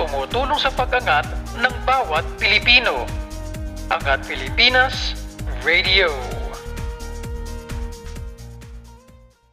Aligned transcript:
tumutulong 0.00 0.56
sa 0.56 0.72
pag-angat 0.72 1.28
ng 1.60 1.74
bawat 1.84 2.24
Pilipino. 2.40 3.04
Angat 3.92 4.24
Pilipinas 4.24 5.12
Radio. 5.60 6.08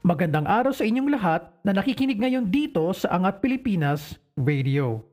Magandang 0.08 0.48
araw 0.48 0.72
sa 0.72 0.88
inyong 0.88 1.12
lahat 1.12 1.52
na 1.68 1.76
nakikinig 1.76 2.16
ngayon 2.16 2.48
dito 2.48 2.80
sa 2.96 3.20
Angat 3.20 3.44
Pilipinas 3.44 4.16
Radio. 4.40 5.04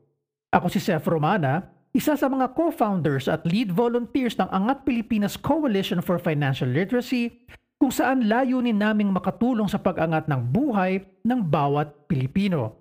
Ako 0.55 0.70
si 0.70 0.79
Seth 0.79 1.11
Romana, 1.11 1.66
isa 1.91 2.14
sa 2.14 2.30
mga 2.30 2.55
co-founders 2.55 3.27
at 3.27 3.43
lead 3.43 3.75
volunteers 3.75 4.39
ng 4.39 4.46
Angat 4.55 4.87
Pilipinas 4.87 5.35
Coalition 5.35 5.98
for 5.98 6.23
Financial 6.23 6.71
Literacy 6.71 7.43
kung 7.82 7.91
saan 7.91 8.30
layunin 8.30 8.79
naming 8.79 9.11
makatulong 9.11 9.66
sa 9.66 9.82
pag-angat 9.82 10.30
ng 10.30 10.46
buhay 10.55 11.03
ng 11.27 11.43
bawat 11.43 12.07
Pilipino. 12.07 12.79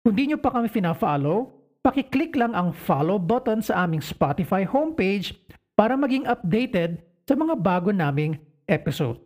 Kung 0.00 0.16
di 0.16 0.32
nyo 0.32 0.40
pa 0.40 0.48
kami 0.48 0.72
fina-follow, 0.72 1.53
pakiclick 1.84 2.32
lang 2.32 2.56
ang 2.56 2.72
follow 2.72 3.20
button 3.20 3.60
sa 3.60 3.84
aming 3.84 4.00
Spotify 4.00 4.64
homepage 4.64 5.36
para 5.76 5.94
maging 6.00 6.24
updated 6.24 7.04
sa 7.28 7.36
mga 7.36 7.60
bago 7.60 7.92
naming 7.92 8.40
episode. 8.64 9.20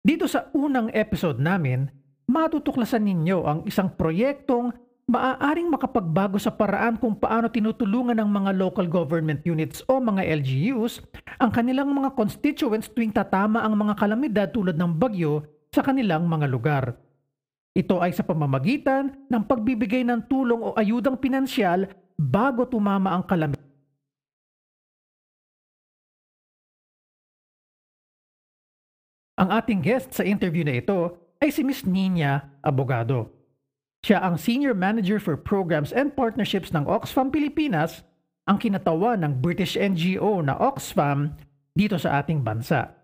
Dito 0.00 0.24
sa 0.24 0.48
unang 0.56 0.88
episode 0.96 1.36
namin, 1.36 1.92
matutuklasan 2.24 3.04
ninyo 3.04 3.44
ang 3.44 3.58
isang 3.68 3.92
proyektong 3.92 4.72
maaaring 5.08 5.68
makapagbago 5.68 6.40
sa 6.40 6.52
paraan 6.52 6.96
kung 6.96 7.16
paano 7.16 7.52
tinutulungan 7.52 8.16
ng 8.16 8.28
mga 8.28 8.50
local 8.56 8.88
government 8.88 9.44
units 9.44 9.84
o 9.88 10.00
mga 10.00 10.24
LGUs 10.40 11.04
ang 11.40 11.52
kanilang 11.52 11.92
mga 11.92 12.16
constituents 12.16 12.88
tuwing 12.92 13.12
tatama 13.12 13.60
ang 13.60 13.76
mga 13.76 13.96
kalamidad 13.96 14.48
tulad 14.52 14.76
ng 14.80 14.96
bagyo 14.96 15.44
sa 15.72 15.84
kanilang 15.84 16.24
mga 16.24 16.46
lugar. 16.48 16.96
Ito 17.78 18.02
ay 18.02 18.10
sa 18.10 18.26
pamamagitan 18.26 19.30
ng 19.30 19.42
pagbibigay 19.46 20.02
ng 20.02 20.26
tulong 20.26 20.58
o 20.58 20.74
ayudang 20.74 21.14
pinansyal 21.14 21.86
bago 22.18 22.66
tumama 22.66 23.14
ang 23.14 23.22
kalamidad. 23.22 23.62
Ang 29.38 29.54
ating 29.54 29.78
guest 29.78 30.10
sa 30.10 30.26
interview 30.26 30.66
na 30.66 30.82
ito 30.82 31.14
ay 31.38 31.54
si 31.54 31.62
Miss 31.62 31.86
Nina 31.86 32.58
Abogado. 32.58 33.30
Siya 34.02 34.26
ang 34.26 34.34
Senior 34.34 34.74
Manager 34.74 35.22
for 35.22 35.38
Programs 35.38 35.94
and 35.94 36.18
Partnerships 36.18 36.74
ng 36.74 36.82
Oxfam 36.90 37.30
Pilipinas, 37.30 38.02
ang 38.50 38.58
kinatawa 38.58 39.14
ng 39.14 39.38
British 39.38 39.78
NGO 39.78 40.42
na 40.42 40.58
Oxfam 40.58 41.38
dito 41.78 41.94
sa 41.94 42.18
ating 42.18 42.42
bansa. 42.42 42.97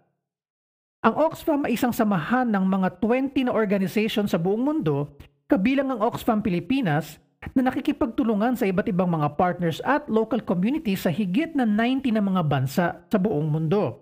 Ang 1.04 1.20
Oxfam 1.20 1.68
ay 1.68 1.76
isang 1.76 1.92
samahan 1.92 2.48
ng 2.48 2.64
mga 2.64 2.96
20 2.96 3.44
na 3.44 3.52
organisasyon 3.52 4.24
sa 4.24 4.40
buong 4.40 4.64
mundo, 4.64 5.12
kabilang 5.52 5.92
ang 5.92 6.00
Oxfam 6.00 6.40
Pilipinas 6.40 7.20
na 7.52 7.68
nakikipagtulungan 7.68 8.56
sa 8.56 8.64
iba't 8.64 8.88
ibang 8.88 9.12
mga 9.12 9.36
partners 9.36 9.84
at 9.84 10.08
local 10.08 10.40
communities 10.40 11.04
sa 11.04 11.12
higit 11.12 11.52
na 11.52 11.68
90 11.68 12.08
na 12.08 12.24
mga 12.24 12.42
bansa 12.48 12.86
sa 13.04 13.18
buong 13.20 13.52
mundo. 13.52 14.00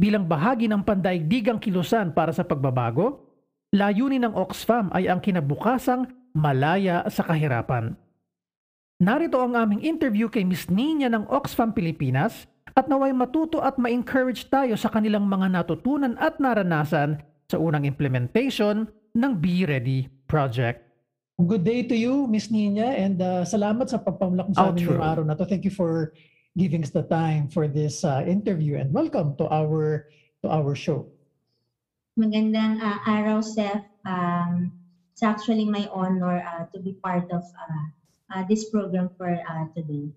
Bilang 0.00 0.24
bahagi 0.24 0.64
ng 0.72 0.88
pandaigdigang 0.88 1.60
kilusan 1.60 2.16
para 2.16 2.32
sa 2.32 2.48
pagbabago, 2.48 3.20
layunin 3.76 4.24
ng 4.24 4.32
Oxfam 4.40 4.88
ay 4.96 5.12
ang 5.12 5.20
kinabukasang 5.20 6.08
malaya 6.32 7.04
sa 7.12 7.28
kahirapan. 7.28 7.92
Narito 9.04 9.36
ang 9.36 9.52
aming 9.52 9.84
interview 9.84 10.32
kay 10.32 10.48
Miss 10.48 10.72
Nina 10.72 11.12
ng 11.12 11.28
Oxfam 11.28 11.76
Pilipinas 11.76 12.48
at 12.74 12.90
naway 12.90 13.14
matuto 13.14 13.62
at 13.62 13.78
ma-encourage 13.78 14.50
tayo 14.50 14.74
sa 14.74 14.90
kanilang 14.90 15.28
mga 15.28 15.54
natutunan 15.54 16.18
at 16.18 16.42
naranasan 16.42 17.22
sa 17.46 17.56
unang 17.62 17.86
implementation 17.86 18.90
ng 19.14 19.32
Be 19.38 19.62
Ready 19.62 20.10
project. 20.26 20.82
Good 21.36 21.68
day 21.68 21.84
to 21.84 21.96
you, 21.96 22.24
Miss 22.26 22.48
Nina, 22.48 22.96
and 22.96 23.20
uh, 23.20 23.44
salamat 23.44 23.92
sa 23.92 24.00
pagpamulak 24.00 24.56
sa 24.56 24.72
amin 24.72 24.88
ngayong 24.88 25.04
araw 25.04 25.24
na 25.28 25.36
to. 25.36 25.44
Thank 25.44 25.68
you 25.68 25.74
for 25.74 26.16
giving 26.56 26.80
us 26.80 26.90
the 26.90 27.04
time 27.04 27.52
for 27.52 27.68
this 27.68 28.02
uh, 28.02 28.24
interview 28.24 28.80
and 28.80 28.88
welcome 28.88 29.36
to 29.36 29.44
our 29.52 30.08
to 30.40 30.48
our 30.48 30.72
show. 30.72 31.04
Magandang 32.16 32.80
uh, 32.80 33.04
araw, 33.04 33.44
Seth. 33.44 33.84
Um, 34.08 34.72
it's 35.12 35.20
actually 35.20 35.68
my 35.68 35.84
honor 35.92 36.40
uh, 36.40 36.64
to 36.72 36.80
be 36.80 36.96
part 37.04 37.28
of 37.28 37.44
uh, 37.44 37.84
uh, 38.32 38.42
this 38.48 38.72
program 38.72 39.12
for 39.20 39.28
uh, 39.28 39.64
today. 39.76 40.08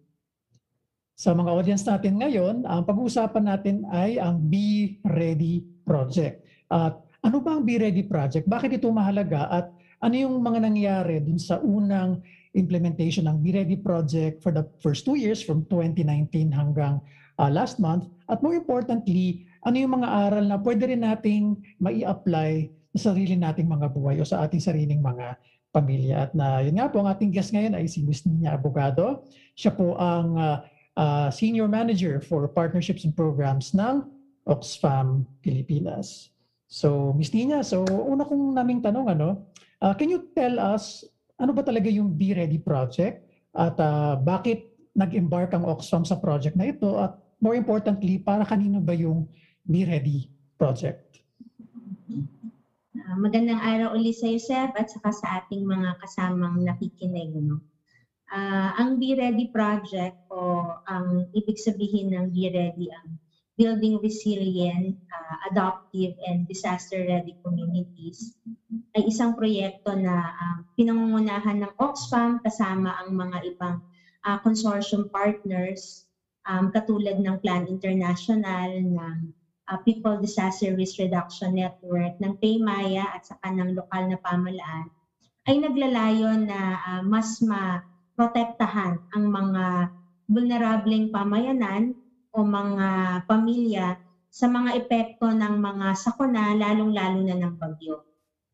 Sa 1.20 1.36
mga 1.36 1.52
audience 1.52 1.84
natin 1.84 2.16
ngayon, 2.16 2.64
ang 2.64 2.88
pag-uusapan 2.88 3.44
natin 3.44 3.84
ay 3.92 4.16
ang 4.24 4.40
Be 4.40 4.96
Ready 5.04 5.68
Project. 5.84 6.48
At 6.72 6.96
ano 7.20 7.44
ba 7.44 7.60
ang 7.60 7.68
Be 7.68 7.76
Ready 7.76 8.08
Project? 8.08 8.48
Bakit 8.48 8.80
ito 8.80 8.88
mahalaga? 8.88 9.52
At 9.52 9.68
ano 10.00 10.16
yung 10.16 10.40
mga 10.40 10.64
nangyari 10.64 11.20
dun 11.20 11.36
sa 11.36 11.60
unang 11.60 12.24
implementation 12.56 13.28
ng 13.28 13.36
Be 13.44 13.52
Ready 13.52 13.76
Project 13.76 14.40
for 14.40 14.56
the 14.56 14.64
first 14.80 15.04
two 15.04 15.20
years 15.20 15.44
from 15.44 15.68
2019 15.68 16.56
hanggang 16.56 17.04
uh, 17.36 17.52
last 17.52 17.84
month. 17.84 18.08
At 18.32 18.40
more 18.40 18.56
importantly, 18.56 19.44
ano 19.68 19.76
yung 19.76 20.00
mga 20.00 20.08
aral 20.08 20.48
na 20.48 20.56
pwede 20.56 20.88
rin 20.88 21.04
nating 21.04 21.60
mai-apply 21.84 22.72
sa 22.96 23.12
sarili 23.12 23.36
nating 23.36 23.68
mga 23.68 23.92
buhay 23.92 24.24
o 24.24 24.26
sa 24.26 24.48
ating 24.48 24.64
sariling 24.64 25.04
mga 25.04 25.36
pamilya. 25.76 26.16
At 26.24 26.32
na 26.32 26.64
yun 26.64 26.80
nga 26.80 26.88
po, 26.88 27.04
ang 27.04 27.12
ating 27.12 27.36
guest 27.36 27.52
ngayon 27.52 27.76
ay 27.76 27.92
si 27.92 28.08
Ms. 28.08 28.24
Nina 28.24 28.56
Abogado. 28.56 29.28
Siya 29.52 29.76
po 29.76 30.00
ang 30.00 30.40
uh, 30.40 30.64
uh, 30.98 31.30
Senior 31.30 31.68
Manager 31.68 32.22
for 32.22 32.48
Partnerships 32.48 33.06
and 33.06 33.14
Programs 33.14 33.74
ng 33.76 34.08
Oxfam 34.48 35.28
Pilipinas. 35.46 36.34
So, 36.70 37.14
Ms. 37.18 37.34
Nina, 37.34 37.66
so 37.66 37.86
una 37.86 38.26
kong 38.26 38.54
naming 38.54 38.82
tanong, 38.82 39.18
ano, 39.18 39.50
uh, 39.82 39.94
can 39.94 40.10
you 40.10 40.30
tell 40.38 40.58
us 40.62 41.06
ano 41.40 41.56
ba 41.56 41.66
talaga 41.66 41.90
yung 41.90 42.14
Be 42.14 42.36
Ready 42.36 42.60
project 42.60 43.26
at 43.56 43.74
uh, 43.80 44.20
bakit 44.20 44.70
nag-embark 44.94 45.56
ang 45.56 45.66
Oxfam 45.66 46.04
sa 46.04 46.20
project 46.20 46.60
na 46.60 46.70
ito 46.70 47.00
at 47.00 47.16
more 47.40 47.56
importantly, 47.56 48.20
para 48.20 48.44
kanino 48.44 48.84
ba 48.84 48.94
yung 48.94 49.26
Be 49.64 49.88
Ready 49.88 50.28
project? 50.60 51.24
Uh, 52.94 53.18
magandang 53.18 53.64
araw 53.64 53.96
ulit 53.96 54.20
sa 54.20 54.28
iyo, 54.28 54.38
Seth, 54.38 54.76
at 54.76 54.92
saka 54.92 55.10
sa 55.16 55.28
ating 55.42 55.64
mga 55.64 55.98
kasamang 56.04 56.62
nakikinig. 56.62 57.32
No? 57.34 57.64
Uh, 58.30 58.70
ang 58.78 59.02
Be 59.02 59.18
Ready 59.18 59.50
project 59.50 60.22
o 60.30 60.70
ang 60.86 61.26
ibig 61.34 61.58
sabihin 61.58 62.14
ng 62.14 62.30
Be 62.30 62.54
Ready 62.54 62.88
ang 62.94 63.18
building 63.60 64.00
resilient, 64.00 64.96
uh, 65.12 65.38
adaptive, 65.52 66.16
and 66.24 66.48
disaster-ready 66.48 67.36
communities 67.44 68.38
ay 68.96 69.10
isang 69.12 69.36
proyekto 69.36 69.98
na 69.98 70.32
uh, 70.32 70.58
pinangungunahan 70.80 71.60
ng 71.66 71.74
Oxfam 71.82 72.40
kasama 72.40 72.96
ang 73.04 73.18
mga 73.18 73.38
ibang 73.52 73.84
uh, 74.24 74.38
consortium 74.46 75.12
partners 75.12 76.08
um, 76.48 76.72
katulad 76.72 77.20
ng 77.20 77.36
Plan 77.44 77.68
International, 77.68 78.80
ng 78.80 79.18
uh, 79.68 79.78
People 79.84 80.22
Disaster 80.24 80.72
Risk 80.78 81.04
Reduction 81.04 81.58
Network, 81.58 82.16
ng 82.24 82.40
PayMaya 82.40 83.12
at 83.12 83.28
saka 83.28 83.52
ng 83.52 83.76
lokal 83.76 84.08
na 84.08 84.18
pamalaan 84.22 84.88
ay 85.50 85.58
naglalayo 85.58 86.38
na 86.46 86.78
uh, 86.78 87.02
mas 87.02 87.42
ma-protektahan 88.20 89.00
ang 89.16 89.26
mga 89.32 89.96
vulnerableng 90.28 91.08
pamayanan 91.08 91.96
o 92.36 92.44
mga 92.44 93.24
pamilya 93.24 93.96
sa 94.28 94.52
mga 94.52 94.76
epekto 94.76 95.32
ng 95.32 95.56
mga 95.56 95.96
sakuna, 95.96 96.52
lalong-lalo 96.52 97.24
na 97.24 97.40
ng 97.40 97.56
bagyo. 97.56 98.04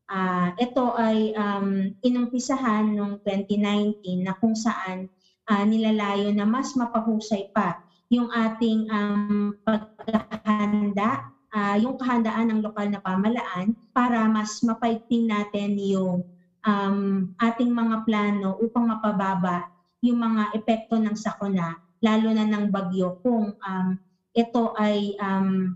Uh, 0.06 0.54
ito 0.62 0.94
ay 0.94 1.34
um, 1.34 1.90
inumpisahan 1.98 2.94
noong 2.94 3.18
2019 3.26 4.22
na 4.22 4.38
kung 4.38 4.54
saan 4.54 5.10
uh, 5.50 5.64
nilalayo 5.66 6.30
na 6.30 6.46
mas 6.46 6.70
mapahusay 6.78 7.50
pa 7.50 7.82
yung 8.06 8.30
ating 8.30 8.86
um, 8.86 9.50
paghahanda, 9.66 11.26
uh, 11.50 11.74
yung 11.74 11.98
kahandaan 11.98 12.54
ng 12.54 12.60
lokal 12.62 12.86
na 12.86 13.02
pamalaan 13.02 13.74
para 13.90 14.30
mas 14.30 14.62
mapaigting 14.62 15.26
natin 15.26 15.74
yung 15.74 16.22
um, 16.66 17.30
ating 17.38 17.70
mga 17.70 18.02
plano 18.02 18.58
upang 18.58 18.90
mapababa 18.90 19.64
yung 20.02 20.18
mga 20.18 20.52
epekto 20.58 20.98
ng 20.98 21.14
sakuna 21.14 21.78
lalo 22.04 22.28
na 22.34 22.44
ng 22.44 22.68
bagyo 22.68 23.16
kung 23.24 23.54
um, 23.56 23.88
ito 24.36 24.62
ay 24.76 25.16
um, 25.16 25.72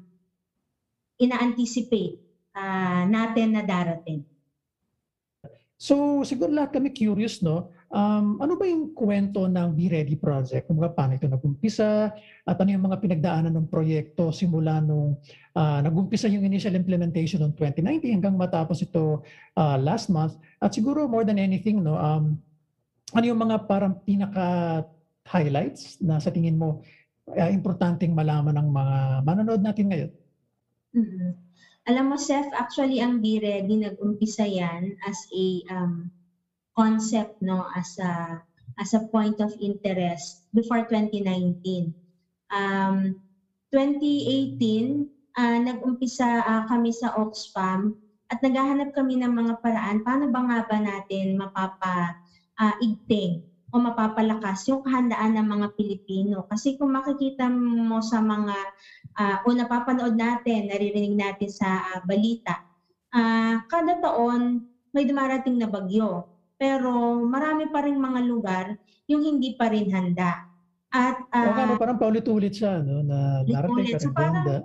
ina-anticipate 1.16 2.20
uh, 2.52 3.08
natin 3.08 3.56
na 3.56 3.62
darating. 3.64 4.20
So 5.80 6.20
siguro 6.28 6.52
lahat 6.52 6.76
kami 6.76 6.92
curious, 6.92 7.40
no? 7.40 7.72
Um, 7.90 8.38
ano 8.38 8.54
ba 8.54 8.70
yung 8.70 8.94
kwento 8.94 9.50
ng 9.50 9.74
Be 9.74 9.90
Ready 9.90 10.14
Project? 10.14 10.70
Kung 10.70 10.78
paano 10.78 11.18
ito 11.18 11.26
nag-umpisa? 11.26 12.14
At 12.46 12.56
ano 12.62 12.70
yung 12.70 12.86
mga 12.86 13.02
pinagdaanan 13.02 13.50
ng 13.50 13.66
proyekto 13.66 14.30
simula 14.30 14.78
nung 14.78 15.18
uh, 15.58 15.82
nag-umpisa 15.82 16.30
yung 16.30 16.46
initial 16.46 16.78
implementation 16.78 17.42
noong 17.42 17.58
2019 17.58 18.14
hanggang 18.14 18.38
matapos 18.38 18.86
ito 18.86 19.26
uh, 19.58 19.76
last 19.82 20.06
month? 20.06 20.38
At 20.62 20.70
siguro 20.70 21.10
more 21.10 21.26
than 21.26 21.42
anything, 21.42 21.82
no, 21.82 21.98
um, 21.98 22.38
ano 23.10 23.24
yung 23.26 23.42
mga 23.42 23.66
parang 23.66 23.98
pinaka 24.06 24.86
highlights 25.26 25.98
na 25.98 26.22
sa 26.22 26.30
tingin 26.30 26.54
mo 26.54 26.86
uh, 27.34 27.50
importanteng 27.50 28.14
malaman 28.14 28.54
ng 28.54 28.68
mga 28.70 28.96
manonood 29.26 29.62
natin 29.66 29.90
ngayon? 29.90 30.12
Mm-hmm. 30.94 31.30
Alam 31.90 32.04
mo, 32.06 32.16
Seth, 32.20 32.54
actually 32.54 33.02
ang 33.02 33.18
Be 33.18 33.42
Ready 33.42 33.82
nag-umpisa 33.82 34.46
yan 34.46 34.94
as 35.10 35.26
a 35.34 35.44
um, 35.74 36.06
concept 36.80 37.36
no 37.44 37.68
as 37.76 38.00
a 38.00 38.40
as 38.80 38.96
a 38.96 39.04
point 39.12 39.36
of 39.44 39.52
interest 39.60 40.48
before 40.56 40.88
2019. 40.88 41.92
Um, 42.48 43.20
2018, 43.68 45.04
uh, 45.36 45.58
nag-umpisa 45.60 46.40
uh, 46.40 46.64
kami 46.64 46.88
sa 46.96 47.12
Oxfam 47.20 47.92
at 48.32 48.40
naghahanap 48.40 48.96
kami 48.96 49.20
ng 49.20 49.30
mga 49.30 49.60
paraan 49.60 50.00
paano 50.00 50.32
ba 50.32 50.40
nga 50.48 50.58
ba 50.64 50.78
natin 50.80 51.36
mapapa 51.36 52.16
uh, 52.56 52.74
igting 52.80 53.44
o 53.70 53.78
mapapalakas 53.78 54.66
yung 54.66 54.82
kahandaan 54.82 55.38
ng 55.38 55.46
mga 55.46 55.66
Pilipino. 55.78 56.42
Kasi 56.50 56.74
kung 56.74 56.90
makikita 56.90 57.46
mo 57.52 58.02
sa 58.02 58.18
mga 58.18 58.56
uh, 59.14 59.36
o 59.46 59.54
napapanood 59.54 60.18
natin, 60.18 60.66
naririnig 60.66 61.14
natin 61.14 61.50
sa 61.52 61.78
uh, 61.78 62.00
balita, 62.02 62.58
uh, 63.14 63.62
kada 63.70 64.02
taon 64.02 64.66
may 64.90 65.06
dumarating 65.06 65.54
na 65.54 65.70
bagyo. 65.70 66.26
Pero 66.60 67.24
marami 67.24 67.72
pa 67.72 67.80
rin 67.80 67.96
mga 67.96 68.20
lugar 68.28 68.76
yung 69.08 69.24
hindi 69.24 69.56
pa 69.56 69.72
rin 69.72 69.88
handa. 69.88 70.44
At 70.92 71.24
uh, 71.32 71.72
o, 71.72 71.80
parang 71.80 71.96
paulit-ulit 71.96 72.52
siya, 72.52 72.84
no? 72.84 73.00
Na 73.00 73.40
darating 73.48 74.12
pa 74.12 74.28
rin 74.28 74.34
so, 74.36 74.36
handa 74.36 74.56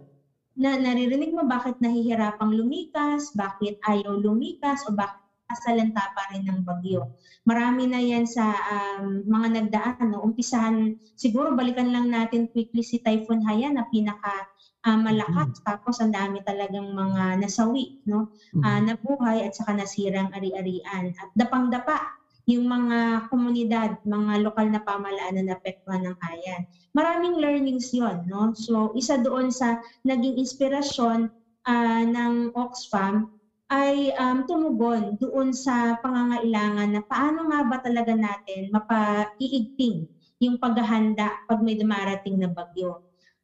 na 0.55 0.79
naririnig 0.79 1.35
mo 1.35 1.43
bakit 1.43 1.75
nahihirapang 1.83 2.55
lumikas, 2.55 3.35
bakit 3.35 3.75
ayaw 3.83 4.15
lumikas, 4.15 4.87
o 4.87 4.95
bakit 4.95 5.19
asalanta 5.51 6.01
pa 6.15 6.31
rin 6.33 6.47
ng 6.47 6.65
bagyo. 6.65 7.11
Marami 7.45 7.85
na 7.85 8.01
yan 8.01 8.25
sa 8.25 8.55
um, 8.65 9.21
mga 9.29 9.47
nagdaan. 9.61 10.15
No? 10.15 10.25
Umpisahan, 10.25 10.97
siguro 11.13 11.53
balikan 11.53 11.93
lang 11.93 12.09
natin 12.09 12.49
quickly 12.49 12.81
si 12.81 12.97
Typhoon 13.03 13.45
Haiyan 13.45 13.77
na 13.77 13.85
pinaka 13.93 14.49
uh, 14.85 14.99
malakas. 15.01 15.49
Mm-hmm. 15.57 15.65
Tapos 15.65 15.97
ang 15.99 16.13
dami 16.13 16.45
talagang 16.45 16.93
mga 16.93 17.41
nasawi, 17.41 17.99
no? 18.05 18.29
Uh, 18.53 18.79
nabuhay 18.85 19.43
at 19.43 19.57
saka 19.57 19.73
nasirang 19.73 20.29
ari-arian. 20.31 21.11
At 21.17 21.29
dapang-dapa 21.33 22.25
yung 22.45 22.69
mga 22.69 23.29
komunidad, 23.33 23.97
mga 24.05 24.45
lokal 24.45 24.69
na 24.69 24.81
pamalaan 24.85 25.41
na 25.41 25.57
napektuhan 25.57 26.05
ng 26.05 26.15
Haiyan. 26.21 26.61
Maraming 26.93 27.41
learnings 27.41 27.89
yon 27.89 28.29
no? 28.29 28.53
So 28.53 28.93
isa 28.93 29.17
doon 29.17 29.49
sa 29.49 29.81
naging 30.05 30.37
inspirasyon 30.37 31.33
uh, 31.65 32.03
ng 32.05 32.53
Oxfam 32.53 33.33
ay 33.73 34.13
um, 34.21 34.45
tumugon 34.45 35.17
doon 35.17 35.49
sa 35.49 35.97
pangangailangan 36.05 36.93
na 36.93 37.01
paano 37.01 37.49
nga 37.49 37.65
ba 37.65 37.81
talaga 37.81 38.13
natin 38.13 38.69
mapaiigting 38.69 40.05
yung 40.37 40.61
paghahanda 40.61 41.33
pag 41.49 41.59
may 41.65 41.73
dumarating 41.73 42.37
na 42.37 42.45
bagyo. 42.45 43.01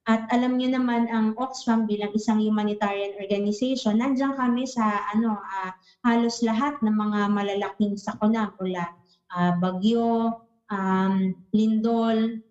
At 0.09 0.25
alam 0.33 0.57
niyo 0.57 0.74
naman 0.74 1.06
ang 1.13 1.38
Oxfam 1.38 1.86
bilang 1.86 2.09
isang 2.18 2.42
humanitarian 2.42 3.13
organization, 3.21 4.01
nandiyan 4.01 4.33
kami 4.33 4.65
sa 4.65 5.06
ano 5.13 5.38
uh, 5.38 5.71
halos 6.01 6.42
lahat 6.42 6.81
ng 6.81 6.95
mga 6.95 7.19
malalaking 7.30 7.94
sakuna 7.94 8.50
mula 8.57 8.89
uh, 9.38 9.53
bagyo, 9.62 10.42
um, 10.74 11.38
lindol, 11.53 12.42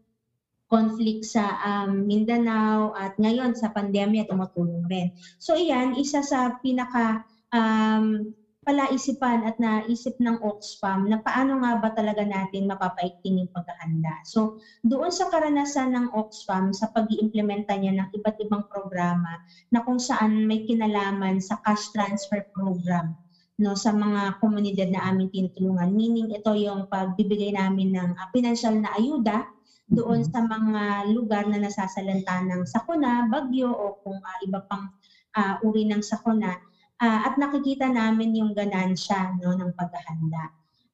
conflict 0.71 1.27
sa 1.27 1.59
um, 1.67 2.07
Mindanao 2.07 2.95
at 2.95 3.19
ngayon 3.19 3.59
sa 3.59 3.75
pandemya 3.75 4.31
tumutulong 4.31 4.87
rin. 4.87 5.11
So 5.43 5.59
iyan, 5.59 5.99
isa 5.99 6.23
sa 6.23 6.55
pinaka 6.63 7.27
um, 7.51 8.31
palaisipan 8.71 9.43
at 9.43 9.59
naisip 9.59 10.15
ng 10.23 10.39
Oxfam 10.47 11.11
na 11.11 11.19
paano 11.19 11.59
nga 11.59 11.83
ba 11.83 11.91
talaga 11.91 12.23
natin 12.23 12.71
mapapaikting 12.71 13.43
yung 13.43 13.51
paghahanda. 13.51 14.23
So 14.23 14.63
doon 14.87 15.11
sa 15.11 15.27
karanasan 15.27 15.91
ng 15.91 16.15
Oxfam 16.15 16.71
sa 16.71 16.87
pag 16.95 17.11
iimplementa 17.11 17.75
niya 17.75 17.99
ng 17.99 18.15
iba't 18.15 18.39
ibang 18.47 18.71
programa 18.71 19.43
na 19.75 19.83
kung 19.83 19.99
saan 19.99 20.47
may 20.47 20.63
kinalaman 20.71 21.43
sa 21.43 21.59
cash 21.67 21.91
transfer 21.91 22.47
program 22.55 23.19
no 23.61 23.75
sa 23.75 23.91
mga 23.93 24.39
komunidad 24.41 24.89
na 24.89 25.05
aming 25.13 25.29
tinutulungan 25.29 25.93
meaning 25.93 26.33
ito 26.33 26.49
yung 26.57 26.89
pagbibigay 26.89 27.53
namin 27.53 27.93
ng 27.93 28.17
uh, 28.17 28.29
financial 28.33 28.73
na 28.73 28.89
ayuda 28.97 29.45
doon 29.91 30.25
mm-hmm. 30.25 30.33
sa 30.33 30.41
mga 30.47 30.83
lugar 31.11 31.45
na 31.51 31.59
nasasalanta 31.59 32.47
ng 32.47 32.63
sakuna, 32.63 33.27
bagyo 33.27 33.75
o 33.75 33.99
kung 34.07 34.23
uh, 34.23 34.39
iba 34.47 34.63
pang 34.71 34.87
uh, 35.35 35.59
uri 35.67 35.91
ng 35.91 35.99
sakuna 35.99 36.70
uh, 37.01 37.21
at 37.27 37.35
nakikita 37.41 37.89
namin 37.89 38.37
yung 38.37 38.53
ganansya 38.53 39.35
no, 39.41 39.57
ng 39.57 39.73
paghahanda. 39.75 40.45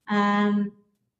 Um, 0.06 0.70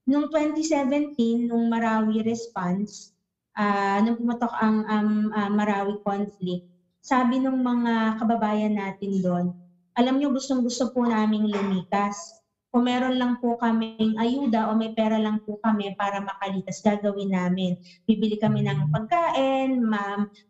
noong 0.06 0.30
2017, 0.30 1.50
nung 1.50 1.66
Marawi 1.66 2.22
response, 2.22 3.10
uh, 3.58 3.98
nung 4.06 4.16
pumatok 4.16 4.54
ang 4.62 4.86
um, 4.86 5.10
uh, 5.34 5.50
Marawi 5.50 5.98
conflict, 6.06 6.64
sabi 7.02 7.42
ng 7.42 7.62
mga 7.62 8.22
kababayan 8.22 8.74
natin 8.78 9.22
doon, 9.22 9.46
alam 9.96 10.20
nyo, 10.20 10.34
gustong 10.34 10.60
gusto 10.60 10.92
po 10.92 11.08
naming 11.08 11.48
lumikas. 11.48 12.18
Kung 12.68 12.84
meron 12.84 13.16
lang 13.16 13.40
po 13.40 13.56
kaming 13.56 14.20
ayuda 14.20 14.68
o 14.68 14.76
may 14.76 14.92
pera 14.92 15.16
lang 15.16 15.40
po 15.48 15.56
kami 15.64 15.96
para 15.96 16.20
makalitas, 16.20 16.84
gagawin 16.84 17.32
namin. 17.32 17.80
Bibili 18.04 18.36
kami 18.36 18.60
ng 18.68 18.92
pagkain, 18.92 19.80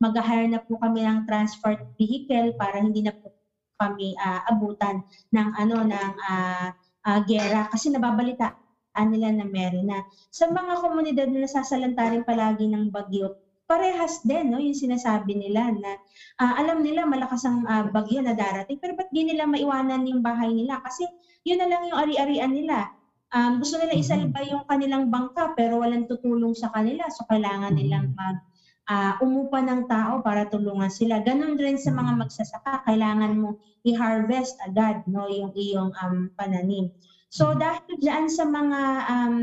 mag-hire 0.02 0.50
na 0.50 0.58
po 0.58 0.74
kami 0.82 1.06
ng 1.06 1.22
transport 1.30 1.78
vehicle 1.94 2.58
para 2.58 2.82
hindi 2.82 3.06
na 3.06 3.14
po 3.14 3.35
kami 3.76 4.17
uh, 4.17 4.40
abutan 4.50 5.05
ng 5.32 5.49
ano 5.56 5.76
ng 5.84 6.12
uh, 6.20 6.69
uh, 7.06 7.19
gera 7.28 7.69
kasi 7.70 7.93
nababalita 7.93 8.56
nila 9.05 9.28
na 9.28 9.44
meron 9.44 9.93
na. 9.93 10.00
Sa 10.32 10.49
mga 10.49 10.81
komunidad 10.81 11.28
na 11.28 11.44
nasasalanta 11.44 12.08
rin 12.08 12.25
palagi 12.25 12.64
ng 12.64 12.88
bagyo, 12.88 13.37
parehas 13.67 14.23
din 14.23 14.55
no 14.55 14.62
yung 14.62 14.78
sinasabi 14.78 15.34
nila 15.34 15.75
na 15.75 15.99
uh, 16.38 16.55
alam 16.62 16.87
nila 16.87 17.02
malakas 17.02 17.43
ang 17.44 17.67
uh, 17.67 17.90
bagyo 17.90 18.23
na 18.23 18.32
darating 18.32 18.78
pero 18.78 18.94
ba't 18.94 19.11
di 19.11 19.26
nila 19.26 19.43
maiwanan 19.43 20.06
yung 20.06 20.23
bahay 20.23 20.55
nila 20.55 20.78
kasi 20.87 21.02
yun 21.43 21.58
na 21.58 21.67
lang 21.67 21.82
yung 21.90 21.99
ari-arian 21.99 22.55
nila 22.55 22.94
um, 23.34 23.58
gusto 23.58 23.82
nila 23.82 23.99
mm-hmm. 23.99 24.06
isalba 24.06 24.38
yung 24.46 24.62
kanilang 24.70 25.11
bangka 25.11 25.50
pero 25.58 25.82
walang 25.82 26.06
tutulong 26.06 26.55
sa 26.55 26.70
kanila 26.70 27.11
so 27.11 27.26
kailangan 27.26 27.75
nilang 27.75 28.14
mm-hmm. 28.14 28.23
mag 28.23 28.38
uh, 28.86 29.14
umupa 29.22 29.62
ng 29.62 29.90
tao 29.90 30.22
para 30.22 30.46
tulungan 30.46 30.90
sila. 30.90 31.22
Ganon 31.22 31.58
rin 31.58 31.78
sa 31.78 31.90
mga 31.92 32.12
mm. 32.14 32.18
magsasaka, 32.22 32.86
kailangan 32.86 33.38
mo 33.38 33.58
i-harvest 33.86 34.58
agad 34.66 35.06
no 35.06 35.30
yung 35.30 35.54
iyong 35.54 35.94
um, 36.02 36.30
pananim. 36.34 36.90
So 37.30 37.54
mm. 37.54 37.58
dahil 37.60 37.92
diyan 38.02 38.26
sa 38.30 38.44
mga 38.46 38.80
um, 39.10 39.36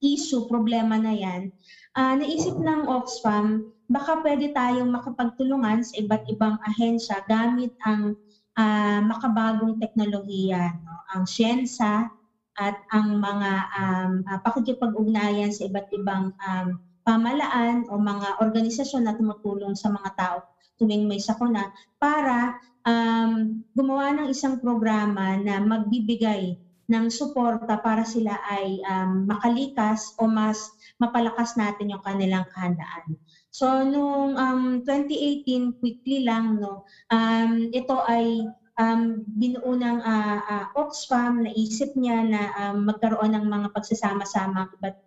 issue, 0.00 0.44
problema 0.48 1.00
na 1.00 1.12
yan, 1.12 1.52
uh, 1.96 2.14
naisip 2.16 2.56
ng 2.56 2.88
Oxfam, 2.88 3.72
baka 3.88 4.20
pwede 4.20 4.50
tayong 4.52 4.90
makapagtulungan 4.92 5.86
sa 5.86 5.94
iba't 6.02 6.26
ibang 6.28 6.58
ahensya 6.66 7.22
gamit 7.30 7.72
ang 7.86 8.18
uh, 8.58 9.00
makabagong 9.04 9.78
teknolohiya, 9.78 10.74
no? 10.82 10.96
ang 11.14 11.24
siyensa 11.24 12.10
at 12.56 12.76
ang 12.92 13.20
mga 13.20 13.50
um, 13.78 14.12
uh, 14.26 14.40
pakikipag-ugnayan 14.42 15.52
sa 15.52 15.68
iba't 15.68 15.88
ibang 15.92 16.32
um, 16.40 16.80
pamalaan 17.06 17.86
o 17.86 17.94
mga 17.94 18.42
organisasyon 18.42 19.06
na 19.06 19.14
tumutulong 19.14 19.78
sa 19.78 19.94
mga 19.94 20.10
tao 20.18 20.38
tuwing 20.76 21.06
may 21.06 21.22
sakuna 21.22 21.70
para 21.96 22.58
um, 22.82 23.62
gumawa 23.72 24.12
ng 24.12 24.28
isang 24.34 24.58
programa 24.58 25.38
na 25.38 25.62
magbibigay 25.62 26.58
ng 26.86 27.06
suporta 27.10 27.78
para 27.82 28.06
sila 28.06 28.38
ay 28.46 28.78
um, 28.86 29.26
makalikas 29.26 30.14
o 30.22 30.30
mas 30.30 30.70
mapalakas 31.02 31.58
natin 31.58 31.90
yung 31.90 32.02
kanilang 32.02 32.46
kahandaan. 32.54 33.18
So 33.50 33.82
noong 33.82 34.34
um, 34.38 34.62
2018 34.84 35.80
quickly 35.82 36.22
lang 36.26 36.62
no 36.62 36.86
um, 37.10 37.72
ito 37.74 37.96
ay 38.06 38.46
um, 38.78 39.24
binuo 39.26 39.74
ng 39.74 39.98
uh, 39.98 40.38
uh, 40.46 40.64
Oxfam 40.78 41.42
naisip 41.42 41.96
niya 41.98 42.22
na 42.22 42.42
um, 42.54 42.86
magkaroon 42.86 43.34
ng 43.34 43.46
mga 43.48 43.72
pagsasama-sama 43.74 44.70
iba't 44.78 45.05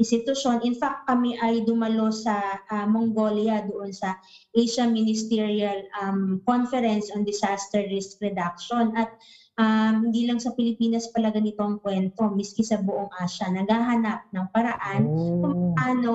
institusyon. 0.00 0.64
In 0.64 0.72
fact, 0.72 1.04
kami 1.04 1.36
ay 1.36 1.60
dumalo 1.68 2.08
sa 2.08 2.40
uh, 2.72 2.88
Mongolia 2.88 3.60
doon 3.68 3.92
sa 3.92 4.16
Asia 4.56 4.88
Ministerial 4.88 5.84
um, 6.00 6.40
Conference 6.48 7.12
on 7.12 7.22
Disaster 7.22 7.84
Risk 7.84 8.16
Reduction. 8.24 8.96
At 8.96 9.12
um, 9.60 10.08
hindi 10.08 10.24
lang 10.24 10.40
sa 10.40 10.56
Pilipinas 10.56 11.12
pala 11.12 11.28
ganito 11.28 11.60
ang 11.60 11.76
kwento, 11.84 12.32
miski 12.32 12.64
sa 12.64 12.80
buong 12.80 13.12
Asia, 13.20 13.52
naghahanap 13.52 14.32
ng 14.32 14.46
paraan 14.56 15.02
oh. 15.04 15.44
kung 15.44 15.56
paano 15.76 16.12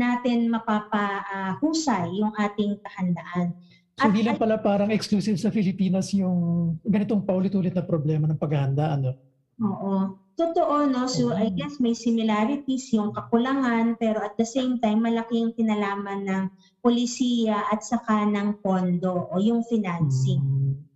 natin 0.00 0.48
mapapahusay 0.48 2.08
uh, 2.08 2.16
yung 2.16 2.32
ating 2.40 2.80
kahandaan. 2.80 3.52
So 4.00 4.08
hindi 4.08 4.24
lang 4.24 4.40
pala 4.40 4.56
parang 4.56 4.88
exclusive 4.88 5.36
sa 5.36 5.52
Pilipinas 5.52 6.08
yung 6.16 6.72
ganitong 6.80 7.20
paulit-ulit 7.20 7.76
na 7.76 7.84
problema 7.84 8.24
ng 8.24 8.40
paghahanda, 8.40 8.96
ano? 8.96 9.12
Oo. 9.60 10.16
Totoo, 10.40 10.88
no? 10.88 11.04
So, 11.04 11.36
I 11.36 11.52
guess 11.52 11.76
may 11.84 11.92
similarities 11.92 12.88
yung 12.96 13.12
kakulangan, 13.12 14.00
pero 14.00 14.24
at 14.24 14.40
the 14.40 14.48
same 14.48 14.80
time, 14.80 15.04
malaki 15.04 15.36
yung 15.36 15.52
kinalaman 15.52 16.24
ng 16.24 16.44
polisiya 16.80 17.68
at 17.68 17.84
saka 17.84 18.24
ng 18.24 18.64
pondo 18.64 19.28
o 19.28 19.36
yung 19.36 19.60
financing. 19.68 20.40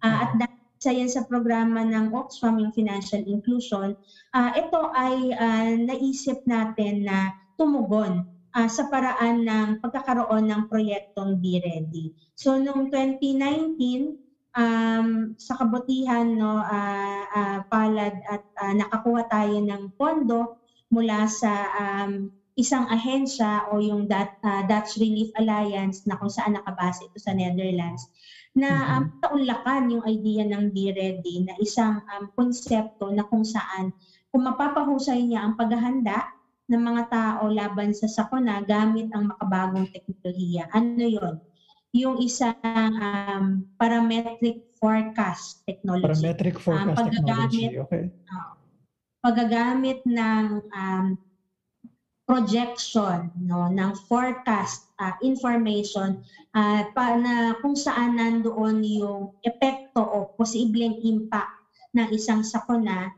Uh, 0.01 0.17
at 0.25 0.31
dahil 0.41 0.65
isa 0.81 0.91
yan 0.97 1.11
sa 1.13 1.29
programa 1.29 1.85
ng 1.85 2.17
Oxfam, 2.17 2.57
yung 2.57 2.73
financial 2.73 3.21
inclusion, 3.29 3.93
uh, 4.33 4.51
ito 4.57 4.81
ay 4.97 5.37
uh, 5.37 5.77
naisip 5.77 6.41
natin 6.49 7.05
na 7.05 7.37
tumugon 7.61 8.25
uh, 8.57 8.69
sa 8.73 8.89
paraan 8.89 9.45
ng 9.45 9.69
pagkakaroon 9.85 10.49
ng 10.49 10.73
proyektong 10.73 11.37
Be 11.37 11.61
Ready. 11.61 12.17
So, 12.33 12.57
noong 12.57 12.89
2019, 12.89 14.24
um, 14.55 15.35
sa 15.37 15.59
kabutihan 15.59 16.27
no 16.35 16.63
uh, 16.63 17.23
uh, 17.29 17.59
palad 17.69 18.15
at 18.31 18.43
uh, 18.63 18.73
nakakuha 18.75 19.27
tayo 19.29 19.59
ng 19.61 19.93
pondo 19.99 20.59
mula 20.91 21.27
sa 21.27 21.69
um, 21.75 22.31
isang 22.55 22.87
ahensya 22.87 23.67
o 23.75 23.83
yung 23.83 24.07
Dat, 24.07 24.31
uh, 24.47 24.63
Dutch 24.71 24.95
Relief 25.03 25.35
Alliance 25.35 26.07
na 26.07 26.15
kung 26.15 26.31
saan 26.31 26.55
nakabase 26.55 27.11
ito 27.11 27.19
sa 27.19 27.35
Netherlands 27.35 28.07
na 28.55 28.95
um, 28.95 29.11
taunlakan 29.19 29.91
yung 29.91 30.05
idea 30.07 30.47
ng 30.47 30.71
Be 30.71 30.95
Ready 30.95 31.43
na 31.43 31.59
isang 31.59 31.99
um, 31.99 32.25
konsepto 32.39 33.11
na 33.11 33.27
kung 33.27 33.43
saan 33.43 33.91
kung 34.31 34.47
mapapahusay 34.47 35.27
niya 35.27 35.43
ang 35.43 35.59
paghahanda 35.59 36.23
ng 36.71 36.81
mga 36.81 37.03
tao 37.11 37.51
laban 37.51 37.91
sa 37.91 38.07
sakuna 38.07 38.63
gamit 38.63 39.11
ang 39.13 39.35
makabagong 39.35 39.91
teknolohiya. 39.91 40.71
Ano 40.71 41.05
yon? 41.05 41.35
Yung 41.95 42.19
isang 42.19 42.59
um, 42.67 43.63
parametric 43.79 44.67
forecast 44.83 45.63
technology. 45.63 46.11
Parametric 46.11 46.57
forecast 46.59 47.01
um, 47.01 47.11
technology, 47.15 47.79
okay. 47.79 48.11
Uh, 48.29 48.53
paggagamit 49.25 50.05
ng 50.05 50.61
um, 50.75 51.17
projection 52.25 53.29
no 53.37 53.69
ng 53.69 53.93
forecast 54.09 54.89
uh, 54.97 55.13
information 55.21 56.25
uh, 56.57 56.89
pa, 56.97 57.21
na 57.21 57.57
kung 57.61 57.77
saan 57.77 58.17
nandoon 58.17 58.81
yung 58.81 59.37
epekto 59.45 60.01
o 60.01 60.33
posibleng 60.37 61.05
impact 61.05 61.53
ng 61.93 62.09
isang 62.17 62.41
sakuna 62.41 63.13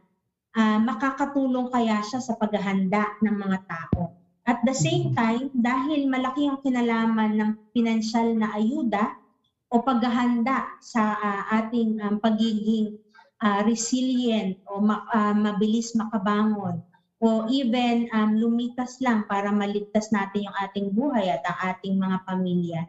uh, 0.59 0.79
makakatulong 0.83 1.71
kaya 1.71 2.03
siya 2.03 2.19
sa 2.19 2.35
paghahanda 2.35 3.15
ng 3.23 3.37
mga 3.37 3.59
tao. 3.71 4.16
At 4.47 4.63
the 4.63 4.71
same 4.71 5.11
mm-hmm. 5.11 5.19
time, 5.19 5.47
dahil 5.59 6.07
malaki 6.07 6.47
ang 6.47 6.63
kinalaman 6.63 7.35
ng 7.35 7.51
pinansyal 7.75 8.31
na 8.39 8.55
ayuda 8.55 9.19
o 9.67 9.83
paghahanda 9.83 10.79
sa 10.79 11.19
uh, 11.19 11.43
ating 11.59 11.99
um, 11.99 12.23
pagiging 12.23 12.95
uh, 13.43 13.67
resilient 13.67 14.63
o 14.71 14.79
ma- 14.79 15.03
uh, 15.11 15.35
mabilis 15.35 15.99
makabangon 15.99 16.79
o 17.19 17.51
even 17.51 18.07
um, 18.15 18.39
lumitas 18.39 19.03
lang 19.03 19.27
para 19.27 19.51
maligtas 19.51 20.15
natin 20.15 20.47
yung 20.47 20.57
ating 20.63 20.95
buhay 20.95 21.27
at 21.27 21.43
ang 21.43 21.75
ating 21.75 21.99
mga 21.99 22.19
pamilya. 22.23 22.81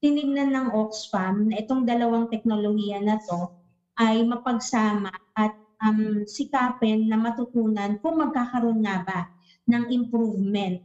Tinignan 0.00 0.48
ng 0.48 0.68
Oxfam 0.72 1.52
na 1.52 1.60
itong 1.60 1.84
dalawang 1.84 2.32
teknolohiya 2.32 3.04
na 3.04 3.20
to 3.20 3.52
ay 4.00 4.24
mapagsama 4.24 5.12
at 5.36 5.52
um, 5.84 6.24
sikapin 6.24 7.04
na 7.04 7.20
matutunan 7.20 8.00
kung 8.00 8.16
magkakaroon 8.16 8.80
nga 8.80 9.04
ba 9.04 9.20
ng 9.68 9.92
improvement 9.92 10.80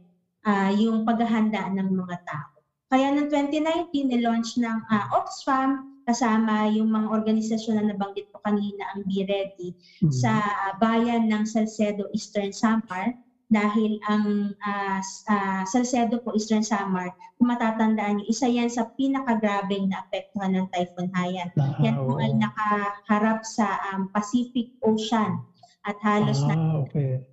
uh, 0.46 0.70
yung 0.74 1.02
paghahanda 1.08 1.70
ng 1.72 1.88
mga 1.90 2.16
tao. 2.26 2.58
Kaya 2.88 3.12
noong 3.12 3.28
2019, 3.30 4.12
nilaunch 4.12 4.56
ng 4.56 4.78
uh, 4.88 5.06
Oxfam 5.16 5.98
kasama 6.08 6.72
yung 6.72 6.88
mga 6.88 7.12
organisasyon 7.12 7.74
na 7.76 7.92
nabanggit 7.92 8.32
ko 8.32 8.40
kanina 8.40 8.96
ang 8.96 9.04
Be 9.04 9.28
Ready 9.28 9.76
mm-hmm. 9.76 10.08
sa 10.08 10.40
bayan 10.80 11.28
ng 11.28 11.44
Salcedo, 11.44 12.08
Eastern 12.16 12.48
Samar 12.48 13.12
dahil 13.48 13.96
ang 14.04 14.52
uh, 14.60 15.00
uh, 15.04 15.62
Salcedo 15.64 16.20
po, 16.20 16.36
Eastern 16.36 16.60
Samar, 16.60 17.16
kung 17.40 17.48
matatandaan 17.48 18.20
niyo, 18.20 18.28
isa 18.28 18.44
yan 18.44 18.68
sa 18.68 18.92
pinakagrabing 18.92 19.88
na 19.88 20.04
apektuhan 20.04 20.52
ng 20.52 20.68
Typhoon 20.68 21.08
Haiyan. 21.16 21.48
Ah, 21.56 21.80
yan 21.80 21.96
po 21.96 22.20
ay 22.20 22.36
nakaharap 22.36 23.40
sa 23.48 23.80
um, 23.92 24.12
Pacific 24.12 24.76
Ocean 24.84 25.40
at 25.88 25.96
halos 26.04 26.44
ah, 26.44 26.48
na 26.52 26.54
okay. 26.84 27.24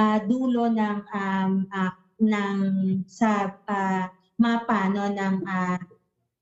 uh, 0.00 0.18
dulo 0.24 0.72
ng 0.72 0.98
um, 1.12 1.68
uh, 1.68 1.92
ng 2.20 2.58
sa 3.06 3.54
uh, 3.66 4.04
mapa 4.38 4.90
no 4.90 5.08
ng 5.10 5.36
uh, 5.46 5.78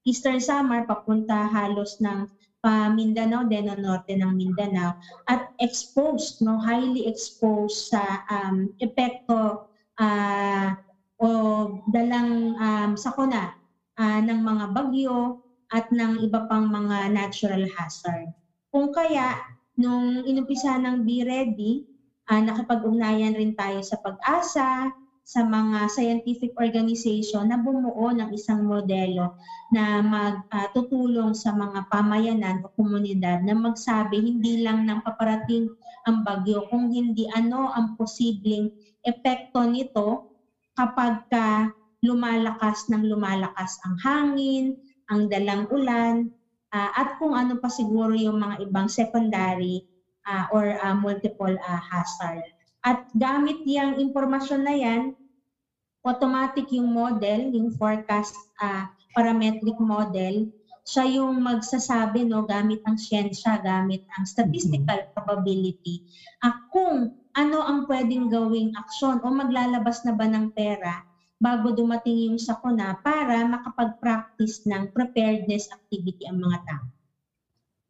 Eastern 0.02 0.42
Samar 0.42 0.88
papunta 0.88 1.46
halos 1.46 2.02
ng 2.02 2.26
pa 2.62 2.94
Mindanao 2.94 3.42
din 3.50 3.66
o 3.70 3.74
norte 3.74 4.14
ng 4.14 4.38
Mindanao 4.38 4.94
at 5.26 5.50
exposed 5.58 6.38
no 6.46 6.62
highly 6.62 7.10
exposed 7.10 7.90
sa 7.90 8.22
um, 8.30 8.70
epekto 8.78 9.66
uh, 9.98 10.68
o 11.18 11.28
dalang 11.90 12.54
um, 12.58 12.90
sakuna 12.94 13.58
uh, 13.98 14.20
ng 14.22 14.40
mga 14.46 14.64
bagyo 14.74 15.42
at 15.74 15.90
ng 15.90 16.22
iba 16.22 16.46
pang 16.46 16.68
mga 16.68 17.10
natural 17.10 17.64
hazard. 17.74 18.30
Kung 18.70 18.94
kaya 18.94 19.40
nung 19.74 20.22
inumpisa 20.22 20.76
ng 20.78 21.02
Be 21.02 21.24
Ready, 21.24 21.88
uh, 22.28 22.40
nakipag-ugnayan 22.40 23.34
rin 23.34 23.56
tayo 23.56 23.80
sa 23.80 23.98
pag-asa, 24.00 24.92
sa 25.22 25.46
mga 25.46 25.86
scientific 25.86 26.50
organization 26.58 27.46
na 27.46 27.56
bumuo 27.56 28.10
ng 28.10 28.34
isang 28.34 28.66
modelo 28.66 29.38
na 29.70 30.02
magtutulong 30.02 31.32
uh, 31.32 31.38
sa 31.38 31.54
mga 31.54 31.86
pamayanan 31.88 32.60
o 32.66 32.74
komunidad 32.74 33.40
na 33.46 33.54
magsabi 33.54 34.18
hindi 34.18 34.66
lang 34.66 34.84
ng 34.84 35.00
paparating 35.06 35.70
ang 36.04 36.26
bagyo 36.26 36.66
kung 36.68 36.90
hindi 36.90 37.30
ano 37.30 37.70
ang 37.70 37.94
posibleng 37.94 38.74
epekto 39.06 39.62
nito 39.62 40.34
kapag 40.74 41.30
ka 41.30 41.70
lumalakas 42.02 42.90
ng 42.90 43.06
lumalakas 43.06 43.78
ang 43.86 43.94
hangin, 44.02 44.74
ang 45.06 45.30
dalang 45.30 45.70
ulan, 45.70 46.34
uh, 46.74 46.90
at 46.98 47.14
kung 47.22 47.38
ano 47.38 47.62
pa 47.62 47.70
siguro 47.70 48.10
yung 48.16 48.42
mga 48.42 48.66
ibang 48.66 48.90
secondary 48.90 49.86
uh, 50.26 50.50
or 50.50 50.74
uh, 50.82 50.96
multiple 50.98 51.54
uh, 51.54 51.80
hazard. 51.80 52.42
At 52.82 53.06
gamit 53.14 53.62
yung 53.62 53.98
impormasyon 54.02 54.62
na 54.66 54.74
yan, 54.74 55.02
automatic 56.02 56.66
yung 56.74 56.90
model, 56.90 57.54
yung 57.54 57.70
forecast 57.78 58.34
uh, 58.58 58.90
parametric 59.14 59.78
model, 59.78 60.50
siya 60.82 61.06
yung 61.06 61.38
magsasabi 61.46 62.26
no 62.26 62.42
gamit 62.42 62.82
ang 62.90 62.98
siyensya, 62.98 63.62
gamit 63.62 64.02
ang 64.18 64.26
statistical 64.26 64.98
mm-hmm. 64.98 65.14
probability, 65.14 66.02
uh, 66.42 66.54
kung 66.74 67.14
ano 67.38 67.58
ang 67.62 67.86
pwedeng 67.86 68.28
gawing 68.28 68.74
aksyon 68.74 69.22
o 69.22 69.30
maglalabas 69.30 70.02
na 70.02 70.12
ba 70.12 70.26
ng 70.26 70.50
pera 70.52 71.06
bago 71.42 71.74
dumating 71.74 72.30
yung 72.30 72.38
sakuna 72.38 72.98
para 73.02 73.42
makapag-practice 73.46 74.62
ng 74.66 74.90
preparedness 74.94 75.66
activity 75.74 76.22
ang 76.26 76.38
mga 76.38 76.58
tao. 76.66 76.86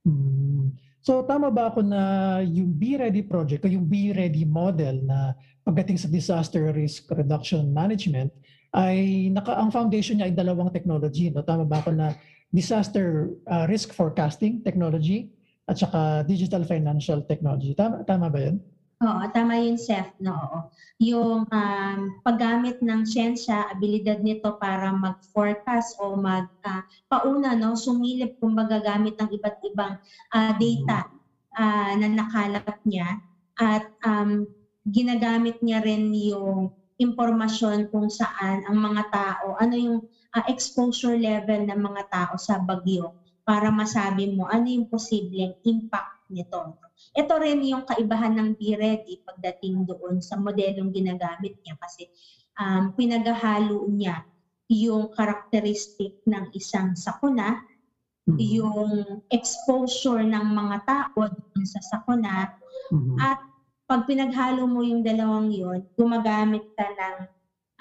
Hmm. 0.08 0.81
So 1.02 1.26
tama 1.26 1.50
ba 1.50 1.74
ako 1.74 1.82
na 1.82 2.02
yung 2.46 2.70
Be 2.78 2.94
Ready 2.94 3.26
project 3.26 3.66
o 3.66 3.68
yung 3.68 3.90
Be 3.90 4.14
Ready 4.14 4.46
model 4.46 5.02
na 5.02 5.34
pagdating 5.66 5.98
sa 5.98 6.06
disaster 6.06 6.70
risk 6.70 7.10
reduction 7.10 7.74
management 7.74 8.30
ay 8.70 9.26
naka 9.34 9.58
ang 9.58 9.74
foundation 9.74 10.22
niya 10.22 10.30
ay 10.30 10.34
dalawang 10.34 10.70
technology 10.70 11.28
no 11.28 11.42
tama 11.42 11.66
ba 11.66 11.82
ako 11.82 11.90
na 11.90 12.14
disaster 12.54 13.34
uh, 13.50 13.66
risk 13.66 13.90
forecasting 13.90 14.62
technology 14.62 15.28
at 15.66 15.74
saka 15.74 16.22
digital 16.22 16.62
financial 16.62 17.18
technology 17.26 17.74
tama 17.74 18.06
tama 18.06 18.30
ba 18.30 18.38
'yun? 18.38 18.62
Oo, 19.02 19.22
tama 19.34 19.58
yun, 19.58 19.74
Seth. 19.74 20.14
No, 20.22 20.38
oo. 20.38 20.58
Yung 21.02 21.42
um, 21.50 21.98
paggamit 22.22 22.78
ng 22.78 23.02
siyensya, 23.02 23.66
abilidad 23.74 24.22
nito 24.22 24.54
para 24.62 24.94
mag-forecast 24.94 25.98
o 25.98 26.14
mag 26.14 26.46
uh, 26.62 26.82
pauna, 27.10 27.58
no, 27.58 27.74
sumilip 27.74 28.38
kung 28.38 28.54
magagamit 28.54 29.18
ng 29.18 29.26
iba't 29.34 29.58
ibang 29.66 29.98
uh, 30.30 30.52
data 30.54 31.10
uh, 31.58 31.92
na 31.98 32.06
nakalap 32.06 32.78
niya 32.86 33.18
at 33.58 33.90
um, 34.06 34.46
ginagamit 34.86 35.58
niya 35.66 35.82
rin 35.82 36.14
yung 36.14 36.70
impormasyon 37.02 37.90
kung 37.90 38.06
saan 38.06 38.62
ang 38.70 38.78
mga 38.78 39.02
tao, 39.10 39.58
ano 39.58 39.74
yung 39.74 39.98
uh, 40.38 40.44
exposure 40.46 41.18
level 41.18 41.66
ng 41.66 41.80
mga 41.82 42.02
tao 42.06 42.34
sa 42.38 42.62
bagyo 42.62 43.18
para 43.42 43.74
masabi 43.74 44.30
mo 44.30 44.46
ano 44.46 44.70
yung 44.70 44.86
posibleng 44.86 45.58
impact 45.66 46.30
nito. 46.30 46.78
Ito 47.12 47.34
rin 47.42 47.60
yung 47.66 47.84
kaibahan 47.84 48.38
ng 48.38 48.48
Be 48.56 48.78
Ready 48.78 49.20
pagdating 49.26 49.84
doon 49.84 50.22
sa 50.24 50.38
modelong 50.40 50.94
ginagamit 50.94 51.58
niya 51.60 51.76
kasi 51.76 52.08
um, 52.56 52.94
pinaghahalo 52.96 53.84
niya 53.92 54.24
yung 54.72 55.12
karakteristik 55.12 56.24
ng 56.24 56.48
isang 56.56 56.96
sakuna, 56.96 57.60
mm-hmm. 58.24 58.38
yung 58.40 58.92
exposure 59.28 60.24
ng 60.24 60.46
mga 60.56 60.76
tao 60.88 61.28
doon 61.28 61.66
sa 61.68 61.80
sakuna, 61.84 62.56
mm-hmm. 62.88 63.16
at 63.20 63.40
pag 63.84 64.08
pinaghalo 64.08 64.64
mo 64.64 64.80
yung 64.80 65.04
dalawang 65.04 65.52
yon, 65.52 65.84
gumagamit 66.00 66.64
ka 66.72 66.88
ng 66.88 67.16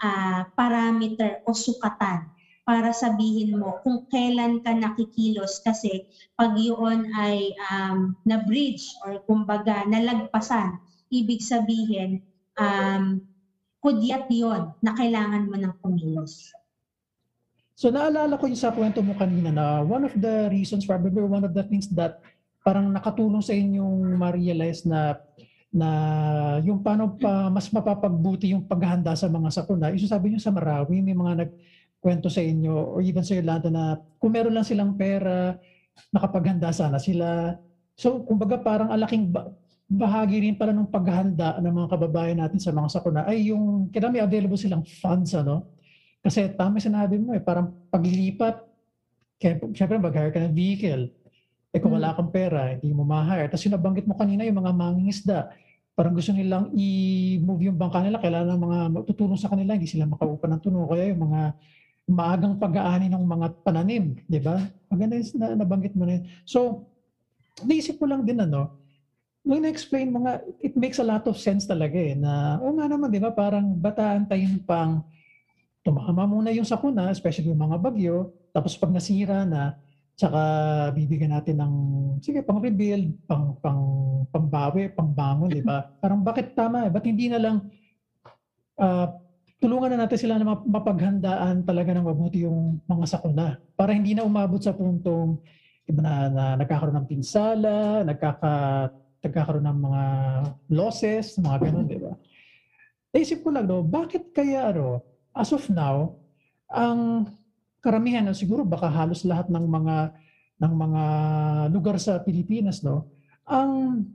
uh, 0.04 0.42
parameter 0.60 1.40
o 1.48 1.56
sukatan 1.56 2.28
para 2.62 2.94
sabihin 2.94 3.58
mo 3.58 3.82
kung 3.82 4.06
kailan 4.08 4.62
ka 4.62 4.72
nakikilos 4.72 5.60
kasi 5.66 6.06
pag 6.38 6.54
yun 6.56 7.10
ay 7.18 7.52
um, 7.74 8.14
na-bridge 8.22 8.86
or 9.06 9.22
kumbaga 9.26 9.84
nalagpasan, 9.90 10.78
ibig 11.10 11.42
sabihin 11.42 12.22
um, 12.56 13.20
kudyat 13.82 14.30
yon 14.30 14.72
na 14.80 14.94
kailangan 14.94 15.50
mo 15.50 15.58
ng 15.58 15.74
kumilos. 15.82 16.54
So 17.74 17.90
naalala 17.90 18.38
ko 18.38 18.46
yung 18.46 18.62
sa 18.62 18.70
kwento 18.70 19.02
mo 19.02 19.18
kanina 19.18 19.50
na 19.50 19.82
one 19.82 20.06
of 20.06 20.14
the 20.14 20.46
reasons, 20.54 20.86
probably 20.86 21.26
one 21.26 21.42
of 21.42 21.58
the 21.58 21.66
things 21.66 21.90
that 21.98 22.22
parang 22.62 22.94
nakatulong 22.94 23.42
sa 23.42 23.58
inyong 23.58 24.22
ma-realize 24.22 24.86
na 24.86 25.18
na 25.72 25.90
yung 26.62 26.84
paano 26.84 27.16
pa 27.16 27.48
mas 27.48 27.72
mapapagbuti 27.72 28.54
yung 28.54 28.68
paghahanda 28.70 29.18
sa 29.18 29.26
mga 29.26 29.50
sakuna. 29.50 29.90
Isa 29.96 30.14
sabi 30.14 30.30
niyo 30.30 30.44
sa 30.44 30.54
Marawi, 30.54 31.02
may 31.02 31.16
mga 31.16 31.34
nag 31.42 31.52
kwento 32.02 32.28
sa 32.28 32.42
inyo 32.42 32.98
or 32.98 33.00
even 33.06 33.22
sa 33.22 33.38
Yolanda 33.38 33.70
na 33.70 34.02
kung 34.18 34.34
meron 34.34 34.58
lang 34.58 34.66
silang 34.66 34.98
pera, 34.98 35.56
nakapaghanda 36.10 36.74
sana 36.74 36.98
sila. 36.98 37.56
So, 37.94 38.26
kumbaga 38.26 38.58
parang 38.58 38.90
alaking 38.90 39.30
ba- 39.30 39.54
bahagi 39.86 40.42
rin 40.42 40.58
pala 40.58 40.74
ng 40.74 40.90
paghahanda 40.90 41.62
ng 41.62 41.74
mga 41.78 41.92
kababayan 41.94 42.40
natin 42.42 42.58
sa 42.58 42.74
mga 42.74 42.90
sakuna 42.90 43.22
ay 43.30 43.54
yung 43.54 43.92
kaya 43.94 44.10
may 44.10 44.24
available 44.24 44.58
silang 44.58 44.82
funds 44.82 45.38
ano. 45.38 45.70
Kasi 46.26 46.50
tama 46.58 46.82
yung 46.82 46.88
sinabi 46.90 47.16
mo 47.22 47.38
eh, 47.38 47.42
parang 47.42 47.70
paglilipat, 47.94 48.62
kaya 49.42 49.58
syempre 49.74 49.98
mag-hire 50.02 50.34
ka 50.34 50.42
ng 50.42 50.54
vehicle. 50.54 51.10
Eh 51.72 51.80
kung 51.82 51.98
wala 51.98 52.14
kang 52.14 52.30
pera, 52.30 52.78
hindi 52.78 52.94
mo 52.94 53.06
ma-hire. 53.06 53.50
Tapos 53.50 53.64
yung 53.66 53.76
nabanggit 53.78 54.06
mo 54.06 54.14
kanina, 54.18 54.46
yung 54.46 54.60
mga 54.60 54.74
mangingisda, 54.74 55.50
parang 55.98 56.14
gusto 56.14 56.32
nilang 56.32 56.72
i-move 56.78 57.68
yung 57.68 57.78
bangka 57.78 58.06
nila, 58.06 58.22
kailangan 58.22 58.54
ng 58.54 58.64
mga 58.64 58.80
tutulong 59.08 59.40
sa 59.40 59.50
kanila, 59.50 59.76
hindi 59.76 59.90
sila 59.90 60.08
makaupa 60.08 60.46
ng 60.46 60.62
tuno. 60.62 60.88
Kaya 60.88 61.10
yung 61.12 61.22
mga 61.26 61.42
maagang 62.10 62.58
pag-aani 62.58 63.08
ng 63.12 63.24
mga 63.24 63.48
pananim, 63.62 64.18
di 64.26 64.40
ba? 64.42 64.60
Maganda 64.92 65.16
yung 65.18 65.28
na, 65.38 65.48
nabanggit 65.56 65.94
mo 65.96 66.04
na 66.04 66.20
yun. 66.20 66.24
So, 66.44 66.86
naisip 67.64 68.02
ko 68.02 68.10
lang 68.10 68.26
din 68.26 68.42
ano, 68.42 68.74
nung 69.42 69.62
na-explain 69.62 70.14
mo 70.14 70.26
nga, 70.26 70.42
it 70.62 70.74
makes 70.78 71.02
a 71.02 71.06
lot 71.06 71.26
of 71.26 71.38
sense 71.38 71.66
talaga 71.66 71.98
eh, 71.98 72.14
na, 72.14 72.62
o 72.62 72.74
nga 72.78 72.86
naman, 72.86 73.10
di 73.10 73.22
ba, 73.22 73.34
parang 73.34 73.74
bataan 73.74 74.30
tayo 74.30 74.46
pang 74.66 75.02
tumama 75.82 76.30
muna 76.30 76.54
yung 76.54 76.68
sakuna, 76.68 77.10
especially 77.10 77.50
yung 77.50 77.62
mga 77.62 77.78
bagyo, 77.82 78.30
tapos 78.54 78.78
pag 78.78 78.94
nasira 78.94 79.46
na, 79.46 79.74
tsaka 80.14 80.42
bibigyan 80.94 81.34
natin 81.34 81.58
ng, 81.58 81.74
sige, 82.22 82.46
pang 82.46 82.62
rebuild, 82.62 83.10
pang, 83.26 83.58
pang, 83.58 83.82
pangbawi, 84.30 84.94
pangbangon, 84.94 85.50
di 85.50 85.66
ba? 85.66 85.82
Parang 86.02 86.22
bakit 86.22 86.54
tama 86.54 86.86
eh? 86.86 86.92
Ba't 86.94 87.06
hindi 87.10 87.26
na 87.26 87.42
lang 87.42 87.58
uh, 88.78 89.08
tulungan 89.62 89.94
na 89.94 90.04
natin 90.04 90.18
sila 90.18 90.42
na 90.42 90.58
mapaghandaan 90.58 91.62
talaga 91.62 91.94
ng 91.94 92.10
mabuti 92.10 92.50
yung 92.50 92.82
mga 92.90 93.06
sakuna 93.06 93.62
para 93.78 93.94
hindi 93.94 94.18
na 94.18 94.26
umabot 94.26 94.58
sa 94.58 94.74
puntong 94.74 95.38
iba 95.86 96.02
na, 96.02 96.14
na 96.34 96.46
nagkakaroon 96.58 96.98
ng 96.98 97.10
pinsala, 97.10 98.02
nagkaka, 98.02 98.54
nagkakaroon 99.22 99.66
ng 99.70 99.80
mga 99.86 100.04
losses, 100.74 101.38
mga 101.38 101.58
ganun, 101.70 101.86
di 101.86 102.02
ba? 102.02 102.18
Naisip 103.14 103.46
ko 103.46 103.54
lang, 103.54 103.70
no, 103.70 103.86
bakit 103.86 104.34
kaya, 104.34 104.74
ano, 104.74 105.06
as 105.38 105.54
of 105.54 105.70
now, 105.70 106.18
ang 106.66 107.30
karamihan, 107.86 108.26
siguro 108.34 108.66
baka 108.66 108.90
halos 108.90 109.22
lahat 109.28 109.46
ng 109.52 109.66
mga 109.68 109.98
ng 110.62 110.74
mga 110.78 111.04
lugar 111.74 111.98
sa 111.98 112.22
Pilipinas, 112.22 112.82
no, 112.82 113.10
ang 113.46 114.06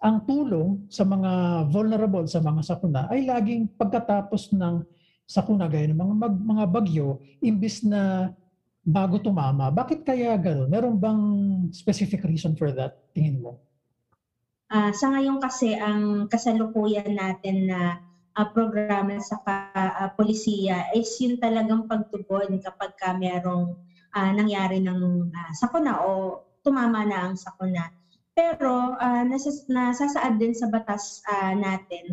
ang 0.00 0.22
tulong 0.28 0.84
sa 0.92 1.08
mga 1.08 1.64
vulnerable 1.72 2.28
sa 2.28 2.44
mga 2.44 2.60
sakuna 2.62 3.08
ay 3.08 3.24
laging 3.24 3.68
pagkatapos 3.80 4.52
ng 4.52 4.84
sakuna 5.26 5.66
gaya 5.66 5.90
ng 5.90 5.98
mga 5.98 6.14
mag, 6.14 6.36
mga 6.36 6.64
bagyo 6.70 7.18
imbis 7.42 7.82
na 7.82 8.30
bago 8.86 9.18
tumama. 9.18 9.66
Bakit 9.74 10.06
kaya 10.06 10.38
gano'n? 10.38 10.70
Meron 10.70 10.94
bang 10.94 11.22
specific 11.74 12.22
reason 12.22 12.54
for 12.54 12.70
that, 12.70 12.94
tingin 13.10 13.42
mo? 13.42 13.58
Uh, 14.70 14.94
sa 14.94 15.10
ngayon 15.10 15.42
kasi, 15.42 15.74
ang 15.74 16.30
kasalukuyan 16.30 17.10
natin 17.18 17.66
na 17.66 17.98
uh, 18.38 18.46
programa 18.54 19.18
sa 19.18 19.42
uh, 19.42 20.08
polisiya 20.14 20.94
is 20.94 21.10
yun 21.18 21.34
talagang 21.42 21.90
pagtugon 21.90 22.62
kapag 22.62 22.94
ka 22.94 23.18
merong 23.18 23.74
uh, 24.14 24.30
nangyari 24.30 24.78
ng 24.78 25.30
uh, 25.34 25.52
sakuna 25.58 26.06
o 26.06 26.42
tumama 26.62 27.02
na 27.02 27.26
ang 27.26 27.34
sakuna. 27.34 27.90
Pero 28.36 28.92
uh, 29.00 29.22
nasas, 29.24 29.64
nasasaad 29.64 30.36
din 30.36 30.52
sa 30.52 30.68
batas 30.68 31.24
uh, 31.24 31.56
natin, 31.56 32.12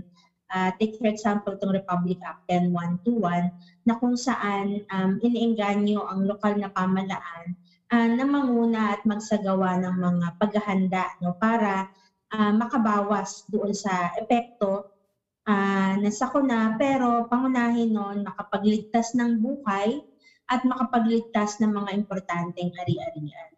uh, 0.56 0.72
take 0.80 0.96
for 0.96 1.12
example 1.12 1.52
itong 1.60 1.76
Republic 1.76 2.16
Act 2.24 2.48
10121 2.48 3.52
na 3.84 3.94
kung 4.00 4.16
saan 4.16 4.88
um, 4.88 5.20
iniengganyo 5.20 6.00
ang 6.08 6.24
lokal 6.24 6.56
na 6.56 6.72
pamalaan 6.72 7.60
uh, 7.92 8.08
na 8.16 8.24
manguna 8.24 8.96
at 8.96 9.02
magsagawa 9.04 9.84
ng 9.84 9.96
mga 10.00 10.28
paghahanda 10.40 11.06
no, 11.20 11.36
para 11.36 11.92
uh, 12.32 12.52
makabawas 12.56 13.44
doon 13.52 13.76
sa 13.76 14.16
epekto 14.16 14.88
uh, 15.44 15.94
na 16.00 16.10
sakuna 16.10 16.80
pero 16.80 17.28
pangunahin 17.28 17.92
noon 17.92 18.24
makapagligtas 18.24 19.12
ng 19.20 19.44
buhay 19.44 20.00
at 20.48 20.64
makapagligtas 20.64 21.60
ng 21.60 21.72
mga 21.72 21.92
importanteng 22.00 22.72
ari-arian. 22.80 23.53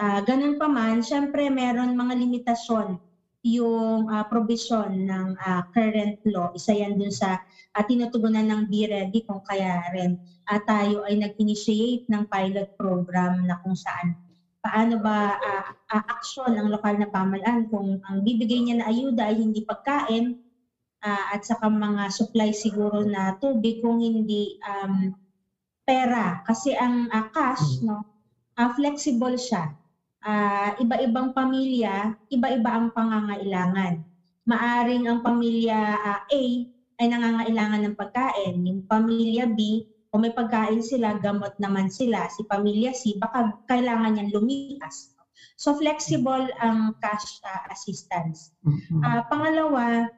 Uh, 0.00 0.24
ganun 0.24 0.56
pa 0.56 0.64
man, 0.64 1.04
syempre 1.04 1.52
meron 1.52 1.92
mga 1.92 2.16
limitasyon 2.16 2.96
yung 3.44 4.08
uh, 4.08 4.24
provision 4.32 5.04
ng 5.04 5.36
uh, 5.36 5.62
current 5.76 6.16
law. 6.24 6.48
Isa 6.56 6.72
yan 6.72 6.96
dun 6.96 7.12
sa 7.12 7.36
uh, 7.76 7.84
tinutugunan 7.84 8.48
ng 8.48 8.72
BREDI 8.72 9.28
kung 9.28 9.44
kaya 9.44 9.84
rin 9.92 10.16
uh, 10.48 10.60
tayo 10.64 11.04
ay 11.04 11.20
nag-initiate 11.20 12.08
ng 12.08 12.24
pilot 12.32 12.80
program 12.80 13.44
na 13.44 13.60
kung 13.60 13.76
saan 13.76 14.16
paano 14.60 15.00
ba 15.00 15.36
uh, 15.36 15.68
uh, 15.72 16.04
aksyon 16.16 16.56
ng 16.56 16.68
lokal 16.68 16.96
na 16.96 17.08
pamalaan 17.08 17.68
kung 17.68 18.00
ang 18.08 18.24
bibigay 18.24 18.60
niya 18.60 18.80
na 18.80 18.88
ayuda 18.92 19.32
ay 19.32 19.36
hindi 19.40 19.64
pagkain, 19.64 20.36
uh, 21.00 21.24
at 21.32 21.44
saka 21.44 21.68
mga 21.68 22.12
supply 22.12 22.52
siguro 22.52 23.04
na 23.04 23.36
tubig 23.40 23.80
kung 23.80 24.00
hindi 24.00 24.60
um, 24.64 25.16
pera 25.84 26.44
kasi 26.44 26.76
ang 26.76 27.08
uh, 27.08 27.26
cash 27.32 27.80
hmm. 27.80 27.88
no 27.88 28.04
uh, 28.60 28.70
flexible 28.76 29.34
siya 29.34 29.72
uh, 30.24 30.70
iba-ibang 30.80 31.32
pamilya 31.32 32.16
iba-iba 32.28 32.70
ang 32.70 32.88
pangangailangan. 32.92 34.04
Maaring 34.48 35.04
ang 35.06 35.20
pamilya 35.20 35.78
uh, 36.00 36.20
A 36.24 36.42
ay 37.00 37.06
nangangailangan 37.08 37.80
ng 37.86 37.96
pagkain 37.96 38.60
yung 38.60 38.84
pamilya 38.84 39.48
B 39.48 39.88
kung 40.10 40.26
may 40.26 40.34
pagkain 40.34 40.82
sila 40.82 41.16
gamot 41.22 41.54
naman 41.62 41.86
sila 41.88 42.26
si 42.28 42.42
pamilya 42.44 42.90
C 42.92 43.16
baka 43.16 43.56
kailangan 43.70 44.18
niyang 44.18 44.34
lumikas. 44.34 45.14
So 45.56 45.76
flexible 45.76 46.50
ang 46.60 46.96
cash 47.00 47.40
uh, 47.46 47.64
assistance. 47.72 48.52
Uh, 49.00 49.24
pangalawa 49.32 50.08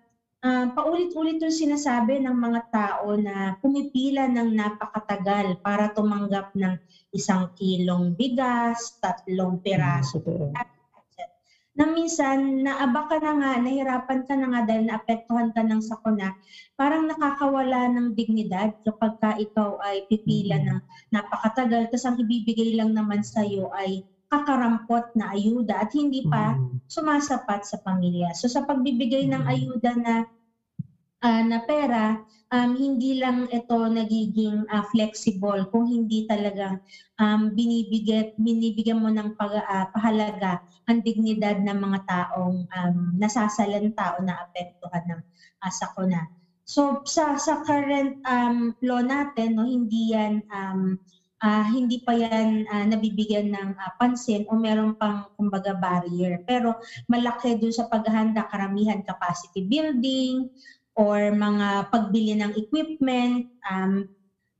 uh, 0.42 0.66
paulit-ulit 0.74 1.38
yung 1.38 1.54
sinasabi 1.54 2.18
ng 2.20 2.34
mga 2.34 2.60
tao 2.68 3.14
na 3.16 3.56
pumipila 3.62 4.26
ng 4.28 4.52
napakatagal 4.52 5.62
para 5.62 5.94
tumanggap 5.94 6.52
ng 6.58 6.76
isang 7.14 7.54
kilong 7.56 8.12
bigas, 8.18 8.98
tatlong 8.98 9.62
piraso. 9.62 10.20
Mm, 10.20 10.52
na 11.72 11.88
minsan, 11.88 12.60
naaba 12.60 13.08
ka 13.08 13.16
na 13.16 13.32
nga, 13.40 13.50
nahirapan 13.56 14.28
ka 14.28 14.36
na 14.36 14.46
nga 14.52 14.60
dahil 14.68 14.92
naapektuhan 14.92 15.56
ka 15.56 15.64
ng 15.64 15.80
sakuna, 15.80 16.36
parang 16.76 17.08
nakakawala 17.08 17.88
ng 17.96 18.12
dignidad 18.12 18.76
kapag 18.84 19.16
ka 19.24 19.40
ikaw 19.40 19.80
ay 19.80 20.04
pipila 20.04 20.60
mm-hmm. 20.60 20.68
ng 20.68 20.80
napakatagal, 21.16 21.88
tapos 21.88 22.04
ang 22.04 22.20
ibibigay 22.20 22.76
lang 22.76 22.92
naman 22.92 23.24
sa'yo 23.24 23.72
ay 23.72 24.04
kakarampot 24.32 25.12
na 25.12 25.36
ayuda 25.36 25.84
at 25.84 25.92
hindi 25.92 26.24
pa 26.24 26.56
mm. 26.56 26.88
sumasapat 26.88 27.68
sa 27.68 27.76
pamilya. 27.84 28.32
So 28.32 28.48
sa 28.48 28.64
pagbibigay 28.64 29.28
ng 29.28 29.44
mm. 29.44 29.52
ayuda 29.52 29.92
na 30.00 30.14
uh, 31.20 31.42
na 31.44 31.60
pera, 31.68 32.24
um, 32.48 32.70
hindi 32.72 33.20
lang 33.20 33.44
ito 33.52 33.76
nagiging 33.76 34.64
uh, 34.72 34.84
flexible 34.88 35.68
kung 35.68 35.84
hindi 35.84 36.24
talagang 36.24 36.80
um, 37.20 37.52
binibigyan, 37.52 38.32
binibigyan 38.40 39.04
mo 39.04 39.12
ng 39.12 39.36
pag, 39.36 39.52
uh, 39.60 39.86
pahalaga 39.92 40.64
ang 40.88 41.04
dignidad 41.04 41.60
ng 41.60 41.78
mga 41.78 42.00
taong 42.08 42.64
um, 42.66 42.98
nasasalanta 43.20 44.16
o 44.16 44.24
naapektuhan 44.24 45.04
ng 45.12 45.20
uh, 45.60 45.72
sakuna. 45.72 46.24
So 46.64 47.04
sa 47.04 47.36
sa 47.36 47.60
current 47.66 48.22
um, 48.24 48.72
law 48.80 49.02
natin, 49.04 49.58
no, 49.58 49.66
hindi 49.66 50.14
yan 50.16 50.46
um, 50.48 50.96
uh, 51.42 51.64
hindi 51.66 52.00
pa 52.06 52.14
yan 52.14 52.64
uh, 52.70 52.86
nabibigyan 52.86 53.50
ng 53.52 53.68
uh, 53.74 53.92
pansin 53.98 54.46
o 54.48 54.56
meron 54.56 54.94
pang 54.96 55.26
kumbaga 55.34 55.74
barrier. 55.74 56.40
Pero 56.46 56.78
malaki 57.10 57.58
dun 57.58 57.74
sa 57.74 57.90
paghahanda, 57.90 58.46
karamihan 58.48 59.02
capacity 59.02 59.66
building 59.66 60.48
or 60.94 61.34
mga 61.34 61.90
pagbili 61.90 62.38
ng 62.38 62.54
equipment, 62.54 63.50
um, 63.66 64.06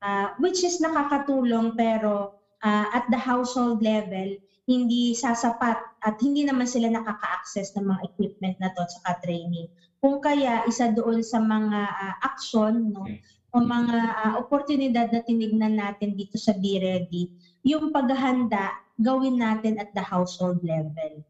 uh, 0.03 0.35
which 0.43 0.67
is 0.67 0.83
nakakatulong 0.83 1.79
pero 1.79 2.43
uh, 2.67 2.87
at 2.93 3.07
the 3.15 3.19
household 3.19 3.81
level, 3.81 4.35
hindi 4.67 5.15
sasapat 5.15 5.79
at 6.03 6.17
hindi 6.23 6.47
naman 6.47 6.67
sila 6.67 6.91
nakaka-access 6.91 7.75
ng 7.79 7.87
mga 7.87 8.03
equipment 8.15 8.57
na 8.63 8.71
to 8.75 8.83
at 9.07 9.19
training. 9.23 9.67
Kung 10.03 10.19
kaya 10.19 10.67
isa 10.67 10.91
doon 10.91 11.23
sa 11.23 11.39
mga 11.39 11.81
uh, 11.87 12.15
action 12.27 12.91
no, 12.91 13.07
o 13.53 13.61
mga 13.61 13.99
uh, 14.17 14.35
oportunidad 14.41 15.13
na 15.13 15.21
tinignan 15.21 15.77
natin 15.77 16.17
dito 16.17 16.41
sa 16.41 16.57
Be 16.57 16.81
Ready, 16.81 17.29
yung 17.63 17.93
paghahanda 17.93 18.73
gawin 18.97 19.37
natin 19.37 19.77
at 19.77 19.93
the 19.93 20.01
household 20.01 20.65
level. 20.65 21.21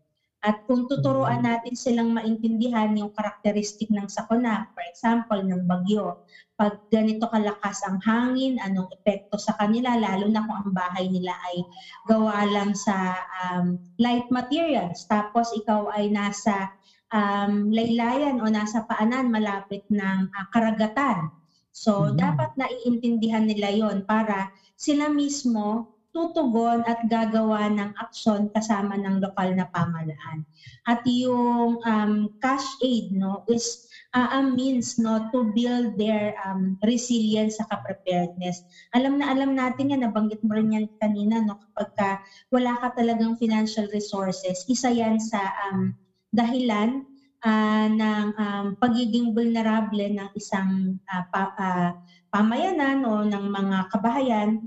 At 0.43 0.67
kung 0.67 0.91
tuturuan 0.91 1.43
mm. 1.43 1.47
natin 1.47 1.75
silang 1.79 2.11
maintindihan 2.11 2.91
yung 2.99 3.15
karakteristik 3.15 3.91
ng 3.95 4.11
sakuna, 4.11 4.67
for 4.75 4.83
example, 4.91 5.39
ng 5.39 5.71
bagyo, 5.71 6.27
pag 6.59 6.83
ganito 6.91 7.31
kalakas 7.31 7.83
ang 7.87 8.03
hangin, 8.03 8.59
anong 8.59 8.91
epekto 8.91 9.39
sa 9.39 9.55
kanila, 9.55 9.95
lalo 9.95 10.27
na 10.27 10.43
kung 10.43 10.59
ang 10.59 10.73
bahay 10.75 11.07
nila 11.11 11.31
ay 11.51 11.63
gawa 12.11 12.43
lang 12.51 12.75
sa 12.75 13.19
um, 13.39 13.79
light 14.03 14.27
materials, 14.35 15.07
tapos 15.07 15.55
ikaw 15.55 15.91
ay 15.95 16.11
nasa 16.11 16.75
um, 17.15 17.71
laylayan 17.71 18.43
o 18.43 18.47
nasa 18.51 18.83
paanan 18.87 19.31
malapit 19.31 19.87
ng 19.91 20.27
uh, 20.27 20.47
karagatan 20.51 21.31
So, 21.73 22.07
mm-hmm. 22.07 22.21
dapat 22.21 22.51
naiintindihan 22.61 23.49
nila 23.49 23.73
yon 23.73 24.05
para 24.05 24.53
sila 24.77 25.09
mismo 25.09 25.93
tutugon 26.13 26.85
at 26.85 27.01
gagawa 27.09 27.73
ng 27.73 27.97
aksyon 27.97 28.53
kasama 28.53 29.01
ng 29.01 29.25
lokal 29.25 29.57
na 29.57 29.65
pamahalaan. 29.73 30.45
At 30.85 31.01
yung 31.09 31.81
um, 31.81 32.37
cash 32.45 32.69
aid 32.85 33.17
no 33.17 33.49
is 33.49 33.89
uh, 34.13 34.29
a 34.37 34.41
means 34.45 35.01
no 35.01 35.33
to 35.33 35.49
build 35.57 35.97
their 35.97 36.37
um, 36.45 36.77
resilience 36.85 37.57
sa 37.57 37.65
preparedness. 37.81 38.61
Alam 38.93 39.25
na 39.25 39.33
alam 39.33 39.57
natin 39.57 39.97
yan, 39.97 40.05
nabanggit 40.05 40.45
mo 40.45 40.53
rin 40.53 40.77
yan 40.77 40.87
kanina 41.01 41.41
no 41.41 41.57
kapag 41.57 41.91
ka 41.97 42.11
wala 42.53 42.77
ka 42.77 42.93
talagang 42.93 43.41
financial 43.41 43.89
resources, 43.89 44.69
isa 44.69 44.93
yan 44.93 45.17
sa 45.17 45.41
um, 45.73 45.97
dahilan 46.37 47.09
uh, 47.43 47.87
ng 47.91 48.27
um, 48.39 48.67
pagiging 48.79 49.35
vulnerable 49.35 50.07
ng 50.07 50.31
isang 50.39 50.99
uh, 51.11 51.25
pa, 51.29 51.53
uh, 51.59 51.91
pamayanan 52.31 53.05
o 53.05 53.27
ng 53.27 53.47
mga 53.51 53.79
kabahayan. 53.93 54.63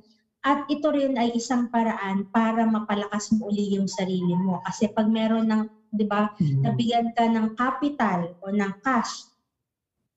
At 0.45 0.69
ito 0.69 0.93
rin 0.93 1.17
ay 1.17 1.33
isang 1.33 1.73
paraan 1.73 2.29
para 2.29 2.69
mapalakas 2.69 3.33
mo 3.33 3.49
uli 3.49 3.81
yung 3.81 3.89
sarili 3.89 4.37
mo. 4.37 4.61
Kasi 4.61 4.93
pag 4.93 5.09
meron 5.09 5.49
ng 5.49 5.63
'di 5.95 6.05
ba 6.05 6.35
mm-hmm. 6.35 6.61
nabigyan 6.61 7.07
ka 7.15 7.25
ng 7.25 7.55
capital 7.55 8.35
o 8.43 8.51
ng 8.51 8.73
cash 8.83 9.31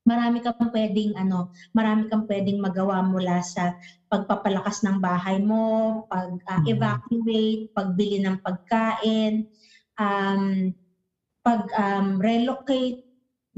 marami 0.03 0.41
kang 0.41 0.73
pwedeng 0.73 1.13
ano 1.15 1.53
marami 1.71 2.09
kang 2.09 2.25
pwedeng 2.25 2.59
magawa 2.59 2.99
mula 3.05 3.39
sa 3.45 3.77
pagpapalakas 4.09 4.81
ng 4.83 4.97
bahay 4.99 5.37
mo 5.39 6.03
pag 6.09 6.33
uh, 6.49 6.61
evacuate 6.65 7.69
pagbili 7.77 8.17
ng 8.25 8.41
pagkain. 8.41 9.45
Um, 10.01 10.73
pag 11.43 11.67
um, 11.75 12.19
relocate 12.19 12.99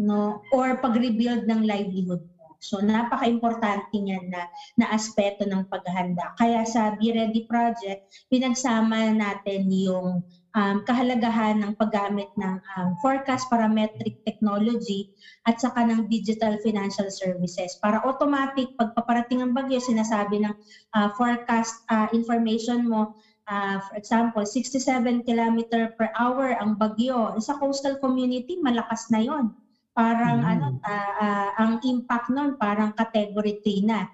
no 0.02 0.42
or 0.56 0.80
pag-rebuild 0.82 1.46
ng 1.46 1.62
livelihood 1.68 2.24
mo. 2.38 2.58
So 2.62 2.80
napaka-importante 2.82 3.94
niyan 3.98 4.30
na 4.30 4.46
na 4.78 4.94
aspeto 4.94 5.46
ng 5.46 5.66
paghahanda. 5.68 6.34
Kaya 6.38 6.66
sa 6.66 6.96
Be 6.98 7.14
Ready 7.14 7.46
project, 7.46 8.02
pinagsama 8.30 9.14
natin 9.14 9.68
yung 9.70 10.22
um, 10.56 10.84
kahalagahan 10.84 11.60
ng 11.64 11.74
paggamit 11.80 12.28
ng 12.36 12.60
um, 12.78 12.90
forecast 13.00 13.48
parametric 13.48 14.24
technology 14.28 15.12
at 15.48 15.58
saka 15.58 15.84
ng 15.84 16.08
digital 16.12 16.60
financial 16.62 17.08
services 17.10 17.80
para 17.80 18.04
automatic 18.04 18.72
pagpaparating 18.76 19.42
ang 19.42 19.56
bagyo 19.56 19.80
sinasabi 19.80 20.44
ng 20.44 20.54
uh, 20.96 21.10
forecast 21.16 21.84
uh, 21.90 22.08
information 22.12 22.88
mo 22.88 23.16
Uh, 23.52 23.84
for 23.84 24.00
example, 24.00 24.46
67 24.48 25.28
km 25.28 25.60
per 26.00 26.08
hour 26.16 26.56
ang 26.56 26.80
bagyo. 26.80 27.36
Sa 27.44 27.60
coastal 27.60 28.00
community, 28.00 28.56
malakas 28.64 29.12
na 29.12 29.20
yon. 29.20 29.52
Parang 29.92 30.40
mm. 30.40 30.52
ano, 30.56 30.68
uh, 30.80 31.14
uh, 31.20 31.50
ang 31.60 31.84
impact 31.84 32.32
nun 32.32 32.56
parang 32.56 32.96
category 32.96 33.60
3 33.60 33.92
na. 33.92 34.08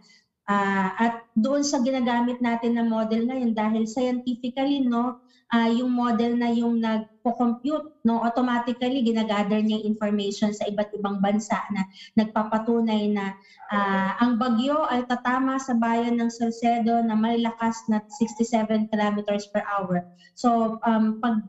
Uh, 0.48 0.90
at 0.96 1.28
doon 1.38 1.62
sa 1.62 1.84
ginagamit 1.86 2.42
natin 2.42 2.80
na 2.80 2.88
model 2.88 3.30
ngayon 3.30 3.52
dahil 3.52 3.84
scientifically 3.84 4.80
no 4.80 5.20
uh, 5.54 5.70
yung 5.72 5.92
model 5.92 6.36
na 6.36 6.50
yung 6.52 6.80
nagpo-compute 6.84 8.04
no 8.04 8.20
automatically 8.24 9.04
ginagather 9.04 9.60
niya 9.60 9.80
information 9.84 10.52
sa 10.52 10.68
iba't 10.68 10.92
ibang 10.96 11.24
bansa 11.24 11.60
na 11.72 11.88
nagpapatunay 12.20 13.12
na 13.12 13.36
uh, 13.72 14.12
ang 14.20 14.36
bagyo 14.40 14.84
ay 14.88 15.08
tatama 15.08 15.60
sa 15.60 15.76
bayan 15.76 16.20
ng 16.20 16.32
Salcedo 16.32 17.00
na 17.04 17.16
may 17.16 17.40
lakas 17.40 17.80
na 17.88 18.04
67 18.20 18.92
kilometers 18.92 19.48
per 19.52 19.64
hour. 19.68 20.04
So 20.36 20.80
um, 20.84 21.20
pag 21.24 21.44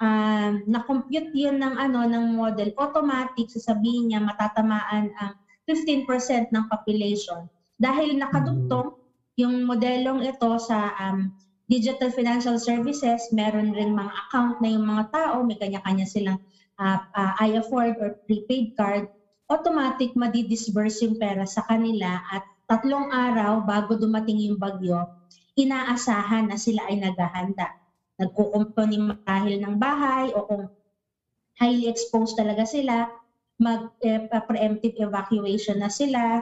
uh, 0.00 0.50
na-compute 0.68 1.32
yun 1.32 1.60
ng 1.60 1.74
ano 1.76 2.04
ng 2.04 2.36
model 2.36 2.70
automatic 2.76 3.48
sasabihin 3.48 4.12
niya 4.12 4.20
matatamaan 4.20 5.12
ang 5.20 5.32
15% 5.68 6.48
ng 6.48 6.64
population 6.72 7.44
dahil 7.76 8.16
nakadugtong 8.16 8.96
yung 9.38 9.68
modelong 9.68 10.24
ito 10.26 10.50
sa 10.58 10.90
um, 10.98 11.30
digital 11.68 12.08
financial 12.08 12.56
services, 12.56 13.28
meron 13.30 13.76
rin 13.76 13.92
mga 13.92 14.12
account 14.26 14.56
na 14.64 14.72
yung 14.72 14.88
mga 14.88 15.04
tao, 15.12 15.44
may 15.44 15.60
kanya-kanya 15.60 16.08
silang 16.08 16.40
uh, 16.80 16.98
uh, 17.12 17.32
I-afford 17.44 18.00
or 18.00 18.16
prepaid 18.24 18.72
card, 18.72 19.04
automatic 19.52 20.16
madidisburse 20.16 21.04
yung 21.04 21.20
pera 21.20 21.44
sa 21.44 21.60
kanila 21.68 22.24
at 22.32 22.40
tatlong 22.64 23.12
araw 23.12 23.64
bago 23.64 24.00
dumating 24.00 24.40
yung 24.48 24.56
bagyo, 24.56 25.08
inaasahan 25.60 26.48
na 26.48 26.56
sila 26.56 26.88
ay 26.88 27.00
naghahanda. 27.00 27.68
Nagkukumpo 28.16 28.82
ni 28.88 28.98
marahil 28.98 29.60
ng 29.60 29.76
bahay 29.76 30.32
o 30.32 30.48
kung 30.48 30.64
highly 31.60 31.88
exposed 31.88 32.36
talaga 32.36 32.64
sila, 32.64 33.12
mag-preemptive 33.58 34.96
eh, 34.96 35.04
evacuation 35.04 35.82
na 35.82 35.90
sila, 35.90 36.40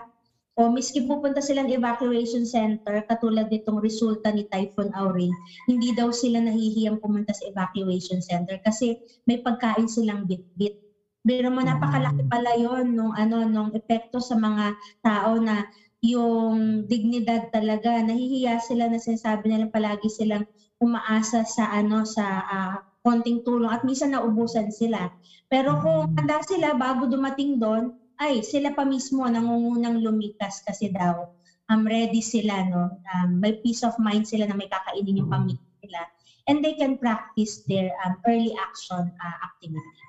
o 0.56 0.72
miski 0.72 1.04
pupunta 1.04 1.44
silang 1.44 1.68
evacuation 1.68 2.48
center, 2.48 3.04
katulad 3.04 3.52
nitong 3.52 3.76
resulta 3.84 4.32
ni 4.32 4.48
Typhoon 4.48 4.88
Auring, 4.96 5.36
hindi 5.68 5.92
daw 5.92 6.08
sila 6.08 6.40
nahihiyang 6.40 6.96
pumunta 6.96 7.36
sa 7.36 7.44
evacuation 7.52 8.24
center 8.24 8.56
kasi 8.64 8.96
may 9.28 9.44
pagkain 9.44 9.84
silang 9.84 10.24
bit-bit. 10.24 10.80
Pero 11.20 11.52
mo 11.52 11.60
napakalaki 11.60 12.24
mm. 12.24 12.30
pala 12.32 12.52
yon 12.56 12.96
nung 12.96 13.12
ano 13.12 13.44
nung 13.44 13.70
epekto 13.76 14.16
sa 14.16 14.38
mga 14.38 14.72
tao 15.04 15.36
na 15.36 15.68
yung 16.00 16.88
dignidad 16.88 17.52
talaga 17.52 18.00
nahihiya 18.00 18.62
sila 18.62 18.88
na 18.88 18.96
sinasabi 18.96 19.52
nila 19.52 19.68
palagi 19.68 20.08
silang 20.08 20.46
umaasa 20.78 21.42
sa 21.42 21.68
ano 21.68 22.06
sa 22.06 22.24
uh, 22.46 22.76
konting 23.04 23.44
tulong 23.44 23.68
at 23.68 23.84
minsan 23.84 24.16
naubusan 24.16 24.72
sila. 24.72 25.12
Pero 25.52 25.76
kung 25.84 26.10
mm. 26.10 26.12
handa 26.16 26.40
sila 26.48 26.72
bago 26.72 27.04
dumating 27.10 27.60
doon, 27.60 27.92
ay 28.22 28.40
sila 28.40 28.72
pa 28.72 28.84
mismo 28.86 29.24
nangungunang 29.24 30.00
lumikas 30.00 30.64
kasi 30.64 30.88
daw 30.92 31.30
um, 31.68 31.82
ready 31.84 32.24
sila 32.24 32.64
no 32.66 33.00
um, 33.16 33.30
may 33.40 33.58
peace 33.60 33.84
of 33.84 33.96
mind 34.00 34.24
sila 34.24 34.48
na 34.48 34.56
may 34.56 34.70
kakainin 34.70 35.20
yung 35.20 35.28
mm-hmm. 35.28 35.56
pamilya 35.56 35.76
nila 35.84 36.02
and 36.46 36.62
they 36.62 36.74
can 36.78 36.96
practice 36.96 37.66
their 37.66 37.90
um, 38.06 38.16
early 38.26 38.54
action 38.62 39.10
uh, 39.10 39.36
activity. 39.42 40.02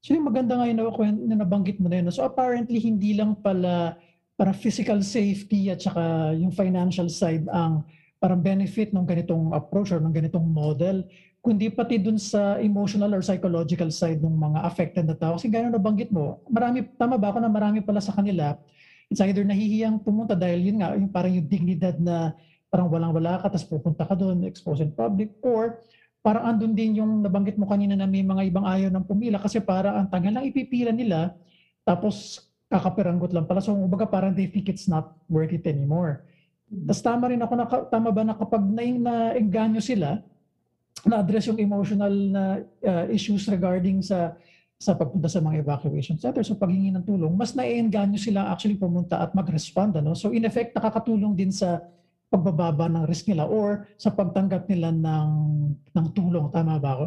So 0.00 0.16
yung 0.16 0.28
maganda 0.28 0.56
nga 0.56 0.68
yun 0.68 0.80
na 1.28 1.36
nabanggit 1.44 1.76
mo 1.80 1.88
na 1.88 2.00
yun. 2.00 2.12
So 2.12 2.24
apparently 2.24 2.80
hindi 2.80 3.16
lang 3.16 3.36
pala 3.40 3.96
para 4.40 4.56
physical 4.56 5.04
safety 5.04 5.68
at 5.68 5.84
saka 5.84 6.32
yung 6.32 6.52
financial 6.52 7.12
side 7.12 7.44
ang 7.52 7.84
parang 8.20 8.40
benefit 8.40 8.92
ng 8.92 9.04
ganitong 9.04 9.52
approach 9.52 9.92
or 9.92 10.00
ng 10.00 10.12
ganitong 10.12 10.44
model 10.44 11.04
kundi 11.40 11.72
pati 11.72 11.96
dun 11.96 12.20
sa 12.20 12.60
emotional 12.60 13.16
or 13.16 13.24
psychological 13.24 13.88
side 13.88 14.20
ng 14.20 14.36
mga 14.36 14.60
affected 14.60 15.04
na 15.08 15.16
tao. 15.16 15.40
Kasi 15.40 15.48
gano'n 15.48 15.72
nabanggit 15.72 16.12
mo, 16.12 16.44
marami, 16.52 16.84
tama 17.00 17.16
ba 17.16 17.32
ako 17.32 17.40
na 17.40 17.48
marami 17.48 17.80
pala 17.80 18.00
sa 18.00 18.12
kanila, 18.12 18.60
it's 19.08 19.24
either 19.24 19.42
nahihiyang 19.42 19.98
pumunta 20.04 20.36
dahil 20.36 20.68
yun 20.70 20.84
nga, 20.84 20.92
yung 20.94 21.08
parang 21.08 21.32
yung 21.32 21.48
dignidad 21.48 21.96
na 21.96 22.36
parang 22.68 22.92
walang-wala 22.92 23.40
ka, 23.40 23.50
tapos 23.50 23.66
pupunta 23.66 24.04
ka 24.04 24.14
doon, 24.14 24.46
expose 24.46 24.84
in 24.84 24.92
public, 24.92 25.32
or 25.40 25.80
parang 26.20 26.54
andun 26.54 26.76
din 26.76 27.00
yung 27.00 27.24
nabanggit 27.24 27.56
mo 27.56 27.64
kanina 27.64 27.96
na 27.96 28.04
may 28.04 28.20
mga 28.20 28.46
ibang 28.52 28.68
ayaw 28.68 28.92
ng 28.92 29.04
pumila 29.08 29.40
kasi 29.40 29.58
parang 29.58 29.96
ang 29.96 30.08
tagal 30.12 30.30
lang 30.30 30.44
ipipila 30.44 30.92
nila, 30.92 31.34
tapos 31.82 32.44
kakapiranggot 32.70 33.34
lang 33.34 33.48
pala. 33.48 33.58
So, 33.58 33.74
kumbaga 33.74 34.06
parang 34.06 34.36
they 34.36 34.46
think 34.46 34.70
it's 34.70 34.86
not 34.86 35.18
worth 35.26 35.50
it 35.50 35.66
anymore. 35.66 36.22
Tapos 36.70 37.02
tama 37.02 37.26
rin 37.26 37.42
ako, 37.42 37.52
na, 37.58 37.66
tama 37.90 38.14
ba 38.14 38.22
na 38.22 38.38
kapag 38.38 38.62
na-engganyo 38.62 39.82
sila, 39.82 40.22
na-address 41.06 41.48
yung 41.48 41.60
emotional 41.60 42.12
na 42.12 42.44
uh, 42.84 43.04
issues 43.08 43.48
regarding 43.48 44.04
sa 44.04 44.36
sa 44.80 44.96
pagpunta 44.96 45.28
sa 45.28 45.44
mga 45.44 45.60
evacuation 45.60 46.16
centers 46.16 46.48
so 46.48 46.56
paghingi 46.56 46.88
ng 46.88 47.04
tulong, 47.04 47.36
mas 47.36 47.52
naiengganyo 47.52 48.16
sila 48.16 48.48
actually 48.48 48.80
pumunta 48.80 49.20
at 49.20 49.36
mag-respond. 49.36 49.92
Ano? 50.00 50.16
So 50.16 50.32
in 50.32 50.48
effect, 50.48 50.72
nakakatulong 50.72 51.36
din 51.36 51.52
sa 51.52 51.84
pagbababa 52.32 52.88
ng 52.88 53.04
risk 53.04 53.28
nila 53.28 53.44
or 53.44 53.84
sa 54.00 54.08
pagtanggap 54.08 54.64
nila 54.72 54.88
ng, 54.88 55.28
ng 55.92 56.06
tulong. 56.16 56.48
Tama 56.48 56.80
ba 56.80 56.90
ako? 56.96 57.06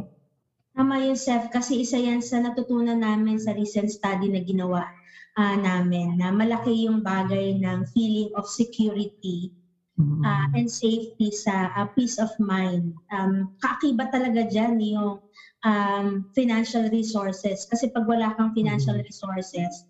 Tama 0.77 1.01
yun, 1.01 1.17
Seth. 1.17 1.49
Kasi 1.49 1.81
isa 1.81 1.97
yan 1.97 2.21
sa 2.21 2.37
natutunan 2.43 3.01
namin 3.01 3.41
sa 3.41 3.57
recent 3.57 3.89
study 3.89 4.29
na 4.29 4.45
ginawa 4.45 4.85
uh, 5.33 5.55
namin 5.57 6.21
na 6.21 6.29
malaki 6.29 6.85
yung 6.85 7.01
bagay 7.01 7.57
ng 7.57 7.89
feeling 7.89 8.29
of 8.37 8.45
security 8.45 9.49
uh, 9.99 10.47
and 10.57 10.69
safety 10.69 11.29
sa 11.29 11.69
uh, 11.77 11.87
peace 11.93 12.17
of 12.17 12.31
mind. 12.41 12.93
Um, 13.13 13.53
kaakibat 13.61 14.09
talaga 14.09 14.49
dyan 14.49 14.81
yung 14.81 15.21
um, 15.65 16.05
financial 16.33 16.89
resources. 16.89 17.65
Kasi 17.69 17.93
pag 17.93 18.09
wala 18.09 18.33
kang 18.33 18.57
financial 18.57 18.97
resources, 18.97 19.85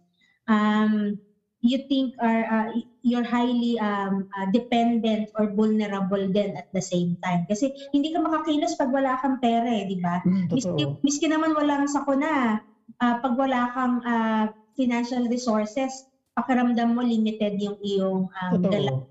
um, 0.52 1.16
you 1.63 1.80
think 1.88 2.12
are 2.20 2.44
uh, 2.44 2.70
you're 3.00 3.24
highly 3.24 3.80
um, 3.80 4.28
uh, 4.36 4.48
dependent 4.52 5.32
or 5.39 5.48
vulnerable 5.56 6.28
then 6.36 6.60
at 6.60 6.68
the 6.76 6.84
same 6.84 7.16
time. 7.24 7.48
Kasi 7.48 7.72
hindi 7.96 8.12
ka 8.12 8.20
makakilos 8.20 8.76
pag 8.76 8.92
wala 8.92 9.16
kang 9.24 9.39
pera 9.39 9.72
eh, 9.72 9.88
di 9.88 9.98
ba? 10.04 10.20
Mm, 10.28 10.52
miski, 10.52 10.84
miski 11.00 11.28
naman 11.32 11.56
walang 11.56 11.88
sakuna, 11.88 12.60
uh, 13.00 13.16
pag 13.24 13.36
wala 13.39 13.72
kang 13.72 14.04
uh, 14.04 14.52
financial 14.76 15.24
resources, 15.32 16.12
pakiramdam 16.36 16.92
mo 16.92 17.06
limited 17.06 17.56
yung 17.62 17.80
iyong 17.80 18.28
um, 18.28 18.60
galaw 18.60 19.08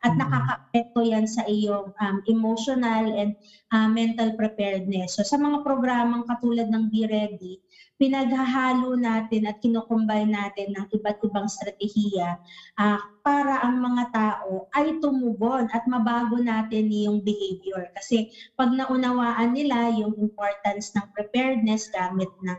at 0.00 0.16
mm-hmm. 0.16 0.20
nakakaapekto 0.24 1.00
yan 1.04 1.26
sa 1.28 1.44
iyong 1.44 1.92
um, 2.00 2.16
emotional 2.24 3.04
and 3.12 3.36
uh, 3.72 3.88
mental 3.88 4.32
preparedness. 4.34 5.20
So 5.20 5.22
sa 5.24 5.36
mga 5.36 5.60
programang 5.60 6.24
katulad 6.24 6.72
ng 6.72 6.88
Be 6.88 7.04
Ready, 7.04 7.60
pinaghahalo 8.00 8.96
natin 8.96 9.44
at 9.44 9.60
kinukumbay 9.60 10.24
natin 10.24 10.72
ng 10.72 10.88
iba't 10.88 11.20
ibang 11.20 11.52
strategiya 11.52 12.40
uh, 12.80 12.96
para 13.20 13.60
ang 13.60 13.76
mga 13.76 14.08
tao 14.08 14.72
ay 14.72 14.96
tumubon 15.04 15.68
at 15.68 15.84
mabago 15.84 16.40
natin 16.40 16.88
yung 16.88 17.20
behavior. 17.20 17.92
Kasi 17.92 18.32
pag 18.56 18.72
naunawaan 18.72 19.52
nila 19.52 19.92
yung 19.92 20.16
importance 20.16 20.96
ng 20.96 21.12
preparedness 21.12 21.92
gamit 21.92 22.32
ng 22.40 22.56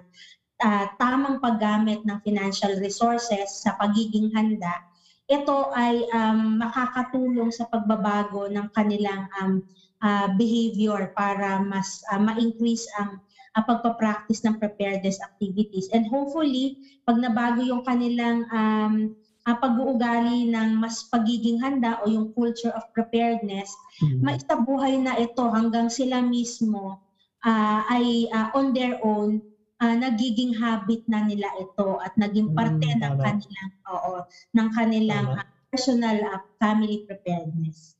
uh, 0.62 0.86
tamang 1.02 1.42
paggamit 1.42 2.06
ng 2.06 2.22
financial 2.22 2.78
resources 2.78 3.66
sa 3.66 3.74
pagiging 3.82 4.30
handa, 4.38 4.86
ito 5.32 5.72
ay 5.72 6.04
um, 6.12 6.60
makakatulong 6.60 7.50
sa 7.56 7.64
pagbabago 7.72 8.52
ng 8.52 8.68
kanilang 8.76 9.32
um, 9.40 9.64
uh, 10.04 10.28
behavior 10.36 11.16
para 11.16 11.64
mas 11.64 12.04
uh, 12.12 12.20
ma-increase 12.20 12.84
ang 13.00 13.24
uh, 13.56 13.64
pagpa-practice 13.64 14.44
ng 14.44 14.60
preparedness 14.60 15.24
activities. 15.24 15.88
And 15.96 16.04
hopefully, 16.12 16.78
pag 17.08 17.24
nabago 17.24 17.64
yung 17.64 17.88
kanilang 17.88 18.44
um, 18.52 19.16
uh, 19.48 19.58
pag-uugali 19.58 20.52
ng 20.52 20.78
mas 20.78 21.08
pagiging 21.08 21.64
handa 21.64 22.04
o 22.04 22.12
yung 22.12 22.36
culture 22.36 22.76
of 22.76 22.86
preparedness, 22.92 23.72
mm-hmm. 24.04 24.22
maisabuhay 24.22 25.00
na 25.00 25.16
ito 25.16 25.48
hanggang 25.48 25.88
sila 25.88 26.20
mismo 26.20 27.00
uh, 27.46 27.80
ay 27.90 28.30
uh, 28.30 28.52
on 28.54 28.76
their 28.76 29.00
own 29.02 29.42
uh, 29.82 29.96
nagiging 29.98 30.54
habit 30.56 31.02
na 31.10 31.26
nila 31.26 31.50
ito 31.58 31.98
at 32.00 32.14
naging 32.16 32.54
parte 32.54 32.86
mm, 32.86 33.02
ng 33.02 33.14
kanilang 33.18 33.72
oo 33.90 34.14
ng 34.54 34.70
kanilang 34.78 35.28
uh, 35.42 35.46
personal 35.74 36.18
uh, 36.22 36.40
family 36.62 37.04
preparedness. 37.10 37.98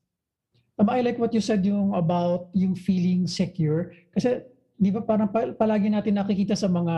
Um, 0.78 0.88
I 0.94 1.02
like 1.02 1.18
what 1.18 1.34
you 1.34 1.42
said 1.42 1.66
yung 1.66 1.98
about 1.98 2.54
yung 2.54 2.78
feeling 2.78 3.26
secure. 3.26 3.92
Kasi 4.14 4.46
di 4.82 4.90
ba 4.90 5.02
parang 5.02 5.30
palagi 5.34 5.90
natin 5.90 6.18
nakikita 6.18 6.54
sa 6.58 6.70
mga 6.70 6.96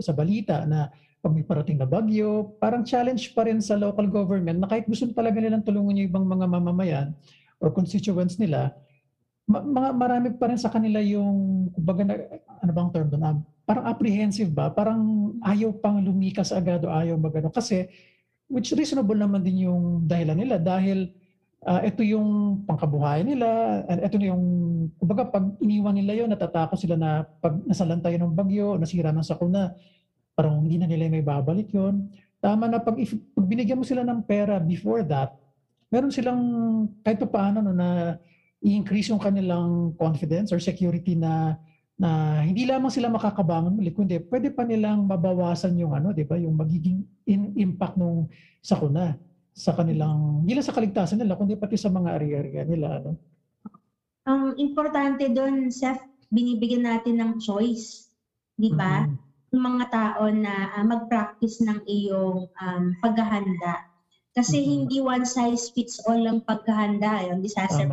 sa 0.00 0.12
balita 0.12 0.64
na 0.68 0.92
pag 1.22 1.32
may 1.32 1.46
parating 1.46 1.78
na 1.78 1.86
bagyo, 1.86 2.50
parang 2.58 2.82
challenge 2.82 3.30
pa 3.30 3.46
rin 3.46 3.62
sa 3.62 3.78
local 3.78 4.10
government 4.10 4.58
na 4.58 4.66
kahit 4.66 4.90
gusto 4.90 5.06
talaga 5.14 5.38
nilang 5.38 5.62
tulungan 5.62 6.02
yung 6.02 6.10
ibang 6.10 6.26
mga 6.26 6.46
mamamayan 6.50 7.08
or 7.62 7.70
constituents 7.70 8.42
nila, 8.42 8.74
mga 9.48 9.90
marami 9.94 10.28
pa 10.38 10.46
rin 10.48 10.60
sa 10.60 10.70
kanila 10.70 11.02
yung, 11.02 11.68
kumbaga, 11.74 12.02
na, 12.06 12.14
ano 12.62 12.70
bang 12.70 12.90
term 12.94 13.08
doon? 13.10 13.22
Um, 13.26 13.38
parang 13.66 13.84
apprehensive 13.90 14.50
ba? 14.54 14.70
Parang 14.70 15.34
ayaw 15.42 15.74
pang 15.78 15.98
lumikas 15.98 16.54
agad 16.54 16.82
o 16.86 16.90
ayaw 16.90 17.18
magano. 17.18 17.50
Kasi, 17.50 17.90
which 18.46 18.70
reasonable 18.76 19.16
naman 19.16 19.42
din 19.42 19.66
yung 19.66 20.06
dahilan 20.06 20.38
nila 20.38 20.56
dahil 20.62 21.10
uh, 21.66 21.82
ito 21.82 22.02
yung 22.06 22.62
pangkabuhayan 22.66 23.26
nila, 23.26 23.82
and 23.90 24.02
ito 24.02 24.16
na 24.18 24.26
yung, 24.30 24.44
kumbaga 24.98 25.30
pag 25.30 25.44
iniwan 25.62 25.94
nila 25.94 26.12
yon 26.22 26.30
natatakot 26.30 26.78
sila 26.78 26.94
na 26.98 27.26
pag 27.42 27.58
nasalantay 27.66 28.18
ng 28.18 28.34
bagyo, 28.34 28.78
nasira 28.78 29.10
ng 29.10 29.26
sakuna, 29.26 29.74
parang 30.34 30.62
hindi 30.62 30.78
na 30.78 30.86
nila 30.86 31.10
may 31.10 31.24
babalik 31.24 31.70
yon 31.74 32.10
Tama 32.42 32.66
na 32.66 32.82
pag, 32.82 32.98
if, 32.98 33.14
pag 33.14 33.46
binigyan 33.46 33.78
mo 33.78 33.86
sila 33.86 34.02
ng 34.02 34.26
pera 34.26 34.58
before 34.58 35.06
that, 35.06 35.30
meron 35.92 36.10
silang 36.10 36.42
kahit 37.06 37.22
pa 37.22 37.28
paano 37.30 37.62
no, 37.62 37.70
na 37.70 38.18
i-increase 38.62 39.10
yung 39.10 39.20
kanilang 39.22 39.92
confidence 39.98 40.54
or 40.54 40.62
security 40.62 41.18
na 41.18 41.58
na 41.98 42.40
hindi 42.42 42.66
lamang 42.66 42.90
sila 42.90 43.12
makakabangon 43.12 43.78
muli, 43.78 43.94
kundi 43.94 44.18
pwede 44.26 44.50
pa 44.50 44.66
nilang 44.66 45.06
mabawasan 45.06 45.78
yung 45.78 45.94
ano, 45.94 46.10
'di 46.10 46.24
ba, 46.26 46.34
yung 46.40 46.56
magiging 46.56 47.04
in, 47.28 47.52
impact 47.54 47.94
nung 47.94 48.26
sakuna 48.58 49.18
sa 49.52 49.76
kanilang, 49.76 50.42
hindi 50.42 50.56
lang 50.56 50.66
sa 50.66 50.72
kaligtasan 50.74 51.20
nila, 51.20 51.36
kundi 51.36 51.60
pati 51.60 51.76
sa 51.76 51.92
mga 51.92 52.16
area-area 52.16 52.62
nila. 52.64 52.88
Ano? 52.98 53.10
Ang 54.24 54.56
importante 54.56 55.28
doon, 55.28 55.68
Seth, 55.68 56.00
binibigyan 56.32 56.88
natin 56.88 57.20
ng 57.20 57.32
choice. 57.36 58.08
Di 58.56 58.72
ba? 58.72 59.04
Mm-hmm. 59.04 59.52
Yung 59.52 59.64
mga 59.68 59.84
tao 59.92 60.24
na 60.32 60.72
uh, 60.72 60.84
mag-practice 60.88 61.60
ng 61.60 61.84
iyong 61.84 62.48
um, 62.48 62.84
paghahanda. 63.04 63.92
Kasi 64.32 64.64
mm-hmm. 64.64 64.72
hindi 64.72 64.96
one 65.04 65.28
size 65.28 65.68
fits 65.76 66.00
all 66.08 66.24
ang 66.24 66.40
paghahanda, 66.48 67.28
yung 67.28 67.44
disaster 67.44 67.84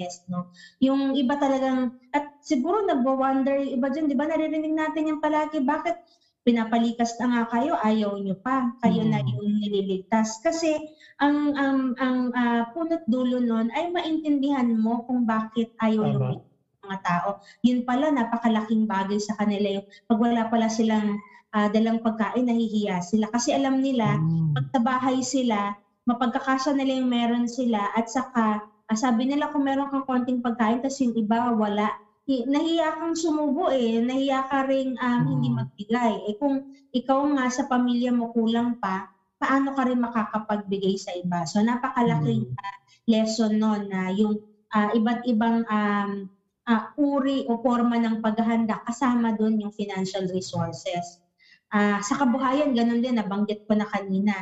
preparedness, 0.00 0.24
no? 0.32 0.48
Yung 0.80 1.12
iba 1.16 1.36
talagang, 1.36 2.00
at 2.16 2.40
siguro 2.40 2.88
nagwa-wonder 2.88 3.60
yung 3.60 3.72
iba 3.76 3.86
dyan, 3.92 4.08
di 4.08 4.16
ba? 4.16 4.24
Naririnig 4.24 4.72
natin 4.72 5.12
yung 5.12 5.20
palagi, 5.20 5.60
bakit 5.60 6.00
pinapalikas 6.40 7.20
na 7.20 7.26
nga 7.28 7.42
kayo, 7.52 7.76
ayaw 7.84 8.16
nyo 8.16 8.32
pa. 8.40 8.72
Kayo 8.80 9.04
mm. 9.04 9.10
na 9.12 9.20
yung 9.20 9.60
nililigtas. 9.60 10.40
Kasi 10.40 10.80
ang 11.20 11.52
ang 11.52 11.92
ang 12.00 12.32
uh, 12.32 12.62
punot 12.72 13.04
dulo 13.04 13.44
nun 13.44 13.68
ay 13.76 13.92
maintindihan 13.92 14.72
mo 14.72 15.04
kung 15.04 15.28
bakit 15.28 15.76
ayaw 15.84 16.08
lumigtas 16.08 16.48
mga 16.80 16.98
tao. 17.04 17.44
Yun 17.60 17.84
pala, 17.84 18.08
napakalaking 18.08 18.88
bagay 18.88 19.20
sa 19.20 19.36
kanila 19.36 19.78
yung 19.78 19.86
pag 20.08 20.16
wala 20.16 20.48
pala 20.48 20.72
silang 20.72 21.20
uh, 21.52 21.68
dalang 21.68 22.00
pagkain, 22.00 22.48
nahihiya 22.48 23.04
sila. 23.04 23.28
Kasi 23.28 23.52
alam 23.52 23.84
nila, 23.84 24.16
mm. 24.16 24.56
pag 24.56 24.66
sa 24.72 24.80
bahay 24.80 25.20
sila, 25.20 25.76
mapagkakasya 26.08 26.72
nila 26.72 27.04
yung 27.04 27.10
meron 27.12 27.46
sila 27.46 27.92
at 27.92 28.08
saka 28.08 28.64
uh, 28.90 28.98
sabi 28.98 29.30
nila 29.30 29.54
kung 29.54 29.62
meron 29.62 29.88
kang 29.88 30.04
konting 30.04 30.42
pagkain 30.42 30.82
tapos 30.82 30.98
yung 30.98 31.14
iba 31.14 31.54
wala, 31.54 31.94
nahiya 32.26 32.98
kang 32.98 33.14
sumubo 33.14 33.70
eh, 33.70 34.02
nahiya 34.02 34.46
ka 34.50 34.66
rin 34.66 34.98
um, 34.98 35.06
hmm. 35.06 35.24
hindi 35.26 35.48
magbigay. 35.50 36.12
Eh 36.30 36.34
kung 36.38 36.74
ikaw 36.90 37.26
nga 37.38 37.46
sa 37.50 37.66
pamilya 37.70 38.10
mo 38.14 38.30
kulang 38.30 38.78
pa, 38.78 39.10
paano 39.40 39.74
ka 39.74 39.88
rin 39.88 39.98
makakapagbigay 39.98 40.94
sa 41.00 41.14
iba? 41.14 41.42
So 41.46 41.62
napakalaking 41.62 42.50
hmm. 42.50 42.58
uh, 42.58 42.76
lesson 43.10 43.58
no 43.58 43.74
na 43.78 44.14
yung 44.14 44.38
uh, 44.70 44.90
iba't 44.94 45.26
ibang 45.26 45.66
um, 45.66 46.30
uh, 46.70 46.82
uri 46.94 47.46
o 47.50 47.58
forma 47.58 47.98
ng 47.98 48.22
paghahanda 48.22 48.78
kasama 48.86 49.34
doon 49.34 49.58
yung 49.58 49.74
financial 49.74 50.30
resources. 50.30 51.18
Uh, 51.70 52.02
sa 52.02 52.18
kabuhayan, 52.18 52.74
ganun 52.74 52.98
din, 52.98 53.14
nabanggit 53.18 53.62
ko 53.66 53.78
na 53.78 53.86
kanina. 53.86 54.34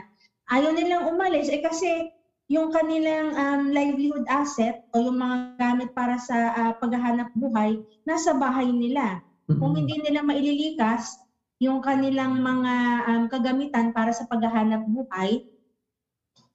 Ayaw 0.48 0.72
nilang 0.72 1.12
umalis 1.12 1.52
eh 1.52 1.60
kasi 1.60 2.08
yung 2.48 2.72
kanilang 2.72 3.36
um, 3.36 3.62
livelihood 3.76 4.24
asset 4.32 4.88
o 4.96 5.04
yung 5.04 5.20
mga 5.20 5.36
gamit 5.60 5.92
para 5.92 6.16
sa 6.16 6.56
uh, 6.56 6.72
paghahanap 6.80 7.28
buhay 7.36 7.76
nasa 8.08 8.32
bahay 8.32 8.72
nila. 8.72 9.20
Mm-hmm. 9.48 9.60
Kung 9.60 9.72
hindi 9.76 10.00
nila 10.00 10.24
maililikas 10.24 11.20
yung 11.60 11.84
kanilang 11.84 12.40
mga 12.40 12.74
um, 13.04 13.24
kagamitan 13.28 13.92
para 13.92 14.16
sa 14.16 14.24
paghahanap 14.24 14.80
buhay, 14.88 15.44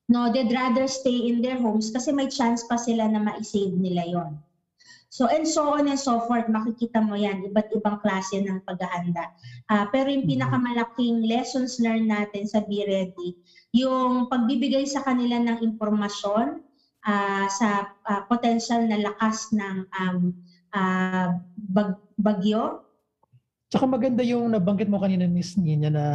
no, 0.10 0.34
they'd 0.34 0.50
rather 0.50 0.90
stay 0.90 1.30
in 1.30 1.46
their 1.46 1.62
homes 1.62 1.94
kasi 1.94 2.10
may 2.10 2.26
chance 2.26 2.66
pa 2.66 2.76
sila 2.76 3.06
na 3.06 3.22
ma-save 3.22 3.78
nila 3.78 4.04
yon. 4.10 4.32
So, 5.14 5.30
and 5.30 5.46
so 5.46 5.78
on 5.78 5.86
and 5.86 6.02
so 6.02 6.26
forth, 6.26 6.50
makikita 6.50 6.98
mo 6.98 7.14
yan, 7.14 7.46
iba't 7.46 7.70
ibang 7.70 8.02
klase 8.02 8.42
ng 8.42 8.66
paghahanda. 8.66 9.30
Uh, 9.70 9.86
pero 9.94 10.10
yung 10.10 10.26
mm-hmm. 10.26 10.42
pinakamalaking 10.42 11.30
lessons 11.30 11.78
learned 11.78 12.10
natin 12.10 12.50
sa 12.50 12.66
Be 12.66 12.82
Ready, 12.82 13.38
yung 13.78 14.26
pagbibigay 14.26 14.90
sa 14.90 15.06
kanila 15.06 15.38
ng 15.38 15.62
impormasyon 15.62 16.66
uh, 17.06 17.46
sa 17.46 17.94
uh, 18.10 18.26
potential 18.26 18.90
na 18.90 19.06
lakas 19.06 19.54
ng 19.54 19.86
um, 20.02 20.34
uh, 20.74 21.38
bag- 21.62 22.02
bagyo. 22.18 22.82
Tsaka 23.70 23.86
maganda 23.86 24.26
yung 24.26 24.50
nabanggit 24.50 24.90
mo 24.90 24.98
kanina, 24.98 25.30
Miss 25.30 25.54
Nina, 25.62 25.94
na 25.94 26.06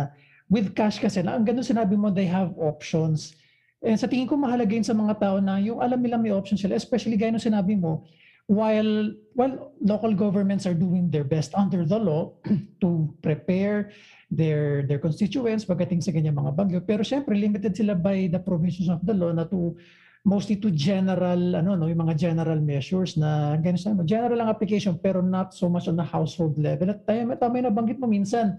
with 0.51 0.75
cash 0.75 0.99
kasi, 0.99 1.23
na 1.23 1.39
ang 1.39 1.47
ganda 1.47 1.63
sinabi 1.63 1.95
mo, 1.95 2.11
they 2.11 2.27
have 2.27 2.51
options. 2.59 3.39
And 3.79 3.95
sa 3.95 4.11
tingin 4.11 4.27
ko 4.27 4.35
mahalaga 4.35 4.75
yun 4.75 4.83
sa 4.83 4.99
mga 4.99 5.23
tao 5.23 5.39
na 5.39 5.63
yung 5.63 5.79
alam 5.79 6.03
nila 6.03 6.19
may 6.19 6.35
options 6.35 6.67
sila, 6.67 6.75
especially 6.75 7.15
gaya 7.15 7.31
nung 7.31 7.39
sinabi 7.39 7.79
mo, 7.79 8.03
while 8.49 9.13
while 9.37 9.77
local 9.85 10.17
governments 10.17 10.65
are 10.65 10.75
doing 10.75 11.13
their 11.13 11.23
best 11.23 11.53
under 11.53 11.85
the 11.85 12.01
law 12.01 12.33
to 12.83 13.13
prepare 13.21 13.93
their 14.33 14.83
their 14.89 14.99
constituents 14.99 15.69
pagdating 15.69 16.01
sa 16.01 16.11
ganyan 16.11 16.35
mga 16.35 16.57
bagyo. 16.57 16.81
Pero 16.81 17.05
syempre 17.05 17.37
limited 17.37 17.77
sila 17.77 17.93
by 17.93 18.27
the 18.33 18.41
provisions 18.41 18.89
of 18.89 19.05
the 19.05 19.13
law 19.13 19.31
na 19.31 19.45
to 19.45 19.77
mostly 20.25 20.57
to 20.57 20.73
general 20.73 21.61
ano 21.61 21.77
no 21.77 21.87
yung 21.87 22.09
mga 22.09 22.17
general 22.17 22.59
measures 22.59 23.21
na 23.21 23.55
ganun 23.61 23.79
sa 23.79 23.95
general 24.03 24.41
ang 24.41 24.51
application 24.51 24.97
pero 24.97 25.21
not 25.21 25.53
so 25.53 25.69
much 25.69 25.85
on 25.87 25.95
the 26.01 26.05
household 26.05 26.57
level. 26.57 26.89
At 26.89 27.05
tayo 27.05 27.29
tama 27.37 27.61
na 27.61 27.71
banggit 27.71 28.01
mo 28.01 28.09
minsan. 28.09 28.57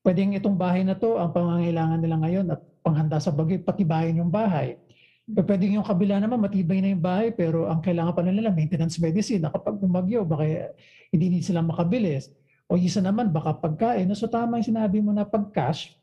Pwedeng 0.00 0.32
itong 0.32 0.56
bahay 0.56 0.80
na 0.80 0.96
to 0.96 1.20
ang 1.20 1.36
pangangailangan 1.36 2.00
nila 2.00 2.16
ngayon 2.24 2.46
at 2.56 2.60
panghanda 2.80 3.20
sa 3.20 3.34
bagyo 3.34 3.60
patibayin 3.60 4.16
yung 4.16 4.32
bahay 4.32 4.80
Pwede 5.26 5.66
yung 5.66 5.82
kabila 5.82 6.22
naman, 6.22 6.38
matibay 6.38 6.78
na 6.78 6.94
yung 6.94 7.02
bahay, 7.02 7.34
pero 7.34 7.66
ang 7.66 7.82
kailangan 7.82 8.14
pa 8.14 8.22
nila 8.22 8.54
maintenance 8.54 9.02
medicine 9.02 9.42
kapag 9.50 9.74
bumagyo, 9.74 10.22
baka 10.22 10.70
hindi 11.10 11.26
din 11.34 11.42
sila 11.42 11.66
makabilis. 11.66 12.30
O 12.70 12.78
isa 12.78 13.02
naman, 13.02 13.34
baka 13.34 13.58
pagkain. 13.58 14.06
So 14.14 14.30
tama 14.30 14.62
yung 14.62 14.70
sinabi 14.70 15.02
mo 15.02 15.10
na 15.10 15.26
pag 15.26 15.50
cash, 15.50 15.98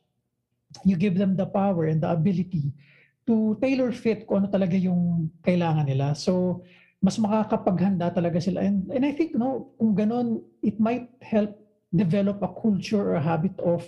you 0.84 1.00
give 1.00 1.16
them 1.16 1.40
the 1.40 1.48
power 1.48 1.88
and 1.88 2.04
the 2.04 2.12
ability 2.12 2.76
to 3.24 3.56
tailor 3.64 3.96
fit 3.96 4.28
kung 4.28 4.44
ano 4.44 4.48
talaga 4.52 4.76
yung 4.76 5.32
kailangan 5.40 5.88
nila. 5.88 6.12
So 6.16 6.64
mas 7.04 7.20
makakapaghanda 7.20 8.12
talaga 8.16 8.40
sila. 8.40 8.64
And, 8.64 8.88
and 8.92 9.04
I 9.04 9.12
think 9.12 9.36
no, 9.36 9.76
kung 9.76 9.92
ganun, 9.92 10.44
it 10.64 10.80
might 10.80 11.12
help 11.20 11.52
develop 11.92 12.40
a 12.44 12.52
culture 12.52 13.12
or 13.12 13.16
a 13.20 13.24
habit 13.24 13.60
of 13.60 13.84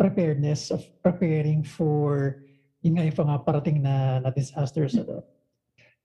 preparedness, 0.00 0.72
of 0.72 0.80
preparing 1.04 1.60
for 1.60 2.40
yun 2.82 2.94
nga 2.94 3.06
yung 3.06 3.18
mga 3.18 3.36
parating 3.42 3.78
na, 3.82 4.22
na 4.22 4.30
disasters. 4.30 4.94
Ano. 4.94 5.26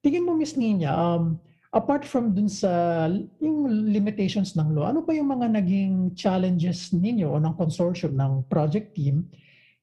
Tingin 0.01 0.25
mo, 0.25 0.33
Miss 0.33 0.57
Nina, 0.57 0.93
um, 0.93 1.37
apart 1.73 2.05
from 2.05 2.33
dun 2.33 2.49
sa 2.49 3.05
yung 3.41 3.65
limitations 3.89 4.53
ng 4.53 4.73
law, 4.77 4.93
ano 4.93 5.01
pa 5.01 5.13
yung 5.17 5.29
mga 5.33 5.57
naging 5.57 6.13
challenges 6.13 6.93
ninyo 6.93 7.33
o 7.33 7.41
ng 7.41 7.57
consortium 7.57 8.13
ng 8.13 8.45
project 8.45 8.93
team 8.93 9.25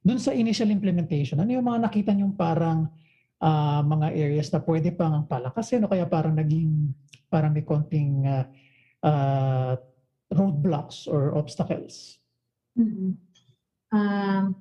dun 0.02 0.18
sa 0.22 0.30
initial 0.30 0.70
implementation? 0.70 1.42
Ano 1.42 1.50
yung 1.50 1.66
mga 1.66 1.90
nakita 1.90 2.10
niyong 2.14 2.38
parang 2.38 2.90
uh, 3.42 3.82
mga 3.82 4.06
areas 4.14 4.48
na 4.54 4.62
pwede 4.62 4.94
pang 4.94 5.26
palakasin 5.26 5.82
o 5.86 5.90
kaya 5.90 6.06
parang 6.06 6.38
naging 6.38 6.94
parang 7.30 7.54
may 7.54 7.66
konting 7.66 8.26
uh, 8.26 8.46
uh, 9.02 9.74
roadblocks 10.30 11.10
or 11.10 11.34
obstacles? 11.34 12.18
Mm-hmm. 12.78 13.18
Um, 13.90 14.54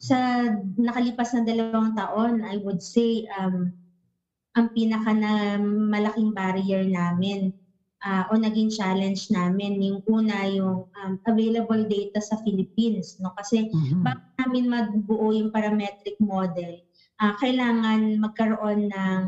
sa 0.00 0.48
nakalipas 0.80 1.36
na 1.36 1.44
dalawang 1.44 1.92
taon, 1.92 2.40
I 2.40 2.56
would 2.64 2.80
say 2.80 3.28
um, 3.36 3.76
ang 4.56 4.72
pinaka 4.72 5.12
na 5.12 5.60
malaking 5.60 6.32
barrier 6.32 6.82
namin 6.88 7.52
uh, 8.02 8.24
o 8.32 8.40
naging 8.40 8.72
challenge 8.72 9.28
namin 9.28 9.78
yung 9.78 10.00
una 10.08 10.48
yung 10.48 10.88
um, 10.88 11.12
available 11.28 11.84
data 11.86 12.18
sa 12.18 12.40
Philippines 12.42 13.20
no 13.22 13.30
kasi 13.38 13.70
mm-hmm. 13.70 14.02
bago 14.02 14.24
namin 14.42 14.64
mabuo 14.66 15.30
yung 15.30 15.54
parametric 15.54 16.18
model 16.18 16.82
uh, 17.22 17.36
kailangan 17.38 18.18
magkaroon 18.18 18.90
ng 18.90 19.22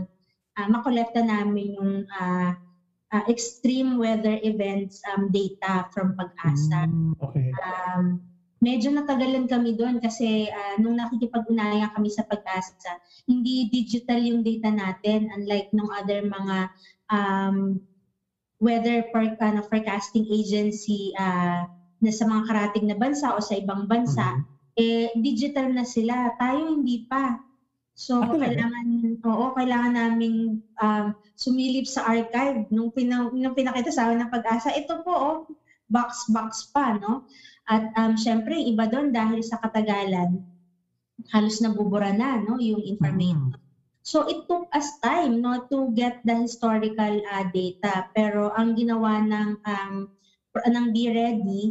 uh, 0.59 0.69
makolekta 0.73 1.23
namin 1.23 1.77
yung 1.77 1.95
uh, 2.19 2.57
uh, 3.13 3.25
extreme 3.29 4.01
weather 4.01 4.41
events 4.43 5.05
um, 5.13 5.29
data 5.29 5.87
from 5.93 6.17
pag-asa. 6.17 6.89
Mm, 6.89 7.13
okay. 7.21 7.53
Um, 7.61 8.25
medyo 8.63 8.95
natagalan 8.95 9.51
kami 9.51 9.75
doon 9.75 9.99
kasi 9.99 10.47
uh, 10.47 10.79
nung 10.79 10.95
nakikipag-unayan 10.95 11.91
kami 11.91 12.09
sa 12.15 12.23
pag-asa, 12.23 13.03
hindi 13.27 13.67
digital 13.67 14.23
yung 14.23 14.47
data 14.47 14.71
natin 14.71 15.27
unlike 15.35 15.75
nung 15.75 15.91
other 15.91 16.23
mga 16.23 16.71
um, 17.11 17.83
weather 18.63 19.03
for, 19.11 19.27
uh, 19.27 19.63
forecasting 19.67 20.31
agency 20.31 21.11
uh, 21.19 21.67
na 21.99 22.11
sa 22.15 22.25
mga 22.31 22.47
karating 22.47 22.87
na 22.87 22.95
bansa 22.95 23.35
o 23.35 23.43
sa 23.43 23.59
ibang 23.59 23.91
bansa, 23.91 24.39
mm-hmm. 24.39 24.79
eh 24.79 25.11
digital 25.19 25.67
na 25.75 25.83
sila. 25.83 26.31
Tayo 26.39 26.71
hindi 26.71 27.03
pa. 27.11 27.43
So, 27.93 28.25
ah, 28.25 28.31
kailangan, 28.31 29.21
oo, 29.21 29.53
kailangan 29.53 29.93
naming 29.93 30.65
um, 30.81 31.07
sumilip 31.37 31.85
sa 31.85 32.09
archive 32.09 32.65
nung, 32.73 32.89
pina, 32.89 33.29
nung 33.29 33.53
pinakita 33.53 33.93
sa 33.93 34.09
akin 34.09 34.25
ng 34.25 34.33
pag-asa. 34.33 34.73
Ito 34.73 35.05
po, 35.05 35.13
oh, 35.13 35.39
box-box 35.93 36.73
pa, 36.73 36.97
no? 36.97 37.29
At 37.69 37.95
um, 37.95 38.19
syempre, 38.19 38.59
iba 38.59 38.91
doon 38.91 39.15
dahil 39.15 39.41
sa 39.43 39.59
katagalan, 39.63 40.43
halos 41.31 41.63
nabubura 41.63 42.11
na, 42.11 42.43
no, 42.43 42.59
yung 42.59 42.83
information. 42.83 43.55
Mm. 43.55 43.61
So, 44.03 44.27
it 44.27 44.51
took 44.51 44.67
us 44.75 44.99
time, 44.99 45.39
no, 45.39 45.63
to 45.71 45.95
get 45.95 46.19
the 46.27 46.43
historical 46.43 47.23
uh, 47.23 47.47
data. 47.55 48.11
Pero 48.11 48.51
ang 48.51 48.75
ginawa 48.75 49.23
ng, 49.23 49.63
um, 49.63 49.95
ng 50.59 50.87
Be 50.91 51.07
Ready, 51.07 51.63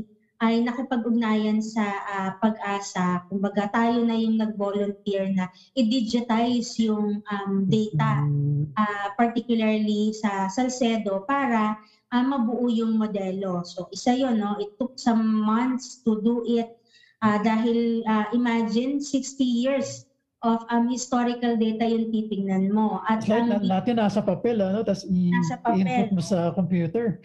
ay 0.41 0.65
nakipag-ugnayan 0.65 1.61
sa 1.61 1.85
uh, 1.85 2.31
pag-asa. 2.41 3.21
Kumbaga 3.29 3.69
tayo 3.69 4.01
na 4.01 4.17
yung 4.17 4.41
nag-volunteer 4.41 5.29
na 5.37 5.45
i-digitize 5.77 6.81
yung 6.81 7.21
um, 7.21 7.53
data, 7.69 8.25
uh, 8.73 9.07
particularly 9.13 10.09
sa 10.17 10.49
Salcedo, 10.49 11.21
para 11.29 11.77
uh, 12.11 12.23
mabuo 12.23 12.67
yung 12.67 12.99
modelo. 12.99 13.63
So 13.63 13.87
isa 13.89 14.13
yon 14.13 14.43
no? 14.43 14.59
It 14.59 14.75
took 14.77 14.99
some 14.99 15.23
months 15.23 16.03
to 16.03 16.19
do 16.21 16.43
it 16.45 16.77
uh, 17.23 17.39
dahil 17.41 18.03
uh, 18.05 18.27
imagine 18.35 18.99
60 18.99 19.41
years 19.41 20.05
of 20.41 20.65
um, 20.73 20.89
historical 20.89 21.55
data 21.55 21.85
yung 21.87 22.11
titingnan 22.11 22.73
mo. 22.73 22.99
At 23.07 23.23
Kahit 23.23 23.47
ang, 23.47 23.65
natin 23.65 24.01
nasa 24.01 24.19
papel, 24.21 24.59
ano? 24.59 24.81
Tapos 24.81 25.05
i-input 25.07 26.11
mo 26.11 26.21
sa 26.21 26.51
computer. 26.51 27.21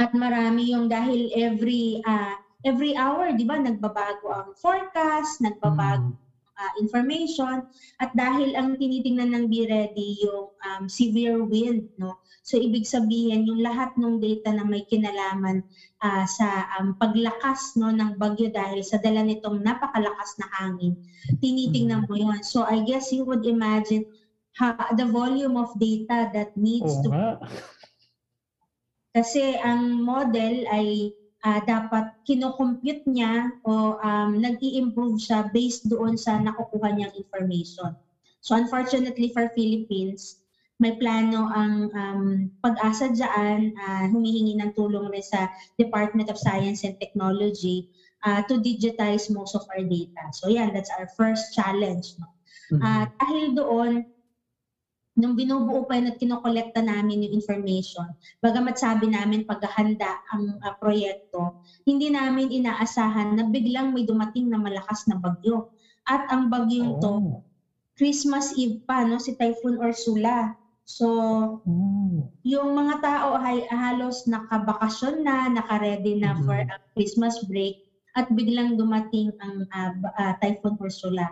At 0.00 0.16
marami 0.16 0.72
yung 0.72 0.88
dahil 0.88 1.28
every 1.36 2.00
uh, 2.08 2.34
every 2.64 2.96
hour, 2.96 3.36
'di 3.36 3.44
ba, 3.44 3.60
nagbabago 3.60 4.32
ang 4.32 4.50
forecast, 4.56 5.44
nagbabago 5.44 6.16
mm. 6.16 6.29
Uh, 6.60 6.72
information 6.76 7.64
at 7.96 8.12
dahil 8.12 8.52
ang 8.52 8.76
tinitingnan 8.76 9.32
ng 9.32 9.44
Be 9.48 9.64
Ready 9.64 10.20
yung 10.20 10.52
um, 10.52 10.84
severe 10.92 11.40
wind, 11.40 11.88
no. 11.96 12.20
So 12.44 12.60
ibig 12.60 12.84
sabihin 12.84 13.48
yung 13.48 13.64
lahat 13.64 13.96
ng 13.96 14.20
data 14.20 14.52
na 14.52 14.68
may 14.68 14.84
kinalaman 14.84 15.64
uh, 16.04 16.24
sa 16.28 16.68
um, 16.76 16.92
paglakas 17.00 17.80
no 17.80 17.88
ng 17.88 18.20
bagyo 18.20 18.52
dahil 18.52 18.84
sa 18.84 19.00
dala 19.00 19.24
nitong 19.24 19.64
napakalakas 19.64 20.36
na 20.36 20.46
hangin, 20.60 21.00
tinitingnan 21.40 22.04
mo 22.04 22.14
'yon. 22.16 22.44
So 22.44 22.68
I 22.68 22.84
guess 22.84 23.08
you 23.08 23.24
would 23.24 23.48
imagine 23.48 24.04
ha, 24.60 24.76
the 24.96 25.08
volume 25.08 25.56
of 25.56 25.72
data 25.80 26.28
that 26.36 26.52
needs 26.56 26.92
oh, 27.00 27.02
to 27.04 27.08
nga. 27.08 27.30
Kasi 29.10 29.58
ang 29.58 30.06
model 30.06 30.70
ay 30.70 31.10
uh, 31.44 31.60
dapat 31.64 32.12
kinocompute 32.28 33.04
niya 33.08 33.52
o 33.64 33.96
um, 34.00 34.36
nag-i-improve 34.36 35.16
siya 35.20 35.48
based 35.52 35.88
doon 35.88 36.16
sa 36.16 36.36
nakukuha 36.40 36.92
niyang 36.92 37.14
information. 37.16 37.96
So 38.40 38.56
unfortunately 38.56 39.32
for 39.32 39.52
Philippines, 39.52 40.40
may 40.80 40.96
plano 40.96 41.52
ang 41.52 41.92
um, 41.92 42.24
pag-asa 42.64 43.12
dyan, 43.12 43.76
uh, 43.76 44.08
humihingi 44.08 44.56
ng 44.56 44.72
tulong 44.72 45.12
rin 45.12 45.20
sa 45.20 45.52
Department 45.76 46.32
of 46.32 46.40
Science 46.40 46.88
and 46.88 46.96
Technology 46.96 47.84
uh, 48.24 48.40
to 48.48 48.56
digitize 48.56 49.28
most 49.28 49.52
of 49.52 49.68
our 49.76 49.84
data. 49.84 50.24
So 50.32 50.48
yan, 50.48 50.72
that's 50.72 50.88
our 50.96 51.08
first 51.20 51.52
challenge. 51.52 52.16
No? 52.16 52.32
Mm-hmm. 52.72 52.80
Uh, 52.80 53.04
dahil 53.20 53.44
doon, 53.52 53.90
nung 55.20 55.36
binubuo 55.36 55.84
pa 55.84 56.00
yun 56.00 56.10
at 56.10 56.16
kinokolekta 56.16 56.80
namin 56.80 57.28
yung 57.28 57.36
information, 57.36 58.08
bagamat 58.40 58.80
sabi 58.80 59.12
namin 59.12 59.44
paghahanda 59.44 60.18
ang 60.32 60.56
uh, 60.64 60.74
proyekto, 60.80 61.60
hindi 61.84 62.08
namin 62.08 62.48
inaasahan 62.48 63.36
na 63.36 63.44
biglang 63.52 63.92
may 63.92 64.08
dumating 64.08 64.48
na 64.48 64.56
malakas 64.56 65.04
na 65.06 65.20
bagyo. 65.20 65.68
At 66.08 66.26
ang 66.32 66.48
bagyong 66.48 66.98
oh. 66.98 67.00
to, 67.04 67.12
Christmas 68.00 68.56
Eve 68.56 68.80
pa, 68.88 69.04
no, 69.04 69.20
si 69.20 69.36
Typhoon 69.36 69.76
Ursula. 69.76 70.56
So, 70.88 71.06
mm. 71.68 72.40
yung 72.42 72.72
mga 72.72 73.04
tao 73.04 73.36
ay 73.36 73.68
halos 73.68 74.24
nakabakasyon 74.24 75.22
na, 75.22 75.52
nakaready 75.52 76.16
na 76.16 76.32
mm-hmm. 76.32 76.48
for 76.48 76.56
a 76.56 76.76
Christmas 76.96 77.36
break 77.44 77.84
at 78.18 78.26
biglang 78.34 78.74
dumating 78.74 79.30
ang 79.38 79.68
uh, 79.70 79.92
uh, 80.18 80.32
Typhoon 80.42 80.80
Ursula. 80.80 81.30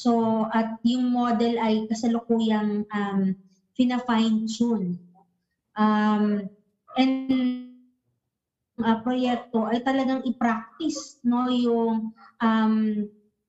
So, 0.00 0.48
at 0.48 0.80
yung 0.80 1.12
model 1.12 1.60
ay 1.60 1.84
kasalukuyang 1.84 2.88
um, 2.88 3.36
fina-fine 3.76 4.48
tune. 4.48 4.96
Um, 5.76 6.48
and 6.96 7.68
uh, 8.80 8.96
proyekto 9.04 9.68
ay 9.68 9.84
talagang 9.84 10.24
i-practice 10.24 11.20
no 11.24 11.52
yung 11.52 12.16
um, 12.40 12.74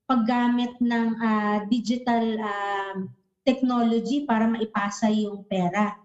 paggamit 0.04 0.76
ng 0.84 1.08
uh, 1.24 1.58
digital 1.72 2.36
uh, 2.36 3.00
technology 3.48 4.28
para 4.28 4.44
maipasa 4.44 5.08
yung 5.08 5.48
pera. 5.48 5.96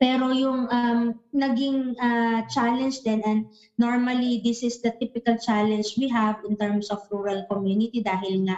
Pero 0.00 0.32
yung 0.32 0.68
um, 0.68 1.00
naging 1.32 1.96
uh, 1.96 2.44
challenge 2.48 3.04
din 3.04 3.20
and 3.24 3.40
normally 3.76 4.40
this 4.40 4.64
is 4.64 4.80
the 4.80 4.92
typical 4.96 5.36
challenge 5.40 5.92
we 5.96 6.08
have 6.08 6.40
in 6.48 6.56
terms 6.56 6.88
of 6.92 7.00
rural 7.12 7.44
community 7.48 8.00
dahil 8.00 8.48
nga 8.48 8.56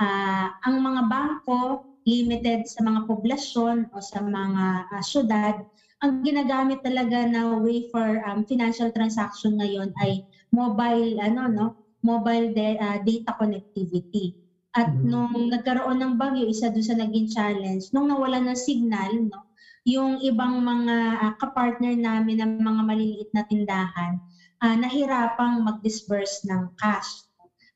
uh, 0.00 0.46
ang 0.64 0.76
mga 0.82 1.02
bangko 1.10 1.86
limited 2.04 2.68
sa 2.68 2.84
mga 2.84 3.08
poblasyon 3.08 3.88
o 3.92 3.96
sa 3.98 4.20
mga 4.20 4.92
uh, 4.92 5.02
syudad, 5.04 5.56
ang 6.04 6.20
ginagamit 6.20 6.84
talaga 6.84 7.24
na 7.24 7.56
way 7.56 7.88
for 7.88 8.20
um, 8.28 8.44
financial 8.44 8.92
transaction 8.92 9.56
ngayon 9.56 9.88
ay 10.04 10.20
mobile 10.52 11.16
ano 11.16 11.48
no, 11.48 11.66
mobile 12.04 12.52
de, 12.52 12.76
uh, 12.76 13.00
data 13.00 13.32
connectivity. 13.40 14.36
At 14.76 14.92
mm-hmm. 14.92 15.08
nung 15.08 15.34
nagkaroon 15.48 16.02
ng 16.02 16.14
bagyo, 16.20 16.44
isa 16.44 16.68
doon 16.68 16.84
sa 16.84 16.98
naging 16.98 17.30
challenge, 17.32 17.88
nung 17.96 18.10
nawala 18.10 18.42
ng 18.42 18.58
signal, 18.58 19.16
no, 19.16 19.48
yung 19.88 20.20
ibang 20.20 20.60
mga 20.60 20.96
uh, 21.24 21.32
kapartner 21.40 21.96
namin 21.96 22.42
ng 22.44 22.52
mga 22.60 22.82
maliliit 22.84 23.30
na 23.32 23.46
tindahan, 23.48 24.20
uh, 24.60 24.76
nahirapang 24.76 25.64
mag-disburse 25.64 26.44
ng 26.44 26.68
cash. 26.76 27.24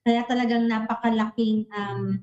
Kaya 0.09 0.25
talagang 0.25 0.65
napakalaking 0.65 1.69
um, 1.69 2.17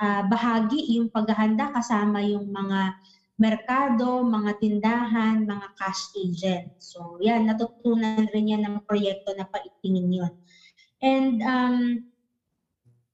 uh, 0.00 0.24
bahagi 0.24 0.96
yung 0.96 1.12
paghahanda 1.12 1.68
kasama 1.68 2.24
yung 2.24 2.48
mga 2.48 2.96
merkado, 3.36 4.24
mga 4.24 4.56
tindahan, 4.56 5.44
mga 5.44 5.68
cash 5.76 6.16
agent. 6.16 6.72
So 6.80 7.20
yan, 7.20 7.44
natutunan 7.44 8.24
rin 8.32 8.56
yan 8.56 8.64
ng 8.64 8.88
proyekto 8.88 9.36
na 9.36 9.44
paigtingin 9.44 10.08
yun. 10.08 10.32
And 11.04 11.44
um, 11.44 11.76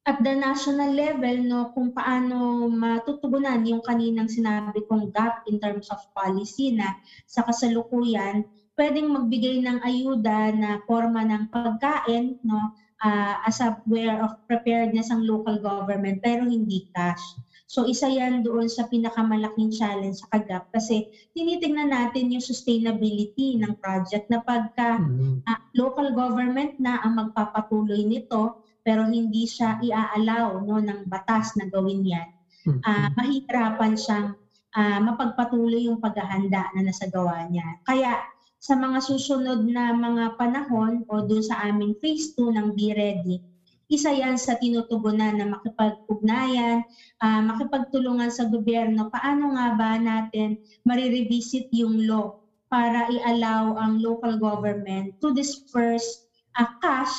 at 0.06 0.22
the 0.22 0.34
national 0.38 0.94
level, 0.94 1.36
no, 1.42 1.60
kung 1.74 1.90
paano 1.90 2.70
matutugunan 2.70 3.66
yung 3.66 3.82
kaninang 3.82 4.30
sinabi 4.30 4.86
kong 4.86 5.10
gap 5.10 5.42
in 5.50 5.58
terms 5.58 5.90
of 5.90 5.98
policy 6.14 6.70
na 6.70 6.94
sa 7.26 7.42
kasalukuyan, 7.42 8.46
pwedeng 8.78 9.10
magbigay 9.10 9.58
ng 9.62 9.78
ayuda 9.82 10.54
na 10.54 10.70
forma 10.86 11.26
ng 11.26 11.50
pagkain, 11.50 12.38
no, 12.46 12.70
uh, 13.02 13.34
as 13.44 13.58
a 13.60 13.76
way 13.90 14.08
of 14.08 14.32
preparedness 14.46 15.10
ang 15.10 15.26
local 15.26 15.58
government 15.58 16.22
pero 16.22 16.46
hindi 16.46 16.88
cash. 16.94 17.22
So 17.66 17.88
isa 17.88 18.04
yan 18.04 18.44
doon 18.44 18.68
sa 18.68 18.84
pinakamalaking 18.84 19.72
challenge 19.72 20.20
sa 20.20 20.28
KAGAP 20.36 20.76
kasi 20.76 21.08
tinitingnan 21.32 21.88
natin 21.88 22.28
yung 22.28 22.44
sustainability 22.44 23.56
ng 23.56 23.80
project 23.80 24.28
na 24.28 24.44
pagka 24.44 25.00
mm-hmm. 25.00 25.40
uh, 25.48 25.60
local 25.72 26.12
government 26.12 26.76
na 26.76 27.00
ang 27.00 27.16
magpapatuloy 27.16 28.04
nito 28.04 28.60
pero 28.84 29.08
hindi 29.08 29.48
siya 29.48 29.80
iaalaw 29.80 30.60
no 30.60 30.84
ng 30.84 31.08
batas 31.08 31.56
na 31.56 31.70
gawin 31.70 32.04
yan. 32.04 32.28
Uh, 32.62 33.08
mahihirapan 33.18 33.96
siyang 33.98 34.36
uh, 34.76 34.98
mapagpatuloy 35.02 35.88
yung 35.88 35.98
paghahanda 35.98 36.68
na 36.76 36.80
nasa 36.84 37.08
gawa 37.08 37.48
niya. 37.48 37.80
Kaya 37.88 38.20
sa 38.62 38.78
mga 38.78 39.02
susunod 39.02 39.66
na 39.66 39.90
mga 39.90 40.38
panahon 40.38 41.02
o 41.10 41.26
doon 41.26 41.42
sa 41.42 41.66
aming 41.66 41.98
phase 41.98 42.30
2 42.38 42.54
ng 42.54 42.68
Be 42.78 42.94
Ready, 42.94 43.42
isa 43.90 44.14
yan 44.14 44.38
sa 44.38 44.54
tinutugunan 44.54 45.34
na 45.34 45.50
makipag-ugnayan, 45.50 46.86
uh, 47.18 47.40
makipagtulungan 47.42 48.30
sa 48.30 48.46
gobyerno, 48.46 49.10
paano 49.10 49.58
nga 49.58 49.74
ba 49.74 49.98
natin 49.98 50.62
marirevisit 50.86 51.74
yung 51.74 52.06
law 52.06 52.38
para 52.70 53.10
i-allow 53.10 53.74
ang 53.82 53.98
local 53.98 54.38
government 54.38 55.18
to 55.18 55.34
disperse 55.34 56.30
uh, 56.54 56.70
cash 56.78 57.12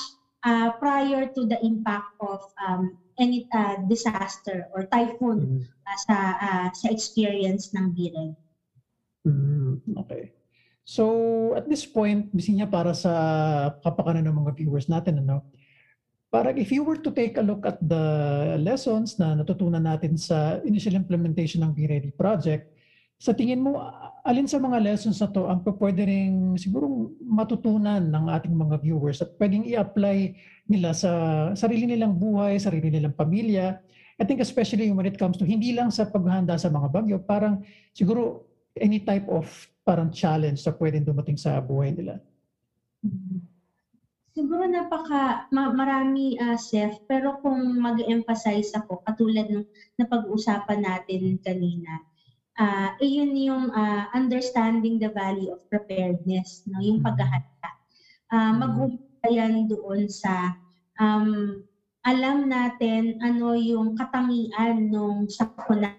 uh, 0.48 0.72
prior 0.80 1.28
to 1.28 1.44
the 1.44 1.60
impact 1.60 2.08
of 2.24 2.40
um, 2.64 2.96
any 3.20 3.46
uh, 3.52 3.78
disaster 3.92 4.72
or 4.72 4.88
typhoon 4.90 5.60
mm-hmm. 5.60 5.62
uh, 5.62 5.98
sa 6.08 6.16
uh, 6.40 6.68
sa 6.72 6.88
experience 6.88 7.76
ng 7.76 7.92
BIRED. 7.94 8.32
Mm, 9.28 9.78
okay. 10.00 10.34
So 10.84 11.56
at 11.56 11.66
this 11.72 11.88
point, 11.88 12.30
bisi 12.36 12.60
para 12.68 12.92
sa 12.92 13.14
kapakanan 13.80 14.28
ng 14.28 14.38
mga 14.44 14.52
viewers 14.60 14.92
natin, 14.92 15.24
ano, 15.24 15.48
Parang 16.34 16.58
if 16.58 16.74
you 16.74 16.82
were 16.82 16.98
to 16.98 17.14
take 17.14 17.38
a 17.38 17.46
look 17.46 17.62
at 17.62 17.78
the 17.78 18.02
lessons 18.58 19.22
na 19.22 19.38
natutunan 19.38 19.86
natin 19.86 20.18
sa 20.18 20.58
initial 20.66 20.98
implementation 20.98 21.62
ng 21.62 21.78
Be 21.78 21.86
Ready 21.86 22.10
project, 22.10 22.74
sa 23.22 23.38
tingin 23.38 23.62
mo, 23.62 23.78
alin 24.26 24.50
sa 24.50 24.58
mga 24.58 24.82
lessons 24.82 25.22
na 25.22 25.30
to 25.30 25.46
ang 25.46 25.62
pwede 25.62 26.10
rin 26.10 26.58
siguro 26.58 27.14
matutunan 27.22 28.02
ng 28.02 28.34
ating 28.34 28.50
mga 28.50 28.82
viewers 28.82 29.22
at 29.22 29.30
pwedeng 29.38 29.62
i-apply 29.62 30.34
nila 30.66 30.98
sa 30.98 31.12
sarili 31.54 31.86
nilang 31.86 32.18
buhay, 32.18 32.58
sarili 32.58 32.90
nilang 32.90 33.14
pamilya. 33.14 33.78
I 34.18 34.26
think 34.26 34.42
especially 34.42 34.90
when 34.90 35.06
it 35.06 35.22
comes 35.22 35.38
to 35.38 35.46
hindi 35.46 35.70
lang 35.78 35.94
sa 35.94 36.10
paghahanda 36.10 36.58
sa 36.58 36.74
mga 36.74 36.90
bagyo, 36.90 37.22
parang 37.22 37.62
siguro 37.94 38.50
any 38.82 39.06
type 39.06 39.30
of 39.30 39.46
parang 39.84 40.10
challenge 40.10 40.64
na 40.64 40.74
pwedeng 40.80 41.04
dumating 41.04 41.36
sa 41.36 41.60
buhay 41.60 41.92
nila. 41.92 42.20
Mm-hmm. 43.04 43.40
Siguro 44.34 44.66
napaka 44.66 45.46
ma, 45.54 45.70
marami 45.70 46.40
uh, 46.42 46.58
Seth, 46.58 47.06
pero 47.06 47.38
kung 47.46 47.78
mag-emphasize 47.78 48.74
ako 48.74 49.06
katulad 49.06 49.46
ng 49.46 49.68
napag-uusapan 50.02 50.82
natin 50.82 51.38
kanina, 51.46 52.02
uh, 52.58 52.98
iyon 52.98 53.38
yung 53.38 53.66
uh, 53.70 54.10
understanding 54.18 54.98
the 54.98 55.14
value 55.14 55.54
of 55.54 55.62
preparedness, 55.70 56.66
no, 56.66 56.82
yung 56.82 57.06
mm-hmm. 57.06 57.14
paghahanda. 57.14 57.70
Uh, 58.34 58.54
mag-umpisa 58.58 59.28
yan 59.30 59.70
doon 59.70 60.10
sa 60.10 60.58
um, 60.98 61.62
alam 62.04 62.52
natin 62.52 63.22
ano 63.24 63.56
yung 63.56 63.96
katangian 63.96 64.92
nung 64.92 65.30
sakuna. 65.30 65.96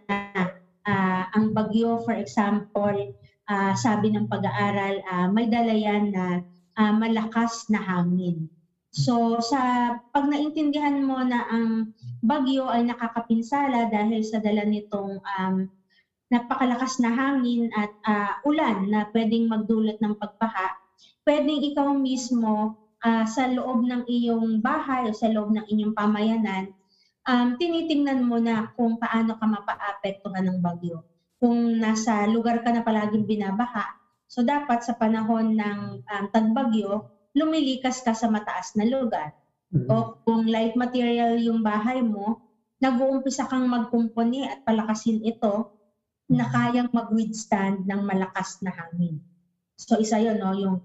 Uh, 0.84 1.24
ang 1.32 1.56
bagyo, 1.56 1.96
for 2.04 2.12
example, 2.12 3.14
uh, 3.48 3.72
sabi 3.76 4.12
ng 4.12 4.26
pag-aaral, 4.30 5.00
uh, 5.04 5.26
may 5.32 5.48
dala 5.48 5.74
yan 5.74 6.12
na 6.12 6.40
uh, 6.78 6.92
malakas 6.94 7.66
na 7.70 7.80
hangin. 7.80 8.48
So 8.94 9.42
sa 9.42 9.90
pag 10.14 10.24
naintindihan 10.30 11.02
mo 11.02 11.18
na 11.26 11.42
ang 11.50 11.90
bagyo 12.22 12.70
ay 12.70 12.86
nakakapinsala 12.86 13.90
dahil 13.90 14.22
sa 14.22 14.38
dala 14.38 14.62
nitong 14.62 15.18
um, 15.18 15.56
napakalakas 16.30 17.02
na 17.02 17.10
hangin 17.10 17.74
at 17.74 17.90
uh, 18.06 18.38
ulan 18.46 18.86
na 18.86 19.10
pwedeng 19.10 19.50
magdulot 19.50 19.98
ng 19.98 20.14
pagbaha, 20.14 20.78
pwedeng 21.26 21.58
ikaw 21.74 21.90
mismo 21.90 22.78
uh, 23.02 23.24
sa 23.26 23.50
loob 23.50 23.82
ng 23.82 24.06
iyong 24.06 24.62
bahay 24.62 25.10
o 25.10 25.12
sa 25.12 25.26
loob 25.26 25.50
ng 25.50 25.66
inyong 25.68 25.94
pamayanan, 25.94 26.70
um, 27.28 27.58
tinitingnan 27.58 28.24
mo 28.24 28.38
na 28.38 28.70
kung 28.78 28.96
paano 28.96 29.36
ka 29.36 29.46
mapaapektuhan 29.46 30.48
ng 30.48 30.58
bagyo. 30.62 31.02
Kung 31.44 31.76
nasa 31.76 32.24
lugar 32.24 32.64
ka 32.64 32.72
na 32.72 32.80
palaging 32.80 33.28
binabaha, 33.28 33.84
So 34.34 34.42
dapat 34.42 34.82
sa 34.82 34.98
panahon 34.98 35.54
ng 35.54 36.02
um, 36.02 36.24
tagbagyo, 36.34 37.06
lumilikas 37.38 38.02
ka 38.02 38.18
sa 38.18 38.26
mataas 38.26 38.74
na 38.74 38.82
lugar. 38.82 39.30
Mm-hmm. 39.70 39.86
O 39.86 40.18
kung 40.26 40.50
light 40.50 40.74
material 40.74 41.38
yung 41.38 41.62
bahay 41.62 42.02
mo, 42.02 42.42
nag-uumpisa 42.82 43.46
kang 43.46 43.70
magkumpuni 43.70 44.42
at 44.42 44.66
palakasin 44.66 45.22
ito 45.22 45.70
na 46.26 46.50
mm-hmm. 46.50 46.54
kayang 46.54 46.90
mag-withstand 46.90 47.86
ng 47.86 48.00
malakas 48.02 48.58
na 48.58 48.74
hangin. 48.74 49.22
So 49.78 50.02
isa 50.02 50.18
yun, 50.18 50.42
no, 50.42 50.50
yung 50.50 50.82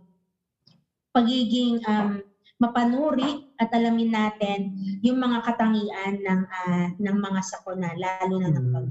pagiging 1.09 1.81
um, 1.89 2.21
mapanuri 2.61 3.49
at 3.57 3.73
alamin 3.73 4.13
natin 4.13 4.77
yung 5.01 5.17
mga 5.17 5.41
katangian 5.41 6.21
ng 6.21 6.41
uh, 6.45 6.87
ng 7.01 7.17
mga 7.17 7.41
sakuna 7.41 7.97
lalo 7.97 8.35
na 8.37 8.53
ng 8.53 8.67
pag. 8.69 8.87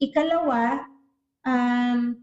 Mm-hmm. 0.00 0.08
Ikalawa, 0.08 0.64
um, 1.44 2.16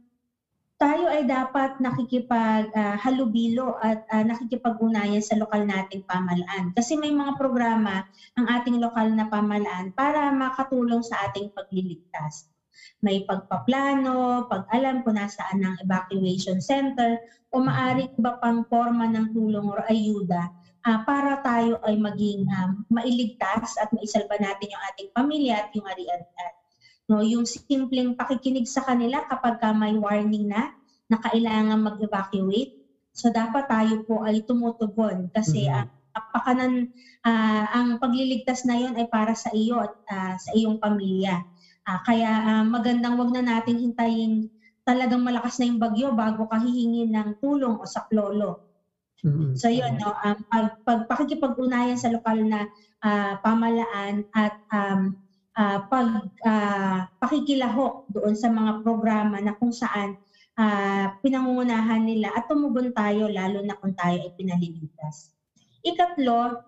tayo 0.77 1.05
ay 1.09 1.25
dapat 1.25 1.77
nakikipaghalubilo 1.81 3.77
uh, 3.77 3.85
at 3.85 4.01
uh, 4.13 4.25
nakikipag-unayan 4.25 5.21
sa 5.21 5.37
lokal 5.37 5.65
nating 5.65 6.01
pamalaan. 6.09 6.73
Kasi 6.73 6.97
may 6.97 7.13
mga 7.13 7.37
programa 7.37 8.01
ang 8.33 8.45
ating 8.49 8.81
lokal 8.81 9.13
na 9.13 9.29
pamalaan 9.29 9.93
para 9.93 10.33
makatulong 10.33 11.05
sa 11.05 11.29
ating 11.29 11.53
pagliligtas. 11.53 12.49
May 13.01 13.25
pagpaplano, 13.25 14.45
pag-alam 14.49 15.01
kung 15.01 15.17
nasaan 15.17 15.61
ang 15.65 15.77
evacuation 15.81 16.61
center, 16.61 17.17
o 17.53 17.61
maaring 17.61 18.11
iba 18.17 18.37
pang 18.41 18.65
forma 18.67 19.07
ng 19.07 19.31
tulong 19.33 19.65
o 19.71 19.79
ayuda 19.87 20.51
uh, 20.83 20.99
para 21.07 21.39
tayo 21.41 21.79
ay 21.87 21.95
maging 21.95 22.43
um, 22.51 22.83
mailigtas 22.91 23.75
at 23.79 23.87
maisalba 23.95 24.35
natin 24.39 24.67
yung 24.71 24.83
ating 24.93 25.09
pamilya 25.15 25.63
at 25.63 25.69
yung 25.71 25.87
arian 25.87 26.21
at 26.43 26.56
No, 27.07 27.23
yung 27.23 27.47
simpleng 27.47 28.19
pakikinig 28.19 28.67
sa 28.67 28.83
kanila 28.83 29.23
kapag 29.31 29.63
ka 29.63 29.71
may 29.71 29.95
warning 29.95 30.51
na 30.51 30.75
na 31.07 31.17
kailangan 31.23 31.79
mag-evacuate. 31.79 32.75
So 33.15 33.31
dapat 33.31 33.71
tayo 33.71 34.03
po 34.03 34.27
ay 34.27 34.43
tumutugon 34.43 35.31
kasi 35.31 35.65
mm-hmm. 35.65 35.87
uh, 35.87 36.19
apakanan 36.19 36.91
uh, 37.23 37.65
ang 37.71 37.87
pagliligtas 37.97 38.67
na 38.67 38.75
yon 38.75 38.93
ay 38.99 39.07
para 39.07 39.33
sa 39.33 39.49
iyo 39.55 39.79
at 39.79 39.95
uh, 40.11 40.35
sa 40.35 40.51
iyong 40.53 40.77
pamilya. 40.83 41.47
Uh, 41.87 41.99
kaya 42.03 42.27
uh, 42.27 42.63
magandang 42.67 43.15
wag 43.15 43.31
na 43.31 43.43
nating 43.55 43.79
hintayin 43.79 44.51
talagang 44.83 45.23
malakas 45.23 45.59
na 45.59 45.67
yung 45.71 45.79
bagyo 45.79 46.11
bago 46.11 46.47
ka 46.47 46.59
hihingin 46.59 47.11
ng 47.15 47.39
tulong 47.39 47.79
o 47.79 47.83
saklolo. 47.87 48.67
Mm-hmm. 49.23 49.57
So 49.57 49.67
yun, 49.71 49.97
no, 49.97 50.13
um, 50.13 50.37
pag, 50.47 50.67
pag 50.85 50.99
pakikipag-unayan 51.09 51.97
sa 51.97 52.13
lokal 52.13 52.43
na 52.45 52.69
uh, 53.01 53.35
pamalaan 53.41 54.23
at 54.31 54.55
um, 54.69 55.17
uh, 55.57 55.79
pag 55.89 56.29
uh, 56.45 56.99
pakikilahok 57.17 58.05
doon 58.13 58.37
sa 58.37 58.53
mga 58.53 58.85
programa 58.85 59.41
na 59.41 59.57
kung 59.57 59.73
saan 59.73 60.15
uh, 60.55 61.11
pinangungunahan 61.25 62.05
nila 62.05 62.31
at 62.37 62.45
tumugon 62.45 62.93
tayo 62.93 63.25
lalo 63.27 63.65
na 63.65 63.73
kung 63.81 63.97
tayo 63.97 64.21
ay 64.21 64.31
pinalilitas. 64.37 65.33
Ikatlo, 65.81 66.61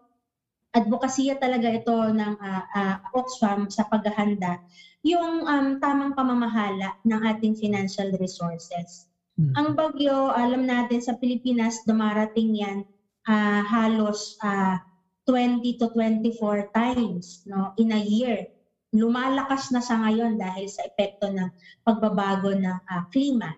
advokasya 0.73 1.37
talaga 1.37 1.69
ito 1.69 1.93
ng 1.93 2.33
uh, 2.41 2.63
uh, 2.73 2.95
Oxfam 3.13 3.69
sa 3.69 3.85
paghahanda, 3.85 4.57
yung 5.05 5.45
um, 5.45 5.67
tamang 5.79 6.17
pamamahala 6.17 6.97
ng 7.05 7.21
ating 7.37 7.55
financial 7.55 8.11
resources. 8.19 9.07
Hmm. 9.39 9.55
Ang 9.55 9.67
bagyo, 9.77 10.33
alam 10.35 10.67
natin 10.67 10.99
sa 10.99 11.15
Pilipinas, 11.15 11.87
dumarating 11.87 12.59
yan 12.59 12.83
uh, 13.29 13.61
halos 13.63 14.35
uh, 14.43 14.75
20 15.23 15.61
to 15.77 15.87
24 15.93 16.73
times 16.73 17.45
no, 17.45 17.71
in 17.77 17.93
a 17.93 18.01
year 18.01 18.49
lumalakas 18.89 19.69
na 19.69 19.81
sa 19.85 20.01
ngayon 20.01 20.37
dahil 20.41 20.65
sa 20.65 20.85
epekto 20.85 21.29
ng 21.29 21.49
pagbabago 21.85 22.53
ng 22.57 22.79
uh, 22.89 23.03
klima. 23.13 23.53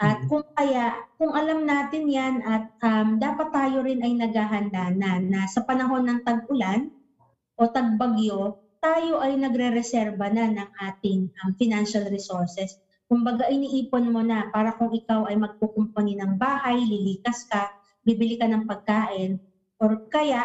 At 0.00 0.24
mm-hmm. 0.24 0.30
kung 0.32 0.46
kaya, 0.56 0.96
kung 1.20 1.32
alam 1.36 1.68
natin 1.68 2.08
yan 2.08 2.40
at 2.40 2.72
um, 2.80 3.20
dapat 3.20 3.52
tayo 3.52 3.84
rin 3.84 4.00
ay 4.00 4.16
naghahanda 4.16 4.94
na, 4.96 5.20
na 5.20 5.44
sa 5.44 5.60
panahon 5.66 6.08
ng 6.08 6.20
tag-ulan 6.24 6.88
o 7.60 7.68
tagbagyo, 7.68 8.56
tayo 8.80 9.20
ay 9.20 9.36
nagre-reserba 9.36 10.32
na 10.32 10.48
ng 10.48 10.70
ating 10.88 11.28
um, 11.44 11.52
financial 11.60 12.08
resources. 12.08 12.80
Kumbaga 13.10 13.50
iniipon 13.52 14.08
mo 14.08 14.24
na 14.24 14.48
para 14.48 14.72
kung 14.78 14.94
ikaw 14.94 15.28
ay 15.28 15.36
magkukumpani 15.36 16.16
ng 16.16 16.40
bahay, 16.40 16.80
lilikas 16.80 17.44
ka, 17.50 17.68
bibili 18.06 18.40
ka 18.40 18.48
ng 18.48 18.64
pagkain, 18.64 19.36
or 19.76 20.08
kaya 20.08 20.40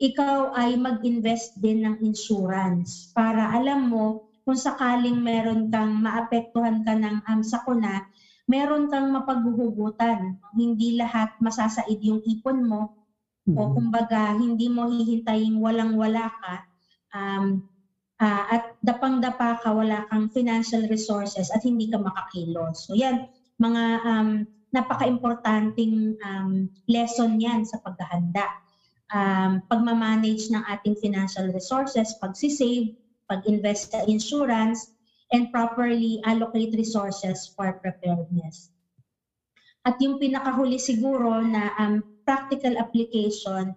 ikaw 0.00 0.56
ay 0.56 0.80
mag-invest 0.80 1.60
din 1.60 1.84
ng 1.84 2.00
insurance 2.00 3.12
para 3.12 3.52
alam 3.52 3.92
mo 3.92 4.24
kung 4.48 4.56
sakaling 4.56 5.20
meron 5.20 5.68
kang 5.68 6.00
maapektuhan 6.00 6.80
ka 6.80 6.96
ng 6.96 7.20
um, 7.28 7.40
sakuna, 7.44 8.00
meron 8.48 8.88
kang 8.88 9.12
mapaghuhugutan. 9.12 10.40
Hindi 10.56 10.96
lahat 10.96 11.36
masasaid 11.38 12.00
yung 12.00 12.24
ipon 12.24 12.64
mo 12.64 12.96
o 13.44 13.60
kumbaga 13.76 14.32
hindi 14.36 14.72
mo 14.72 14.88
hihintayin 14.88 15.60
walang-wala 15.60 16.32
ka 16.32 16.54
um, 17.12 17.60
uh, 18.20 18.44
at 18.52 18.76
dapang-dapa 18.84 19.60
ka, 19.64 19.68
wala 19.72 20.04
kang 20.08 20.28
financial 20.30 20.84
resources 20.86 21.48
at 21.50 21.64
hindi 21.64 21.88
ka 21.88 21.98
makakilos. 21.98 22.88
So 22.88 22.94
yan, 22.94 23.26
mga 23.60 23.82
um, 24.04 24.30
napaka-importanting 24.70 26.14
um, 26.22 26.70
lesson 26.86 27.40
yan 27.40 27.66
sa 27.66 27.80
paghahanda. 27.82 28.46
Um, 29.10 29.66
pagmamanage 29.66 30.54
ng 30.54 30.62
ating 30.70 30.94
financial 31.02 31.50
resources, 31.50 32.14
pagsisave, 32.22 32.94
pag-invest 33.26 33.90
sa 33.90 34.06
insurance, 34.06 34.94
and 35.34 35.50
properly 35.50 36.22
allocate 36.26 36.74
resources 36.74 37.50
for 37.54 37.78
preparedness. 37.82 38.70
At 39.86 39.96
yung 39.98 40.20
pinakahuli 40.20 40.76
siguro 40.76 41.40
na 41.42 41.72
um, 41.80 42.04
practical 42.22 42.76
application 42.76 43.74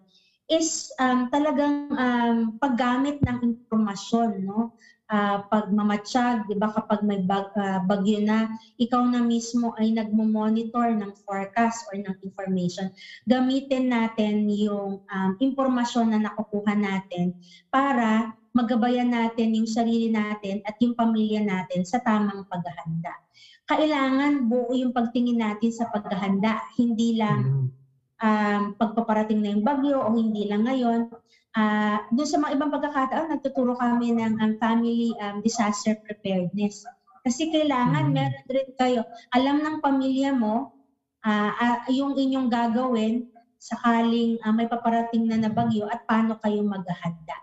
is 0.52 0.92
um, 1.00 1.32
talagang 1.32 1.90
um, 1.96 2.38
paggamit 2.60 3.18
ng 3.24 3.56
impormasyon, 3.56 4.44
no? 4.44 4.76
Uh, 5.14 5.46
pagmamatsyag, 5.46 6.50
di 6.50 6.58
ba 6.58 6.74
kapag 6.74 7.06
may 7.06 7.22
bag, 7.22 7.54
uh, 7.54 7.86
bagyo 7.86 8.18
na, 8.26 8.50
ikaw 8.82 9.06
na 9.06 9.22
mismo 9.22 9.70
ay 9.78 9.94
nagmo-monitor 9.94 10.90
ng 10.98 11.14
forecast 11.22 11.86
or 11.94 12.02
ng 12.02 12.18
information. 12.26 12.90
Gamitin 13.30 13.94
natin 13.94 14.50
yung 14.50 15.06
um, 15.06 15.32
impormasyon 15.38 16.18
na 16.18 16.26
nakukuha 16.26 16.74
natin 16.74 17.38
para 17.70 18.34
magabayan 18.58 19.14
natin 19.14 19.54
yung 19.54 19.70
sarili 19.70 20.10
natin 20.10 20.66
at 20.66 20.82
yung 20.82 20.98
pamilya 20.98 21.46
natin 21.46 21.86
sa 21.86 22.02
tamang 22.02 22.50
paghahanda. 22.50 23.14
Kailangan 23.70 24.50
buo 24.50 24.74
yung 24.74 24.98
pagtingin 24.98 25.46
natin 25.46 25.70
sa 25.70 25.94
paghahanda, 25.94 26.58
hindi 26.74 27.22
lang 27.22 27.70
mm 27.70 27.84
um, 28.24 28.62
pagpaparating 28.80 29.44
na 29.44 29.52
yung 29.52 29.64
bagyo 29.64 30.00
o 30.00 30.16
hindi 30.16 30.48
lang 30.48 30.64
ngayon. 30.64 31.12
Uh, 31.54 32.02
doon 32.10 32.26
sa 32.26 32.42
mga 32.42 32.58
ibang 32.58 32.74
pagkakataon, 32.74 33.30
nagtuturo 33.30 33.78
kami 33.78 34.18
ng 34.18 34.42
um, 34.42 34.54
family 34.58 35.14
um, 35.22 35.38
disaster 35.46 35.94
preparedness. 36.02 36.82
Kasi 37.22 37.54
kailangan 37.54 38.10
mm-hmm. 38.10 38.18
meron 38.18 38.48
rin 38.50 38.70
kayo, 38.76 39.02
alam 39.32 39.62
ng 39.62 39.78
pamilya 39.80 40.34
mo 40.34 40.74
uh, 41.24 41.52
uh, 41.54 41.78
yung 41.94 42.18
inyong 42.18 42.50
gagawin 42.50 43.30
sakaling 43.62 44.36
uh, 44.44 44.52
may 44.52 44.68
paparating 44.68 45.30
na 45.30 45.40
na 45.40 45.48
bagyo 45.48 45.88
at 45.88 46.04
paano 46.04 46.36
kayo 46.44 46.60
maghahanda. 46.68 47.38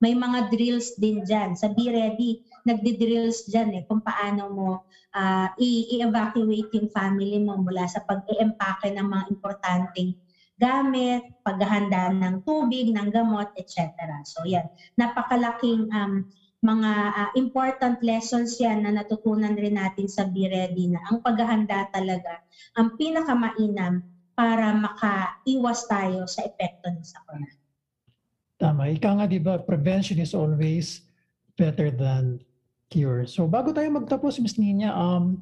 May 0.00 0.16
mga 0.16 0.48
drills 0.48 0.96
din 0.96 1.20
dyan. 1.28 1.52
Sa 1.52 1.68
Be 1.76 1.92
Ready, 1.92 2.40
nagdi-drills 2.64 3.52
dyan 3.52 3.76
eh 3.76 3.82
kung 3.84 4.00
paano 4.00 4.48
mo 4.48 4.68
uh, 5.12 5.48
i-evacuate 5.60 6.72
yung 6.72 6.88
family 6.88 7.36
mo 7.36 7.60
mula 7.60 7.84
sa 7.84 8.00
pag-i-empake 8.08 8.96
ng 8.96 9.04
mga 9.04 9.24
importanteng 9.28 10.16
gamit, 10.60 11.24
paghahanda 11.40 12.12
ng 12.12 12.44
tubig, 12.44 12.92
ng 12.92 13.08
gamot, 13.08 13.48
etc. 13.56 13.96
So 14.28 14.44
yan, 14.44 14.68
napakalaking 15.00 15.88
um, 15.90 16.28
mga 16.60 16.92
uh, 17.16 17.30
important 17.40 18.04
lessons 18.04 18.60
yan 18.60 18.84
na 18.84 18.92
natutunan 18.92 19.56
rin 19.56 19.80
natin 19.80 20.04
sa 20.04 20.28
Be 20.28 20.44
Ready 20.44 20.92
na 20.92 21.00
ang 21.08 21.24
paghahanda 21.24 21.88
talaga 21.88 22.44
ang 22.76 23.00
pinakamainam 23.00 24.04
para 24.36 24.76
makaiwas 24.76 25.88
tayo 25.88 26.28
sa 26.28 26.44
epekto 26.44 26.92
ng 26.92 27.04
sakuna. 27.04 27.48
Tama. 28.60 28.92
Ika 28.92 29.16
nga, 29.16 29.24
di 29.24 29.40
ba, 29.40 29.56
prevention 29.56 30.20
is 30.20 30.36
always 30.36 31.00
better 31.56 31.88
than 31.88 32.44
cure. 32.92 33.24
So 33.24 33.48
bago 33.48 33.72
tayo 33.72 33.88
magtapos, 33.96 34.36
Ms. 34.36 34.60
Nina, 34.60 34.92
um, 34.92 35.40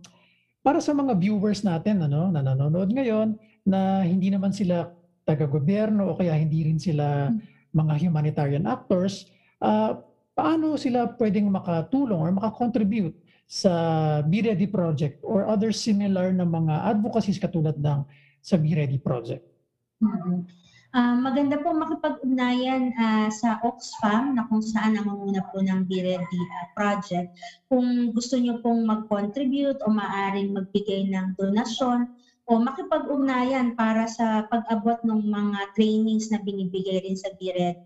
para 0.63 0.79
sa 0.79 0.95
mga 0.95 1.19
viewers 1.19 1.67
natin 1.67 2.07
ano, 2.07 2.31
na 2.31 2.47
nanonood 2.47 2.95
ngayon 2.95 3.35
na 3.67 4.07
hindi 4.07 4.31
naman 4.31 4.55
sila 4.55 4.91
taga-gobyerno 5.29 6.09
o 6.09 6.17
kaya 6.17 6.33
hindi 6.33 6.65
rin 6.65 6.81
sila 6.81 7.29
mga 7.77 7.95
humanitarian 8.09 8.65
actors, 8.65 9.29
uh, 9.61 10.01
paano 10.33 10.81
sila 10.81 11.13
pwedeng 11.21 11.53
makatulong 11.53 12.17
or 12.17 12.33
makakontribute 12.33 13.13
sa 13.45 13.73
Be 14.25 14.41
Ready 14.41 14.69
Project 14.69 15.21
or 15.21 15.45
other 15.45 15.73
similar 15.73 16.33
na 16.33 16.49
mga 16.49 16.97
advocacies 16.97 17.37
katulad 17.37 17.77
ng 17.77 18.09
sa 18.41 18.57
Be 18.57 18.73
Ready 18.73 18.97
Project? 18.97 19.45
Mm-hmm. 20.01 20.49
Uh, 20.89 21.21
maganda 21.21 21.61
po 21.61 21.77
makipag-ugnayan 21.77 22.97
uh, 22.97 23.29
sa 23.29 23.61
Oxfam 23.61 24.33
na 24.33 24.49
kung 24.49 24.65
saan 24.65 24.97
namumuna 24.97 25.45
po 25.53 25.61
ng 25.61 25.85
Be 25.85 26.01
Ready 26.01 26.41
uh, 26.49 26.67
project. 26.73 27.37
Kung 27.69 28.17
gusto 28.17 28.41
niyo 28.41 28.65
pong 28.65 28.89
mag-contribute 28.89 29.85
o 29.85 29.93
maaring 29.93 30.57
magbigay 30.57 31.13
ng 31.13 31.37
donasyon 31.37 32.09
o 32.49 32.57
makipag-ugnayan 32.57 33.77
para 33.77 34.09
sa 34.09 34.49
pag-abot 34.49 34.97
ng 35.05 35.29
mga 35.29 35.61
trainings 35.77 36.33
na 36.33 36.41
binibigay 36.41 37.05
rin 37.05 37.17
sa 37.17 37.29
Be 37.37 37.53
Ready. 37.53 37.85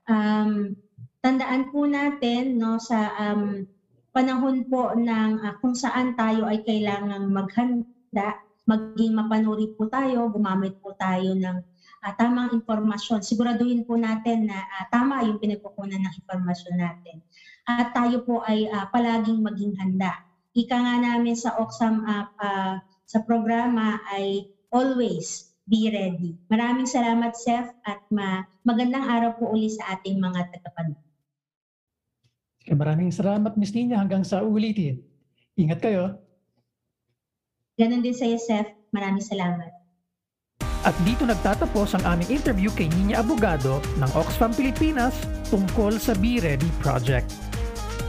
Um, 0.09 0.73
tandaan 1.21 1.69
po 1.69 1.85
natin 1.85 2.57
no 2.57 2.81
sa 2.81 3.13
um, 3.21 3.69
panahon 4.14 4.70
po 4.70 4.93
ng 4.93 5.41
uh, 5.41 5.53
kung 5.59 5.74
saan 5.74 6.14
tayo 6.14 6.45
ay 6.45 6.61
kailangang 6.61 7.34
maghanda, 7.34 8.39
maging 8.70 9.18
mapanuri 9.18 9.74
po 9.74 9.89
tayo, 9.89 10.30
gumamit 10.30 10.78
po 10.80 10.93
tayo 10.95 11.34
ng 11.34 11.57
uh, 12.05 12.14
tamang 12.16 12.53
impormasyon. 12.53 13.26
Siguraduhin 13.26 13.84
po 13.84 13.97
natin 13.97 14.47
na 14.47 14.61
uh, 14.61 14.86
tama 14.93 15.26
yung 15.26 15.41
pinagkukunan 15.41 15.97
ng 15.97 16.14
impormasyon 16.24 16.78
natin 16.78 17.26
at 17.66 17.95
tayo 17.95 18.22
po 18.28 18.43
ay 18.43 18.68
uh, 18.68 18.88
palaging 18.91 19.39
maging 19.39 19.74
handa. 19.80 20.14
Ika 20.53 20.78
nga 20.78 20.95
namin 21.01 21.34
sa 21.34 21.57
Oxfam 21.57 22.05
uh, 22.05 22.30
uh, 22.38 22.76
sa 23.07 23.20
programa 23.26 23.97
ay 24.14 24.51
always 24.70 25.49
be 25.64 25.88
ready. 25.88 26.36
Maraming 26.51 26.86
salamat, 26.86 27.34
Seth, 27.39 27.72
at 27.88 28.03
ma 28.11 28.43
magandang 28.68 29.07
araw 29.07 29.32
po 29.39 29.55
uli 29.55 29.72
sa 29.72 29.95
ating 29.95 30.20
mga 30.20 30.51
tagapanood. 30.51 31.12
Maraming 32.72 33.11
salamat, 33.11 33.59
Ms. 33.59 33.72
Nina. 33.76 33.99
Hanggang 33.99 34.24
sa 34.24 34.39
ulitin. 34.39 35.03
Ingat 35.59 35.80
kayo. 35.84 36.16
Ganon 37.76 38.05
din 38.05 38.16
sa 38.16 38.24
iyo, 38.24 38.39
Seth. 38.39 38.72
Maraming 38.93 39.26
salamat. 39.26 39.74
At 40.84 40.95
dito 41.07 41.24
nagtatapos 41.24 41.95
ang 41.95 42.03
aming 42.16 42.28
interview 42.28 42.68
kay 42.76 42.91
Nina 42.91 43.24
Abogado 43.24 43.80
ng 44.03 44.11
Oxfam 44.20 44.51
Pilipinas 44.51 45.16
tungkol 45.47 45.95
sa 45.95 46.11
Be 46.20 46.43
Ready 46.43 46.68
Project. 46.84 47.32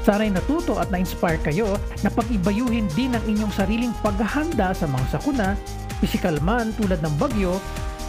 Sana'y 0.04 0.34
natuto 0.34 0.76
at 0.76 0.90
na-inspire 0.92 1.40
kayo 1.40 1.80
na 2.04 2.10
pag-ibayuhin 2.12 2.90
din 2.92 3.14
ang 3.16 3.24
inyong 3.24 3.54
sariling 3.54 3.94
paghahanda 4.04 4.76
sa 4.76 4.84
mga 4.90 5.06
sakuna, 5.16 5.48
pisikal 6.02 6.36
man 6.44 6.76
tulad 6.76 7.00
ng 7.00 7.14
bagyo, 7.16 7.56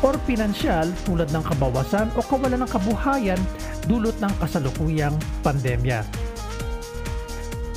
or 0.04 0.18
pinansyal 0.28 0.90
tulad 1.08 1.30
ng 1.32 1.46
kabawasan 1.46 2.12
o 2.18 2.26
kawalan 2.26 2.66
ng 2.66 2.70
kabuhayan 2.70 3.40
dulot 3.88 4.18
ng 4.20 4.34
kasalukuyang 4.44 5.16
pandemya. 5.40 6.04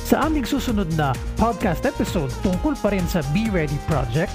Sa 0.09 0.25
aming 0.25 0.41
susunod 0.41 0.89
na 0.97 1.13
podcast 1.37 1.85
episode 1.85 2.33
tungkol 2.41 2.73
pa 2.81 2.89
rin 2.89 3.05
sa 3.05 3.21
Be 3.29 3.45
Ready 3.53 3.77
Project, 3.85 4.33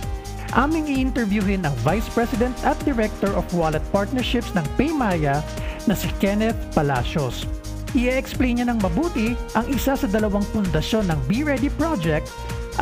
aming 0.54 0.86
i-interviewin 0.86 1.66
ang 1.66 1.74
Vice 1.82 2.06
President 2.14 2.54
at 2.62 2.78
Director 2.86 3.34
of 3.34 3.42
Wallet 3.50 3.82
Partnerships 3.90 4.54
ng 4.54 4.62
Paymaya 4.78 5.42
na 5.90 5.98
si 5.98 6.06
Kenneth 6.22 6.56
Palacios 6.78 7.42
i-explain 7.94 8.58
niya 8.58 8.66
ng 8.74 8.82
mabuti 8.82 9.38
ang 9.54 9.64
isa 9.70 9.94
sa 9.94 10.06
dalawang 10.10 10.42
pundasyon 10.50 11.08
ng 11.14 11.18
Be 11.30 11.46
Ready 11.46 11.70
Project, 11.78 12.26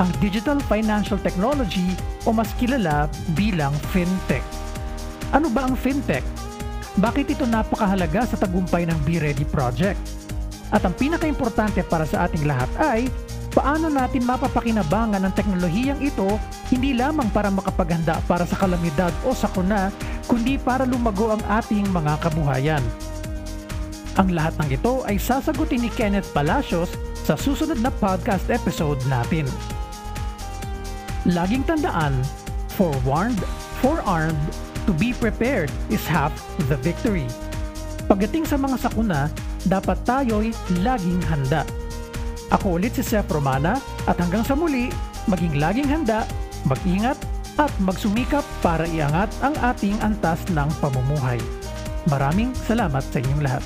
ang 0.01 0.09
Digital 0.24 0.57
Financial 0.72 1.20
Technology 1.20 1.93
o 2.24 2.32
mas 2.32 2.49
kilala 2.57 3.12
bilang 3.36 3.76
FinTech. 3.93 4.45
Ano 5.36 5.53
ba 5.53 5.68
ang 5.68 5.76
FinTech? 5.76 6.24
Bakit 6.97 7.36
ito 7.36 7.45
napakahalaga 7.45 8.24
sa 8.24 8.40
tagumpay 8.40 8.88
ng 8.88 8.99
Be 9.05 9.20
Ready 9.20 9.45
Project? 9.45 10.22
At 10.73 10.89
ang 10.89 10.97
pinakaimportante 10.97 11.85
para 11.85 12.09
sa 12.09 12.25
ating 12.25 12.49
lahat 12.49 12.70
ay 12.81 13.12
paano 13.53 13.93
natin 13.93 14.25
mapapakinabangan 14.25 15.20
ang 15.20 15.35
teknolohiyang 15.37 16.01
ito 16.01 16.41
hindi 16.73 16.97
lamang 16.97 17.29
para 17.29 17.53
makapaghanda 17.53 18.25
para 18.25 18.49
sa 18.49 18.57
kalamidad 18.57 19.12
o 19.29 19.37
sakuna, 19.37 19.93
kundi 20.25 20.57
para 20.57 20.89
lumago 20.89 21.29
ang 21.29 21.45
ating 21.61 21.85
mga 21.93 22.16
kabuhayan. 22.25 22.81
Ang 24.16 24.33
lahat 24.33 24.57
ng 24.61 24.68
ito 24.73 25.05
ay 25.05 25.20
sasagutin 25.20 25.85
ni 25.85 25.91
Kenneth 25.93 26.33
Palacios 26.33 26.93
sa 27.25 27.37
susunod 27.37 27.81
na 27.81 27.93
podcast 27.93 28.49
episode 28.49 29.01
natin. 29.09 29.45
Laging 31.29 31.64
tandaan, 31.68 32.16
forewarned, 32.75 33.39
forearmed, 33.85 34.41
to 34.85 34.93
be 34.97 35.14
prepared 35.14 35.70
is 35.89 36.03
half 36.03 36.35
the 36.66 36.77
victory. 36.83 37.29
Pagdating 38.11 38.45
sa 38.45 38.59
mga 38.59 38.77
sakuna, 38.83 39.31
dapat 39.67 39.99
tayo'y 40.07 40.51
laging 40.83 41.21
handa. 41.27 41.63
Ako 42.53 42.77
ulit 42.77 42.97
si 42.99 43.03
Seth 43.05 43.33
Romana 43.33 43.81
at 44.05 44.21
hanggang 44.21 44.45
sa 44.45 44.53
muli, 44.53 44.93
maging 45.31 45.57
laging 45.57 45.89
handa, 45.89 46.29
mag-ingat 46.69 47.17
at 47.57 47.73
magsumikap 47.81 48.45
para 48.65 48.85
iangat 48.89 49.29
ang 49.45 49.57
ating 49.61 49.97
antas 50.01 50.45
ng 50.53 50.69
pamumuhay. 50.81 51.41
Maraming 52.09 52.53
salamat 52.67 53.05
sa 53.09 53.19
inyong 53.23 53.43
lahat. 53.45 53.65